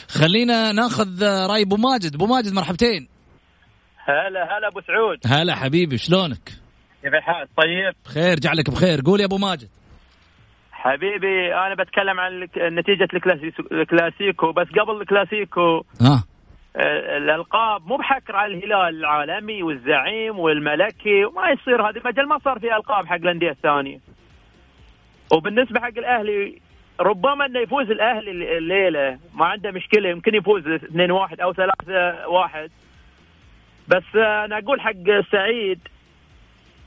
خلينا 0.09 0.71
ناخذ 0.71 1.23
رأي 1.23 1.61
أبو 1.61 1.77
ماجد. 1.77 2.15
أبو 2.15 2.25
ماجد 2.25 2.53
مرحبتين. 2.53 3.07
هلا 4.05 4.43
هلا 4.43 4.67
أبو 4.67 4.81
سعود. 4.81 5.17
هلا 5.25 5.55
حبيبي 5.55 5.97
شلونك؟ 5.97 6.49
كيف 7.03 7.13
الحال؟ 7.13 7.47
طيب؟ 7.57 7.93
بخير 8.05 8.39
جعلك 8.39 8.69
بخير. 8.69 9.01
قول 9.05 9.19
يا 9.19 9.25
أبو 9.25 9.37
ماجد. 9.37 9.69
حبيبي 10.71 11.53
أنا 11.53 11.75
بتكلم 11.83 12.19
عن 12.19 12.31
نتيجة 12.79 13.07
الكلاسيكو 13.71 14.51
بس 14.51 14.67
قبل 14.67 15.01
الكلاسيكو 15.01 15.83
آه، 16.01 16.23
الألقاب 16.75 17.87
مو 17.87 17.95
بحكر 17.95 18.35
على 18.35 18.53
الهلال 18.53 18.99
العالمي 18.99 19.63
والزعيم 19.63 20.39
والملكي 20.39 21.25
وما 21.25 21.49
يصير 21.49 21.89
هذه 21.89 21.97
المجال 21.97 22.27
ما 22.27 22.37
صار 22.37 22.59
في 22.59 22.75
ألقاب 22.75 23.05
حق 23.07 23.15
الأندية 23.15 23.49
الثانية. 23.49 23.99
وبالنسبة 25.33 25.79
حق 25.79 25.97
الأهلي 25.97 26.59
ربما 26.99 27.45
إنه 27.45 27.59
يفوز 27.59 27.91
الأهلي 27.91 28.57
الليلة 28.57 29.19
ما 29.33 29.45
عنده 29.45 29.71
مشكلة 29.71 30.09
يمكن 30.09 30.35
يفوز 30.35 30.67
2 30.67 31.11
1 31.11 31.41
أو 31.41 31.53
3 31.53 32.27
1 32.27 32.71
بس 33.87 34.15
أنا 34.15 34.57
أقول 34.57 34.81
حق 34.81 35.21
سعيد 35.31 35.79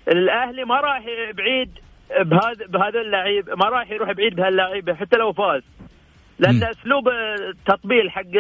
الأهلي 0.08 0.64
ما 0.64 0.80
راح 0.80 1.04
بعيد 1.34 1.78
بهذا 2.20 2.66
بهذا 2.66 3.00
اللعيب 3.00 3.50
ما 3.50 3.68
راح 3.68 3.90
يروح 3.90 4.12
بعيد 4.12 4.34
بهاللعيبه 4.36 4.94
حتى 4.94 5.16
لو 5.16 5.32
فاز. 5.32 5.62
لأن. 6.38 6.62
أسلوب 6.64 7.08
التطبيل 7.48 8.10
حق 8.10 8.36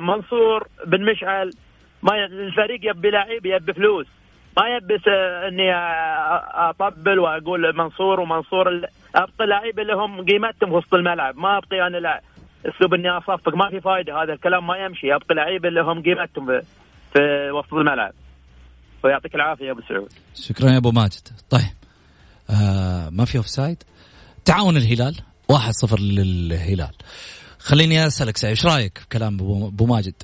منصور 0.00 0.68
بن 0.86 1.04
مشعل 1.04 1.50
ما 2.02 2.24
الفريق 2.24 2.80
يبي 2.82 3.10
لعيب 3.10 3.46
يبي 3.46 3.72
فلوس. 3.72 4.06
ما 4.58 4.76
يبي 4.76 4.98
س- 4.98 5.08
إني 5.48 5.74
أطبل 6.70 7.18
وأقول 7.18 7.76
منصور 7.76 8.20
ومنصور 8.20 8.80
أبغى 9.14 9.46
لعيبة 9.46 9.82
لهم 9.82 10.24
قيمتهم 10.24 10.72
وسط 10.72 10.94
الملعب. 10.94 11.36
ما 11.36 11.58
أبغى 11.58 11.86
أنا 11.86 11.96
لا 11.96 12.20
أسلوب 12.66 12.94
إني 12.94 13.10
أصفق. 13.10 13.54
ما 13.54 13.70
في 13.70 13.80
فائده 13.80 14.22
هذا 14.22 14.32
الكلام 14.32 14.66
ما 14.66 14.76
يمشي. 14.76 15.14
أبغى 15.14 15.34
لعيبة 15.34 15.68
لهم 15.68 16.02
قيمتهم 16.02 16.46
في- 16.46 16.62
في 17.12 17.50
وسط 17.50 17.74
الملعب. 17.74 18.12
ويعطيك 19.04 19.34
العافية 19.34 19.66
يا 19.66 19.70
أبو 19.72 19.80
سعود. 19.88 20.12
شكرا 20.34 20.70
يا 20.70 20.76
أبو 20.76 20.90
ماجد. 20.90 21.28
طيب 21.50 21.76
آه 22.50 23.10
ما 23.10 23.24
في 23.24 23.38
offside 23.38 23.82
تعاون 24.44 24.76
الهلال. 24.76 25.14
1-0 25.52 26.00
للهلال. 26.00 26.92
خليني 27.58 28.06
أسألك 28.06 28.36
سعيد 28.36 28.50
إيش 28.56 28.66
رأيك 28.66 29.02
بكلام 29.06 29.34
ابو 29.40 29.86
ماجد؟ 29.86 30.14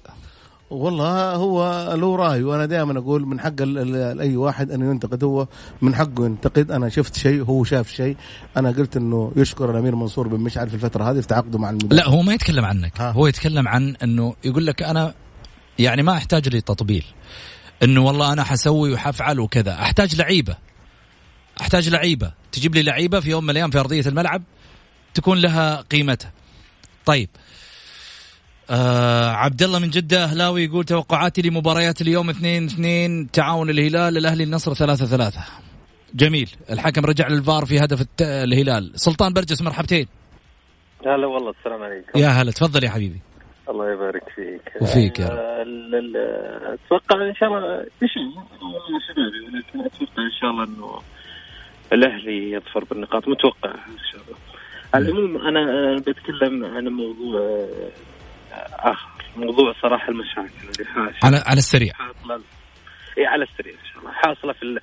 والله 0.71 1.35
هو 1.35 1.89
له 1.95 2.17
رأي 2.17 2.43
وأنا 2.43 2.67
دائما 2.67 2.99
أقول 2.99 3.27
من 3.27 3.41
حق 3.41 3.53
أي 4.21 4.37
واحد 4.37 4.71
انه 4.71 4.91
ينتقد 4.91 5.25
هو 5.25 5.47
من 5.83 5.95
حقه 5.95 6.25
ينتقد. 6.25 6.71
أنا 6.71 6.89
شفت 6.89 7.17
شيء 7.17 7.45
هو 7.45 7.65
شاف 7.65 7.91
شيء. 7.91 8.17
أنا 8.57 8.71
قلت 8.71 8.97
إنه 8.97 9.33
يشكر 9.37 9.71
الأمير 9.71 9.95
منصور 9.95 10.29
بن 10.29 10.41
مشعل 10.41 10.69
في 10.69 10.75
الفترة 10.75 11.11
هذه 11.11 11.21
في 11.21 11.27
تعاقده 11.27 11.59
مع 11.59 11.71
المدرب. 11.71 11.93
لا 11.93 12.09
هو 12.09 12.23
ما 12.23 12.35
يتكلم 12.35 12.65
عنك. 12.65 13.01
ها. 13.01 13.11
هو 13.11 13.27
يتكلم 13.27 13.69
عن 13.69 13.97
إنه 14.03 14.35
يقول 14.45 14.67
لك 14.67 14.83
أنا 14.83 15.15
يعني 15.79 16.03
ما 16.03 16.13
أحتاج 16.13 16.49
لي 16.49 16.61
تطبيل 16.61 17.05
إنه 17.83 18.05
والله 18.05 18.33
أنا 18.33 18.45
حسوي 18.45 18.93
وحفعل 18.93 19.41
وكذا. 19.41 19.73
أحتاج 19.73 20.17
لعيبة. 20.17 20.57
أحتاج 21.61 21.89
لعيبة. 21.89 22.33
تجيب 22.53 22.75
لي 22.75 22.83
لعيبة 22.83 23.21
في 23.21 23.31
يوم 23.31 23.45
من 23.45 23.51
الأيام 23.51 23.71
في 23.71 23.81
أرضية 23.81 24.07
الملعب 24.07 24.43
تكون 25.15 25.39
لها 25.39 25.81
قيمتها. 25.81 26.33
طيب. 27.07 27.29
آه 28.71 29.31
عبد 29.31 29.63
الله 29.63 29.79
من 29.79 29.91
جدة 29.91 30.25
أهلاوي 30.25 30.65
يقول 30.65 30.85
توقعاتي 30.85 31.43
لمباريات 31.43 32.01
اليوم 32.01 32.31
2 32.31 32.65
2 32.65 33.31
تعاون 33.31 33.71
الهلال 33.71 34.17
الأهلي 34.19 34.45
النصر 34.45 34.75
3 34.75 35.07
3 35.07 35.41
جميل. 36.15 36.51
الحكم 36.71 37.05
رجع 37.05 37.29
للفار 37.29 37.65
في 37.67 37.79
هدف 37.79 38.01
الت... 38.01 38.23
الهلال. 38.23 38.93
سلطان 38.95 39.33
برجس 39.33 39.63
مرحبتين. 39.63 40.07
هلا 41.07 41.27
والله 41.27 41.51
السلام 41.51 41.83
عليكم. 41.83 42.19
يا 42.19 42.29
هلا 42.29 42.51
تفضل 42.51 42.85
يا 42.85 42.91
حبيبي. 42.91 43.21
الله 43.69 43.93
يبارك 43.93 44.23
فيك. 44.35 44.83
وفيك 44.83 45.19
يا 45.19 45.29
رب. 45.29 45.39
آه، 45.39 46.79
أتوقع 46.87 47.29
إن 47.29 47.35
شاء 47.35 47.49
الله 47.49 47.87
ولكن 49.47 49.81
أتوقع 49.81 50.23
إن 50.23 50.33
شاء 50.41 50.51
الله 50.51 50.65
إنه 50.65 51.03
الأهلي 51.93 52.53
يظفر 52.53 52.85
بالنقاط 52.85 53.29
متوقع 53.29 53.71
إن 53.71 53.99
شاء 54.13 54.21
الله. 54.23 54.37
على 54.95 55.09
العموم 55.09 55.47
أنا 55.47 55.61
آه، 55.71 55.97
بتكلم 55.97 56.65
عن 56.65 56.89
موضوع 56.89 57.41
آه، 57.41 57.91
آخر. 58.91 59.09
موضوع 59.37 59.75
صراحة 59.83 60.09
المشاكل 60.09 60.69
اللي 60.73 60.85
حاصلة. 60.91 61.15
على 61.25 61.37
على 61.47 61.59
السريع. 61.59 61.93
حاصلة 61.93 62.41
اي 63.19 63.27
على 63.27 63.45
السريع 63.45 63.73
إن 63.73 63.87
شاء 63.93 63.99
الله. 64.01 64.13
حاصلة 64.13 64.53
في 64.53 64.63
ال... 64.63 64.81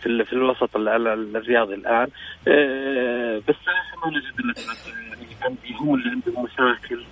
في 0.00 0.06
ال... 0.06 0.26
في 0.26 0.32
الوسط 0.32 0.76
ال- 0.76 0.88
ال- 0.88 1.36
الرياضي 1.36 1.74
الآن. 1.74 2.08
أه 2.48 3.42
بس 3.48 3.54
صراحة 3.66 4.10
ما 4.10 4.18
نجد 4.18 4.40
الا 4.40 4.54
يعني 5.00 5.76
هم 5.80 5.94
اللي 5.94 6.10
عندهم 6.10 6.44
مشاكل 6.44 7.04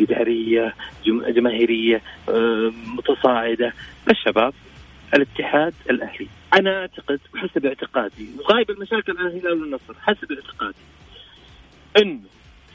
إدارية 0.00 0.74
جم... 1.04 1.22
جماهيرية 1.30 2.02
متصاعدة. 2.86 3.72
الشباب 4.10 4.54
الاتحاد 5.14 5.74
الأهلي. 5.90 6.28
أنا 6.54 6.80
أعتقد 6.80 7.20
وحسب 7.34 7.66
اعتقادي 7.66 8.28
وغايب 8.38 8.70
المشاكل 8.70 9.18
عن 9.18 9.26
الهلال 9.26 9.60
والنصر 9.62 9.94
حسب 10.02 10.32
اعتقادي. 10.32 10.74
انه 11.96 12.20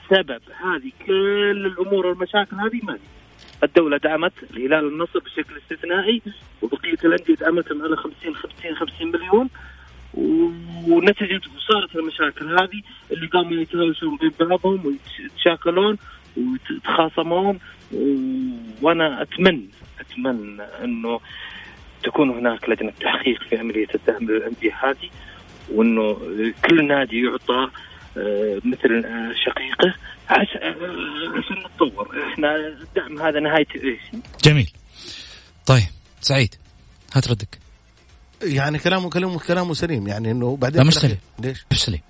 سبب 0.10 0.42
هذه 0.64 0.92
كل 1.06 1.66
الأمور 1.66 2.08
والمشاكل 2.08 2.56
هذه 2.56 2.80
مالي 2.84 3.00
الدولة 3.64 3.98
دعمت 3.98 4.34
الهلال 4.52 4.86
والنصر 4.86 5.20
بشكل 5.20 5.58
استثنائي 5.58 6.22
وبقية 6.62 6.98
الأندية 7.04 7.36
دعمتهم 7.36 7.82
على 7.82 7.96
50 7.96 8.36
50 8.36 8.76
50 8.76 9.12
مليون. 9.12 9.50
ونتجت 10.88 11.42
وصارت 11.48 11.96
المشاكل 11.96 12.60
هذه 12.60 12.82
اللي 13.12 13.28
قاموا 13.28 13.54
يتهاوشون 13.54 14.18
بين 14.18 14.32
بعضهم 14.40 14.84
ويتشاكلون 14.86 15.98
ويتخاصمون. 16.38 17.60
وأنا 18.82 19.22
اتمنى 19.22 19.70
أتمنى 20.00 20.64
إنه 20.84 21.20
تكون 22.04 22.30
هناك 22.30 22.70
لجنة 22.70 22.94
تحقيق 23.02 23.44
في 23.44 23.58
عملية 23.58 23.88
الدعم 23.96 24.24
للأندية 24.24 24.76
هذه 24.84 25.10
وإنه 25.72 26.18
كل 26.66 26.88
نادي 26.88 27.22
يعطى 27.26 27.70
مثل 28.66 29.06
آه، 29.06 29.34
شقيقه. 29.46 29.96
عش- 30.30 30.58
آه، 30.62 30.70
عشان 31.38 31.64
نتطور. 31.66 32.24
إحنا 32.34 32.56
الدعم 32.56 33.22
هذا 33.22 33.40
نهايته 33.40 33.76
إيش؟ 33.84 34.22
جميل. 34.44 34.72
طيب 35.66 35.84
سعيد 36.22 36.56
هات 37.14 37.28
ردك. 37.28 37.60
يعني 38.44 38.80
كلامه 38.80 39.10
كلامه 39.10 39.40
كلامه 39.40 39.74
سليم. 39.74 40.08
يعني 40.08 40.32
إنه 40.32 40.58
بعدين 40.58 40.82
لا 40.82 40.88
مش 40.88 40.94
سليم. 40.94 41.18
ليش؟ 41.40 41.66
مش 41.72 41.84
سليم. 41.84 42.02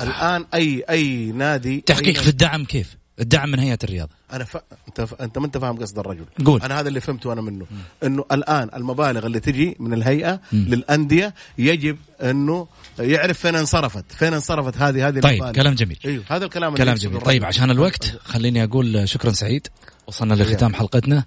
الآن 0.00 0.46
اي 0.54 0.84
أي 0.90 1.32
نادي 1.32 1.80
تحقيق 1.80 2.06
أي 2.18 2.22
في 2.24 2.28
الدعم 2.28 2.64
كيف؟ 2.64 2.96
الدعم 3.20 3.50
من 3.50 3.58
هيئة 3.58 3.78
الرياضة. 3.84 4.10
أنا 4.32 4.44
ف... 4.44 4.56
أنت 4.88 5.00
ف... 5.00 5.14
أنت 5.14 5.38
ما 5.38 5.46
أنت 5.46 5.58
فاهم 5.58 5.78
قصد 5.78 5.98
الرجل. 5.98 6.24
قول. 6.44 6.62
أنا 6.62 6.80
هذا 6.80 6.88
اللي 6.88 7.00
فهمته 7.00 7.32
أنا 7.32 7.40
منه. 7.40 7.66
إنه 8.04 8.24
الآن 8.32 8.70
المبالغ 8.76 9.26
اللي 9.26 9.40
تجي 9.40 9.76
من 9.80 9.92
الهيئة 9.92 10.40
للأندية 10.52 11.34
يجب 11.58 11.98
إنه 12.22 12.66
يعرف 12.98 13.38
فين 13.38 13.54
انصرفت 13.54 14.04
فين 14.12 14.34
انصرفت 14.34 14.76
هذه 14.76 15.08
هذه 15.08 15.20
طيب 15.20 15.32
المبالغ. 15.32 15.52
كلام 15.52 15.74
جميل. 15.74 15.98
أيوه 16.04 16.24
هذا 16.28 16.44
الكلام 16.44 16.74
كلام 16.74 16.94
جميل. 16.96 17.16
الرجل. 17.16 17.26
طيب 17.26 17.44
عشان 17.44 17.70
الوقت 17.70 18.16
خليني 18.24 18.64
أقول 18.64 19.08
شكرا 19.08 19.30
سعيد. 19.30 19.66
وصلنا 20.06 20.34
لختام 20.34 20.74
حلقتنا. 20.74 21.24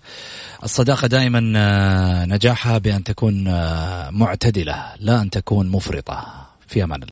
الصداقة 0.63 1.07
دائما 1.07 1.53
آه، 1.55 2.25
نجاحها 2.25 2.77
بأن 2.77 3.03
تكون 3.03 3.47
آه، 3.47 4.09
معتدلة 4.09 4.93
لا 4.99 5.21
أن 5.21 5.29
تكون 5.29 5.69
مفرطة. 5.69 6.47
في 6.67 6.83
أمان 6.83 6.95
الله. 6.95 7.05